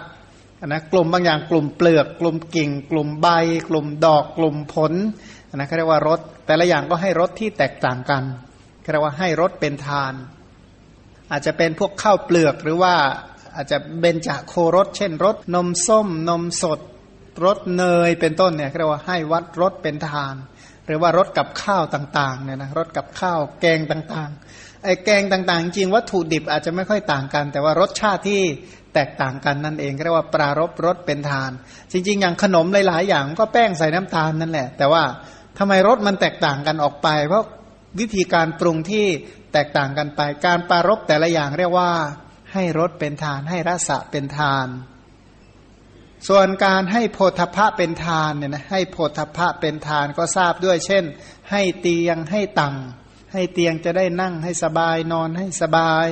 [0.67, 3.27] นะกลุ่มบางอย่างกลุ่มเปลือก กลุ่มกิ่ง กลุ่มใบ
[3.69, 4.93] กลุ่มดอก กลุ่มผล
[5.55, 8.23] นะเขาเรียกว่ารสแต่ละอย่างก็ให้รสที่แตกต่างกัน
[8.81, 10.13] เขาเรียกว่าให้รสเป็นทาน
[11.31, 12.95] อาจจะเป็นพวกข้าวเปลือกหรือว่า
[13.55, 16.79] อาจจะเบญจโครสเช่นรสนมส้ม นมสด
[17.45, 20.35] รสเนยเป็นต้นเนี่ยเรียกว่าให้วัดรสเป็นทาน
[20.85, 28.41] หรือว่ารสกับข้าวต่างๆเนี่ยนะรสกับข้าวแกงต่างๆไอ้แกงต่างๆ จริงวัตถุดิบอาจจะไม่ค่อยต่างกัน แต่ว่ารสชาติที่
[28.93, 31.51] แตกต่างกันนั่นเองเรียกว่าปรารบรสเป็นทาน
[31.91, 35.03] จริง ๆ อย่างขนมหลายๆอย่างก็แป้งใส่น้ำตาลนั่นแหละ แต่ว่า
[35.57, 37.45] ทำไมรสมันแตกต่างกันออกไป เพราะ
[37.99, 39.05] วิธีการปรุงที่
[39.53, 41.91] แตกต่างกันไป การปรารบแต่ละอย่างเรียกว่า
[42.53, 44.67] ให้รสเป็นทาน ให้รสะเป็นทาน
[46.27, 51.03] ส่วนการให้โพธพะเป็นทานเนี่ยนะให้โพธพะเป็นทานก็ทราบด้วย เช่น
[51.51, 52.75] ให้เตียงให้ตัง
[53.33, 56.05] ให้เตียงจะได้นั่งให้สบายนอนให้สบาย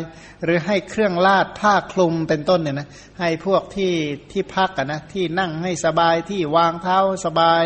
[0.43, 2.87] หรือให้เครื่องลาดผ้าคลุมเป็นต้นเนี่ยนะ
[3.19, 3.93] ให้พวกที่
[4.31, 7.63] ที่พักกันะที่นั่งให้สบายที่วางเท้าสบาย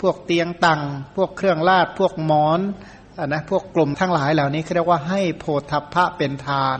[0.00, 0.82] พวกเตียงตัง
[1.16, 2.60] พวกเครื่องลาดพวกหมอน
[3.18, 6.78] อะนะพวกกลุ่มทั้งหลายเหล่านี้เรียกว่าให้โพธพะเป็นทาน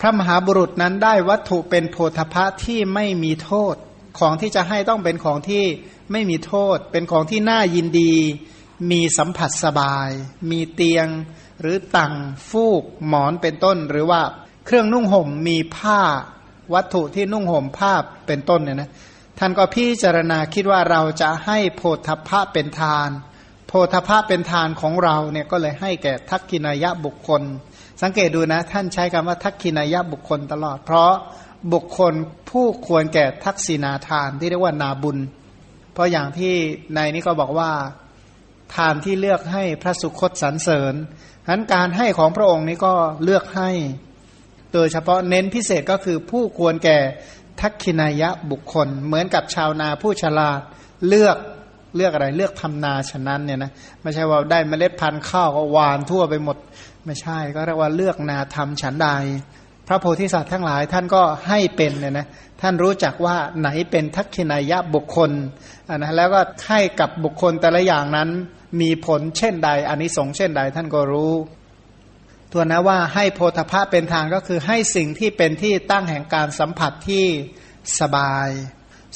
[0.00, 3.74] พระมหาบุรุษนั้นได้วัตถุเป็นโพธพะที่ไม่มีโทษ
[4.18, 5.64] ของที่จะให้ต้องเป็นของที่
[6.12, 8.14] ไม่มีโทษ เป็นของที่น่ายินดี
[8.90, 10.10] มีสัมผัสสบาย
[10.50, 11.06] มีเตียง
[11.60, 12.14] หรือตัง
[12.48, 14.22] ฟูก หมอนเป็นต้น หรือว่า
[14.66, 16.00] เครื่องนุ่งห่มมีผ้า
[16.74, 17.92] วัตถุที่นุ่งห่มผ้า
[18.26, 18.90] เป็นต้นเนี่ยนะ
[19.38, 23.10] ท่านก็พิจารณาคิดว่าเราจะให้โพธพะเป็นทาน
[23.68, 27.42] โพธพะเป็นทานของเราเนี่ยก็เลยให้แก่ทักกินายะบุคคล
[28.02, 31.12] สังเกตดูนะ ท่านใช้คำว่าทักขินายบุคคลตลอด เพราะ
[31.72, 32.14] บุคคล
[32.50, 35.18] ผู้ควรแก่ทักษินาทานที่เรียกว่านาบุญ
[35.92, 36.54] เพราะอย่างที่
[36.94, 37.70] ในนี้ก็บอกว่า
[38.74, 40.94] ทานที่เลือกให้พระสุคตสรรเสริญ
[41.44, 43.70] ฉะนั้นการให้ของพระองค์นี้ก็เลือกให้
[44.72, 46.98] โดยเฉพาะเน้นพิเศษก็คือผู้ควรแก่
[47.60, 50.60] ทักขินายะบุคคล เหมือนกับชาวนาผู้ฉลาด
[51.08, 51.36] เลือก
[51.96, 53.72] เลือกอะไรเลือกทำนาฉะนั้นเนี่ยนะ
[54.02, 56.56] ไม่ใช่ว่าได้เมล็ดพันธุ์ข้าวก็หวานทั่วไปหมด
[57.06, 59.08] ไม่ใช่ก็เรียกว่าเลือกนาทำฉันใด
[59.88, 62.26] พระโพธิสัตว์ทั้งหลายท่านก็ให้เป็นเนี่ยนะ
[62.60, 65.30] ท่านรู้จักว่าไหนเป็นทักขินายะบุคคล
[65.88, 68.28] นนะแล้วก็ให้กับบุคคลแต่ละอย่างนั้น
[68.80, 71.32] มีผลเช่นใดอันนี้สงเช่นใดท่านก็รู้
[72.52, 77.24] ตัวนะว่าให้โพธพเป็นทางก็คือให้สิ่งที่เป็นที่ตั้งแห่งการสัมผัสที่
[78.00, 78.48] สบาย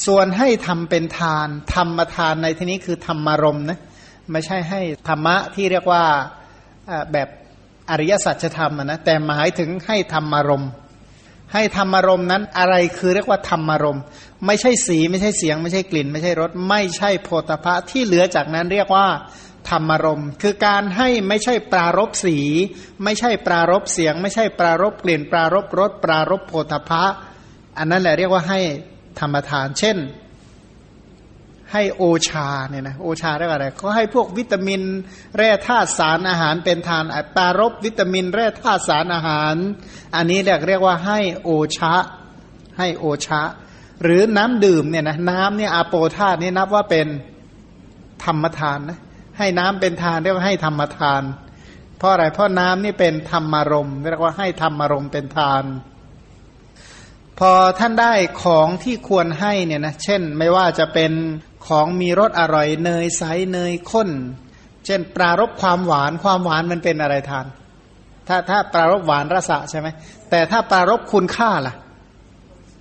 [0.06, 3.78] ส่วนให้ทำเป็นทานธรรมทานในที่นี้คือธรรมารมนะ
[4.32, 6.04] ไม่ใช่ให้ธรรมะที่เรียกว่า
[7.12, 7.28] แบบ
[7.90, 10.70] อริยสัจธรรมนะแต่หมายถึงให้ธรรมารมณ์
[11.52, 14.02] ให้ธรรมารมณ์นั้นอะไรคือเรียกว่าธรรมารมณ์
[14.46, 19.06] ไม่ใช่สีไม่ใช่เสียง ไม่ใช่กลิ่น ไม่ใช่รสไม่ใช่โพธพะที่เหลือจากนั้นเรียกว่า
[19.70, 22.36] ธรรมารมณ์คือการให้ไม่ใช่ปรารบสี
[23.04, 27.04] ไม่ใช่ปรารบเสียง ไม่ใช่ปรารบกลิ่น ปรารบรสปรารบโพธพะ
[27.78, 28.60] อันนั้นแหละเรียกว่าให้
[29.20, 29.96] ธรรมทาน เช่น
[31.72, 34.82] ให้โอชาเนี่ยนะโอชาเรียกอะไรเขาให้พวกวิตามิน
[35.36, 37.04] แร่ธาตุสารอาหารเป็นทาน
[37.36, 39.54] ปารบวิตามิน แร่ธาตุสารอาหาร
[40.16, 41.94] อันนี้เรียกเรียกว่าให้โอชา
[42.78, 43.42] ให้โอชา
[44.02, 47.06] หรือน้ำดื่มเนี่ยนะน้ำเนี่ยอาโปธาตุนี่นับว่าเป็น
[48.24, 48.98] ธรรมทานนะ
[49.38, 51.22] ให้น้ำเป็นทานเรียกว่าให้ธรรมทาน
[51.98, 55.64] เพราะอะไรเพราะน้ำนี่เป็นธรรมารมเรียกว่าให้ธรรมารมเป็นทาน
[57.38, 58.12] พอท่านได้
[58.42, 61.12] ของที่ควรให้เนี่ยนะเช่นไม่ว่าจะเป็น
[61.66, 64.10] ของมีรสอร่อยเนยใสเนยข้น
[64.86, 67.46] เช่น ปรารบความหวานความหวานมันเป็นอะไรทาน
[68.28, 69.88] ถ้าถ้าปรารบหวานรสะใช่ไหม
[70.30, 71.74] แต่ถ้าปรารบคุณค่าล่ะ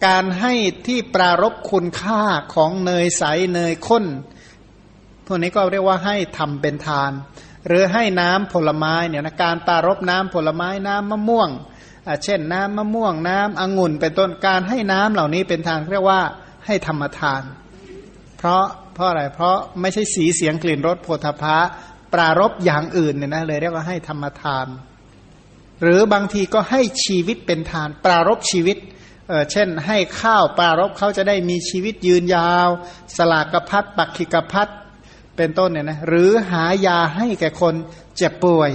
[0.08, 0.54] การให้
[0.88, 2.22] ที่ปรารบคุณค่า
[2.54, 3.24] ของเนยใส
[3.54, 4.06] เนยข้น
[5.26, 7.12] พวกนี้ก็เรียกว่าให้ทำเป็นทาน
[7.68, 11.50] หรือให้น้ำผลไม้เนี่ยนะการปรารบน้ำผลไม้น้ำมะม่วง
[12.24, 16.22] เช่นน้ำมะม่วงน้ำองุ่นเป็นต้นการให้น้ำเหล่านี้เป็นทางเรียกว่า
[16.66, 17.42] ให้ธรรมทาน
[18.38, 18.64] เพราะ
[18.94, 21.58] เพราะอะไรเพราะไม่ใช่สีเสียงกลิ่นรสโพธพะ
[22.14, 24.68] ปรารบอย่างอื่นเนี่ยนะเลยเรียกว่าให้ธรรมทาน
[25.82, 28.78] หรือบางทีก็ให้ชีวิตเป็นทาน ปรารบชีวิต
[29.28, 32.70] เออเช่น ให้ข้าวปรารบเขาจะได้มีชีวิตยืนยาว
[33.18, 34.68] สลากพัดปักขิกพัด
[35.38, 37.74] เป็นต้นเนี่ยนะหรือหายาให้แก่คน
[38.18, 38.72] เจ็บป่วย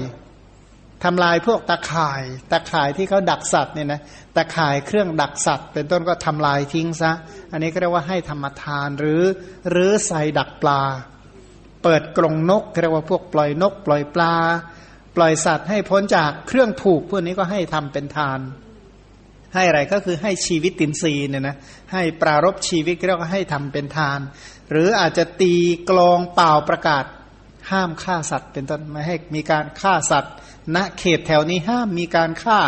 [1.05, 2.23] ทำลายพวกตะข่าย
[2.53, 4.01] ตะข่ายที่เขาดักสัตว์เนี่ยนะ
[4.37, 7.13] ตะข่ายเครื่องดักสัตว์ เป็นต้นก็ทำลายทิ้งซะ
[7.53, 9.23] อันนี้ก็เรียกว่าให้ธรรมทานหรือ
[9.71, 10.83] หรือใส่ดักปลา
[11.83, 14.35] เปิดกรงนกเรียกว่าพวกปล่อยนก ปล่อยปลา
[15.17, 18.41] ปล่อยสัตว์ให้พ้นจากเครื่องผูกพวกนี้ก็ให้ทำเป็นทาน
[19.55, 21.57] ให้อะไรก็คือให้ชีวิตตินซีเนี่ยนะ
[21.93, 24.21] ให้ปรารบชีวิตเรียกว่าให้ทำเป็นทาน
[24.71, 25.55] หรืออาจจะตี
[25.91, 27.05] กลองเป่าประกาศ
[27.71, 30.35] ห้ามฆ่าสัตว์ เป็นต้นไม่ให้มีการฆ่าสัตว์
[30.77, 32.61] ณเขตแถวนี้ห้ามมีการฆ่า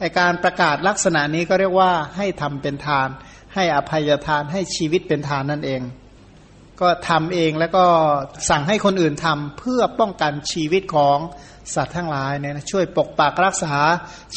[0.00, 3.08] ไอการประกาศลักษณะนี้ก็เรียกว่าให้ทำเป็นทาน
[3.54, 5.82] ให้อภัยทานให้ชีวิตเป็นทานนั่นเอง
[6.80, 7.84] ก็ทำเองแล้วก็
[8.50, 11.18] สั่งให้คนอื่นทำเพื่อป้องกันชีวิตของ
[11.74, 13.76] สัตว์ทั้งหลายเนี่ยช่วยปกปักรักษา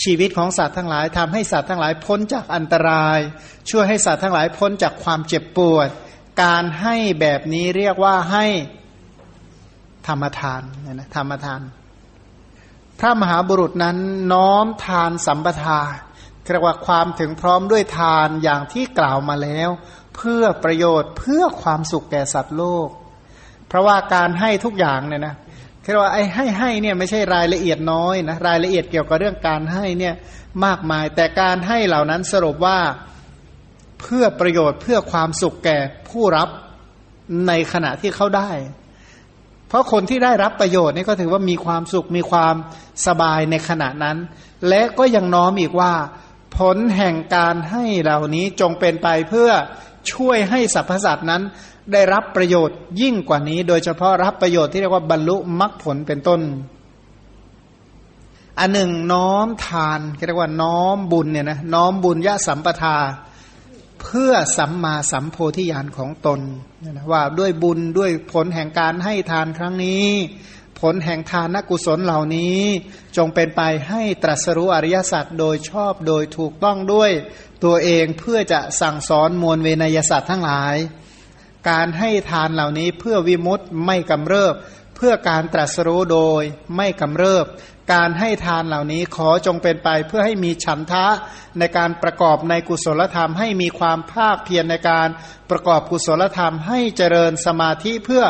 [0.04, 3.20] ชีวิตของสัตว์ทั้งหลายทำให้สัตว์ทั้งหลายพ้นจากอันตราย
[3.70, 5.90] ช่วยให้สัตว์ทั้งหลายพ้นจากความเจ็บปวด
[6.44, 8.46] การให้แบบนี้เรียกว่าให้
[10.08, 11.62] ธรรมทานเนี่ยนะธรรมทาน
[13.00, 13.98] พระมหาบุรุษนั้น
[14.34, 15.80] น้อมทานสัมปทา
[16.52, 19.70] เรียกว่าความถึงพร้อมด้วยทานอย่างที่กล่าวมาแล้ว
[20.16, 22.90] เพื่อประโยชน์เพื่อความสุขแก่สัตว์โลก
[23.68, 25.36] เพราะว่าการให้ทุกอย่างเนี่ยนะ
[25.82, 30.16] เรียกว่าไอ้ให้ให้เนี่ยไม่ใช่รายละเอียดน้อยนะรายละเอียดเกี่ยวกับเรื่องการให้เนี่ย
[30.66, 32.80] มากมาย แต่การให้เหล่านั้นสรุปว่า
[34.02, 35.78] เพื่อประโยชน์เพื่อความสุขแก่
[36.10, 36.50] ผู้รับ
[37.48, 38.52] ในขณะที่เขาได้
[39.68, 42.56] เพราะคนที่ได้รับประโยชน์นี่ก็ถือว่ามีความสุขมีความ
[43.08, 44.18] สบายในขณะนั้น
[44.70, 45.94] และก็ยังน้อมอีกว่า
[46.58, 49.50] ผลแห่งการให้เหล่านี้จงเป็นไปเพื่อ
[50.12, 51.42] ช่วยให้สรรพสัตว์นั้น
[51.94, 56.42] ได้รับประโยชน์ยิ่งกว่านี้ โดยเฉพาะรับประโยชน์ที่เรียกว่าบรรลุมรรคผลเป็นต้น
[58.60, 62.98] อันหนึ่งน้อมทานเรียกว่าน้อมบุญเนี่ยนะน้อมบุญยะสัมปทา
[64.06, 66.40] เพื่อสัมมาสัมโพธิญาณของตน
[66.92, 70.08] นะว่าด้วยบุญด้วยผลแห่งการให้ทานครั้งนี้
[70.80, 72.60] ผลแห่งทานนกุศลเหล่านี้
[73.18, 77.12] จงเป็นไปให้ตรัสรู้อริยสัจโดยชอบโดยถูกต้องด้วย
[77.64, 80.76] ตัวเองเพื่อจะสั่งสอนมวลเวนยสัตว์ทั้งหลาย
[81.70, 84.56] การให้ทานเหล่านี้เพื่อวิมุตต์ไม่กำเริบ
[84.96, 86.44] เพื่อการตรัสรู้โดย
[86.76, 87.46] ไม่กำเริบ
[87.94, 91.06] การให้ทานเหล่านี้ขอจงเป็นไปเพื่อให้มีฉันทะ
[91.60, 95.08] ในการประกอบในกุศลธรรม ให้มีความภาคเพียรในการ
[95.52, 98.24] ประกอบกุศลธรรม ให้เจริญสมาธิเพื่อ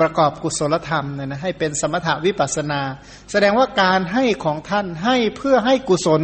[0.00, 2.82] ประกอบกุศลธรรมเนี่ยนะให้เป็นสมถวิปัสนา
[3.30, 6.22] แสดงว่าการให้ของท่านให้เพื่อให้กุศล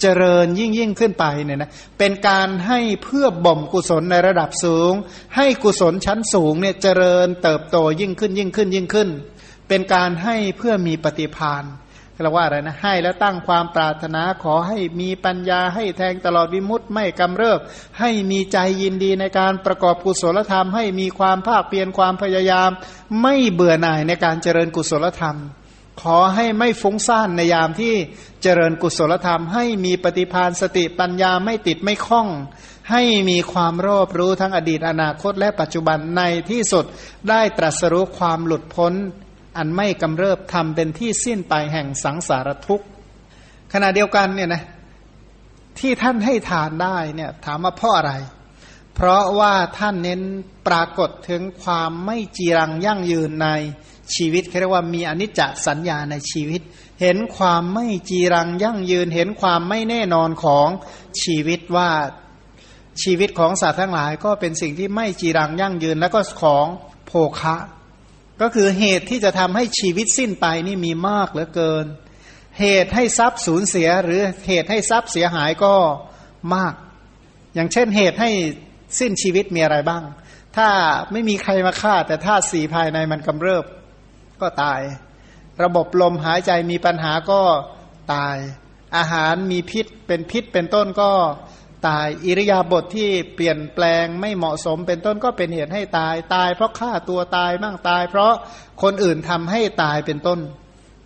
[0.00, 4.92] เจริญยิ่งยิ่งขึ้นไปเนี่ยนะเป็นการให้เพื่อบ่มกุศลในระดับสูง
[5.36, 9.08] ให้กุศลชั้นสูงเนี่ยเจริญเติบโตยิ่งขึ้นยิ่งขึ้นยิ่งขึ้น
[9.68, 17.60] เป็นการให้เพื่อมีปฏิพานเรียกว่าอะไรนะให้แล้วตั้งความปรารถนาขอให้มีปัญญาให้แทงตลอดวิมุตต์ไม่กำเริบ
[18.00, 22.70] ให้มีใจยินดีในการประกอบกุศลธรรม ให้มีความภาคเพียรความพยายาม
[23.22, 25.38] ไม่เบื่อหน่ายในการเจริญกุศลธรรม
[26.02, 27.94] ขอให้ไม่ฟุ้งซ่านในยามที่
[28.42, 32.28] เจริญกุศลธรรม ให้มีปฏิพานสติปัญญาไม่ติดไม่คล้อง
[32.90, 36.84] ให้มีความรอบรู้ทั้งอดีตอนาคตและปัจจุบันในที่สุด
[37.28, 38.92] ได้ตรัสรู้ความหลุดพ้น
[39.56, 42.86] อันไม่กำเริบทำเป็นที่สิ้นไปแห่งสังสารทุกข์
[43.72, 44.62] ขณะเดียวกันเนี่ยนะ
[45.78, 48.12] ที่ท่านให้ทานได้เนี่ยถามว่าเพราะอะไร
[48.94, 50.20] เพราะว่าท่านเน้น
[50.66, 53.48] ปรากฏถึงความไม่จีรังยั่งยืนใน
[54.14, 56.60] ชีวิตเรียกว่ามีอนิจจสัญญาในชีวิต
[57.00, 60.68] เห็นความไม่จีรังยั่งยืน เห็นความไม่แน่นอนของ
[61.22, 61.90] ชีวิตว่า
[63.02, 66.66] ชีวิตของสัตว์ทั้งหลาย ก็เป็นสิ่งที่ไม่จีรังยั่งยืน แล้วก็ของ
[67.06, 67.56] โภคะ
[68.40, 71.86] ก็คือเหตุที่จะทำให้ชีวิตสิ้นไปนี่มีมากเหลือเกิน
[72.60, 75.74] เหตุให้ทรัพย์สูญเสีย หรือเหตุให้ทรัพย์เสียหายก็
[76.54, 76.74] มาก
[77.54, 78.30] อย่างเช่นเหตุให้
[78.98, 80.02] สิ้นชีวิตมีอะไรบ้าง
[80.56, 80.68] ถ้า
[81.12, 83.64] ไม่มีใครมาฆ่า แต่ถ้าสีภายในมันกำเริบ
[84.40, 84.80] ก็ตาย
[85.62, 87.42] ระบบลมหายใจมีปัญหาก็
[88.14, 88.36] ตาย
[88.96, 91.10] อาหารมีพิษเป็นพิษเป็นต้นก็
[91.88, 98.32] ตาย อิริยาบถทที่เปลี่ยนแปลงไม่เหมาะสม เป็นต้นก็เป็นเหตุให้ตายตาย เพราะฆ่าตัวตายมั่งตาย เพราะ
[98.82, 100.40] คนอื่นทำให้ตายเป็นต้น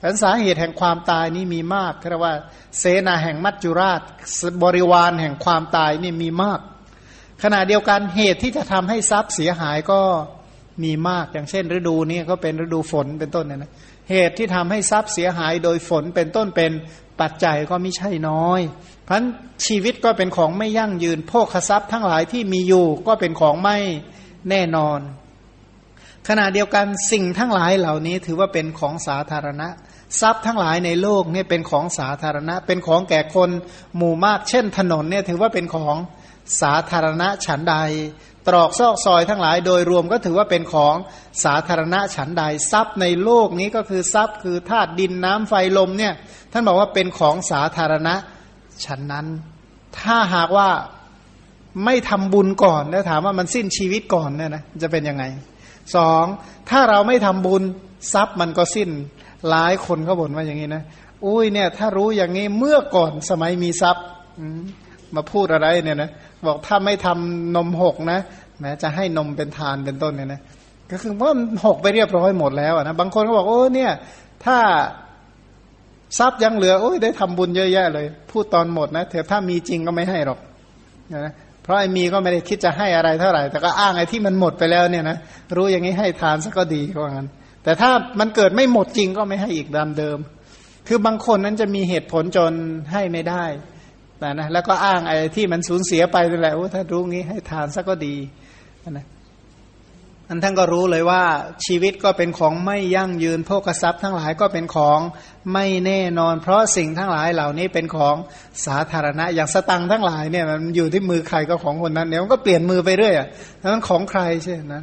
[0.02, 2.34] ผลสาเหตุแห่งความตายนี่มีมากเรียกว่า
[2.78, 4.00] เสนาแห่งมัจจุราช
[4.62, 6.60] บริวารแห่งความตายนี่มีมาก
[7.42, 10.00] ขณะเดียวกันเหตุที่จะทำให้ทรัพย์เสียหายก็
[10.84, 13.72] มีมากอย่างเช่น ฤดูนี้ก็เป็นฤดูฝนเป็นต้นเนี่ยนะ
[14.10, 16.72] เหตุที่ทำให้ทรัพย์เสียหายโดยฝนเป็นต้นเป็น
[17.20, 18.60] ปัจจัยก็ไม่ใช่น้อย
[19.06, 19.22] เพัน
[19.66, 23.76] ชีวิตก็เป็นของไม่ยั่งยืนโภคทรัพย์ทั้งหลายที่มีอยู่ก็เป็นของไม่
[24.50, 25.00] แน่นอน
[26.28, 29.68] ขณะเดียวกันสิ่งทั้งหลายเหล่านี้ถือว่าเป็นของสาธารณะ
[30.20, 33.50] ทรัพย์ทั้งหลายในโลกเนี่ยเป็นของสาธารณะ เป็นของแก่คน
[33.96, 35.96] หมู่มาก เช่นถนนเนี่ยถือว่าเป็นของ
[36.60, 37.76] สาธารณะฉันใด
[38.48, 40.94] ตรอกซอกซอยทั้งหลายโดยรวมก็ถือว่าเป็นของ
[41.44, 42.42] สาธารณะฉันใด
[42.72, 46.14] ทรัพย์ในโลกนี้ก็คือทรัพย์คือธาตุดินน้ำไฟลมเนี่ย
[46.52, 48.14] ท่านบอกว่าเป็นของสาธารณะ
[48.84, 49.26] ฉันนั้น
[50.00, 50.68] ถ้าหากว่า
[51.84, 55.24] ไม่ทำบุญก่อนแล้วถามว่ามันสิ้นชีวิตก่อนเนี่ยนะจะเป็นยังไง
[55.96, 56.24] สอง
[56.70, 57.62] ถ้าเราไม่ทำบุญ
[58.12, 58.90] ทรัพย์มันก็สิ้น
[59.48, 60.82] หลายคนเขาบ่นว่าอย่างนี้นะ
[61.26, 64.04] อุ้ยเนี่ย ถ้ารู้อย่างนี้เมื่อก่อนสมัยมีทรัพย์
[65.14, 66.10] มาพูดอะไรเนี่ยนะ
[66.46, 68.20] บอกถ้าไม่ทำนมหกนะ
[68.60, 70.40] แม้จะให้นมเป็นทานเป็นต้นเนี่ยนะ
[70.90, 73.92] ก็คือว่ามันหกไปเรียบร้อยหมดแล้วนะบางคนก็บอกโอ้เนี่ย
[74.44, 74.58] ถ้า
[76.18, 80.38] ทรัพย์ยังเหลือโอ้ยได้ทำบุญเยอะแยะเลยพูดตอนหมดนะเถอะถ้ามีจริงก็ไม่ให้หรอก
[81.26, 85.16] นะเพราะไอ้มีก็ไม่ได้คิดจะให้อะไรเท่าไหร่ แต่ก็อ้างไอ้ที่มันหมดไปแล้วเนี่ยนะ
[85.56, 87.28] รู้อย่างนี้ให้ทานซะก็ดีก็งั้น
[87.64, 90.18] แต่ถ้ามันเกิดไม่หมดจริงก็ไม่ให้อีกตามเดิม
[90.88, 92.52] คือบางคนนั้นจะมีเหตุผลจน
[92.92, 93.44] ให้ไม่ได้
[94.18, 98.14] แต่นะแล้วก็อ้างไอ้ที่มันสูญเสียไปนั่นแหละโอ้ถ้ารู้งี้ให้ทานซะก็ดี
[98.90, 99.06] นะ
[100.28, 101.22] อันท่านก็รู้เลยว่า
[101.66, 105.00] ชีวิตก็เป็นของไม่ยั่งยืนโภกทรัพย์ทั้งหลายก็เป็นของ
[105.52, 108.16] ไม่แน่นอน เพราะสิ่งทั้งหลายเหล่านี้เป็นของ
[108.66, 113.28] สาธารณะ อย่างสตังทั้งหลายเนี่ยมันอยู่ที่มือใครก็ของคนนั้นเนี่ยมันก็เปลี่ยนมือไปเรื่อยอะ
[113.62, 114.74] นั้นของใครใช่ไหม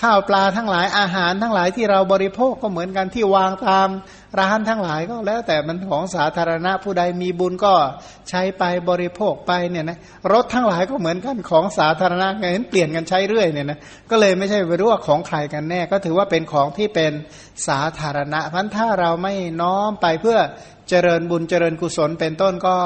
[0.00, 3.88] ข้าวปลาทั้งหลายอาหารทั้งหลายที่เราบริโภคก็เหมือนกันที่วางตาม
[4.40, 7.74] ร้านทั้งหลายก็แล้วแต่มันของสาธารณะผู้ใดมีบุญก็
[8.28, 9.98] ใช้ไปบริโภคไปเนี่ยนะ
[10.32, 13.78] รถทั้งหลายก็เหมือนกันของสาธารณะไงเห็นเปลี่ยนกันใช้เรื่อยเนี่ยนะ
[14.10, 17.12] ก็เลยไม่ใช่ไปรู้ว่าของใครกันแน่ ก็ถือว่าเป็นของที่เป็น
[17.68, 20.38] สาธารณะพันถ้าเราไม่น้อมไปเพื่อ
[20.88, 22.76] เจริญบุญเจริญกุศลเป็นต้นก็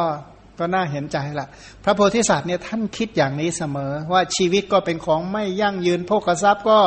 [0.59, 1.47] ก็น่าเห็นใจละ
[1.85, 6.81] พระโพธิสัตว์เนี่ยท่านคิดอย่างนี้เสมอ ว่าชีวิตก็เป็นของไม่ยั่งยืนโภกทรัพย์ก็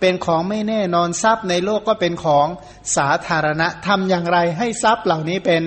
[0.00, 2.46] เป็นของไม่แน่นอนทรัพย์ในโลกก็เป็นของ
[2.96, 5.62] สาธารณะทำอย่างไรให้ทรัพย์เหล่านี้เป็น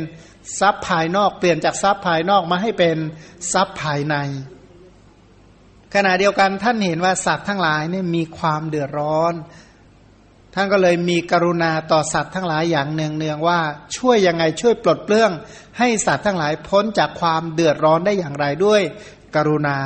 [0.60, 2.98] ทรัพย์ภายนอกเปลี่ยนจากทรัพย์ภายนอกมาให้เป็น
[3.54, 4.16] ทรัพย์ภายใน
[5.94, 9.34] ขณะเดียวกันท่านเห็นว่าสัตว์ทั้งหลายเนี่ยมีความเดือดร้อน
[10.54, 13.60] ท่านก็เลยมีกรุณาต่อสัตว์ทั้งหลายอย่างเนืองเนืองว่า
[13.98, 15.32] ช่วยยังไงช่วยปลดเปลื้อง
[15.80, 18.82] ให้สัตว์ทั้งหลายพ้นจากความเดือดร้อนได้อย่างไรด้วย
[19.36, 19.80] กรุณา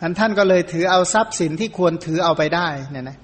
[0.00, 3.18] อันท่านก็เลยถือเอาทรัพย์สินที่ควรถือเอาไปได้เนี่ยนะ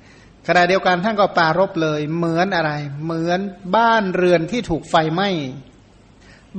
[0.46, 2.72] ขณะเดียวกันท่านก็ปารบเลยเหมือนอะไร
[3.04, 3.40] เหมือน
[3.76, 5.30] บ้านเรือนที่ถูกไฟไหม้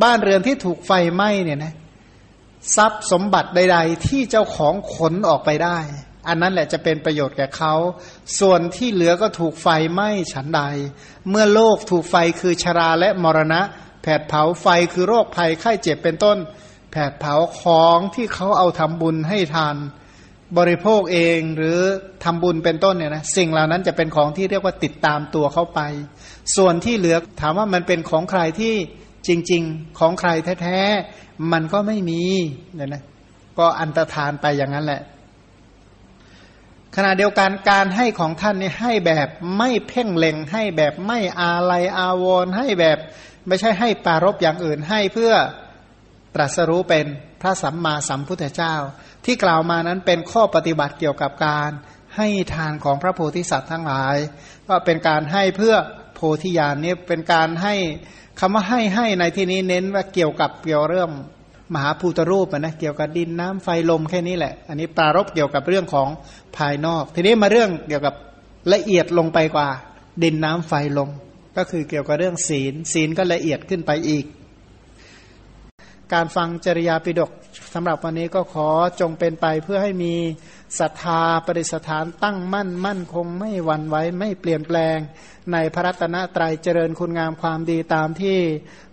[0.03, 1.73] บ้านเรือนที่ถูกไฟไหม้เนี่ยนะ
[2.75, 5.77] ทรัพย์สมบัติใด ๆ ที่เจ้าของขนออกไปได้
[6.27, 7.73] อันนั้นแหละจะเป็นประโยชน์แก่เขา
[8.39, 10.61] ส่วนที่เหลือก็ถูกไฟไหม้ฉันใด
[11.29, 13.61] เมื่อโลกถูกไฟคือชราและมรณะ
[14.01, 16.37] แผดเผาไฟคือโรคภัยไข้เจ็บเป็นต้น
[16.91, 19.75] แผดเผาของที่เขาเอาทำบุญให้ทาน
[20.57, 21.79] บริโภคเองหรือ
[22.23, 25.81] ทำบุญเป็นต้นเนี่ยนะสิ่งเหล่านั้นจะเป็นของที่เรียกว่าติดตามตัวเขาไป
[26.55, 28.73] ส่วนที่เหลือถามว่ามันเป็นของใครที่
[29.27, 30.29] จริง ๆ ของใคร
[30.61, 32.21] แท้ๆมันก็ไม่มี
[32.75, 33.03] เนี่ยนะ
[33.59, 35.01] ก็อันตรธานไปอย่างนั้นแหละ
[36.95, 42.97] ขณะเดียวกันการให้ของท่านเนี่ยให้แบบไม่เพ่งเล็งให้แบบไม่อาลัยอาวรณ์ให้แบบ
[43.47, 45.33] ไม่ใช่ให้ปารบอย่างอื่นให้เพื่อ
[46.35, 47.05] ตรัสรู้เป็น
[47.41, 48.75] พระสัมมาสัมพุทธเจ้า
[49.25, 51.69] ที่กล่าวมานั้นเป็นข้อปฏิบัติเกี่ยวกับการ
[52.17, 54.15] ให้ทานของพระโพธิสัตว์ทั้งหลาย
[54.67, 55.75] ก็เป็นการให้เพื่อ
[56.15, 57.75] โพธิญาณนี่เป็นการให้
[58.39, 61.09] คำว่าให้ให้ในที่นี้เน้นว่าเกี่ยวกับเกี่ยวเรื่อง
[61.73, 66.09] มหาภูตรูปนะเกี่ยวกับดินน้ำไฟลมแค่นี้แหละ อันนี้ปรารบเกี่ยวกับเรื่องของ
[66.57, 68.15] ภายนอก ทีนี้มาเรื่องเกี่ยวกับ
[68.73, 69.67] ละเอียดลงไปกว่า
[70.23, 71.09] ดินน้ำไฟลม
[71.57, 74.25] ก็คือเกี่ยวกับเรื่องศีล ศีลก็ละเอียดขึ้นไปอีก
[76.13, 77.31] การฟังจริยาปิดก
[77.73, 78.69] สำหรับวันนี้ก็ขอ
[79.01, 80.13] จงเป็นไปเพื่อให้มี
[80.79, 84.97] ศรัทธาปริสถานตั้งมั่นมั่นคงไม่หวั่นไหวไม่เปลี่ยนแปลง
[85.51, 88.37] ในพระรัตนตรัยเจริญคุณงามความดีตามที่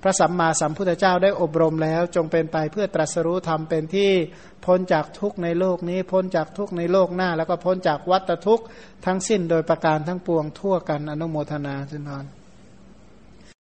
[0.03, 4.11] พระสัมมาสัมพุทธเจ้าได้อบรมแล้ว จงเป็นไปเพื่อตรัสรู้ธรรมเป็นที่
[4.67, 8.65] พ้นจากทุกในโลกนี้ พ้นจากทุกในโลกหน้า แล้วก็พ้นจากวัฏทุกข์
[9.07, 12.44] ทั้งสิ้นโดยประการทั้งปวงทั่วกันอนุโมทนาสินอน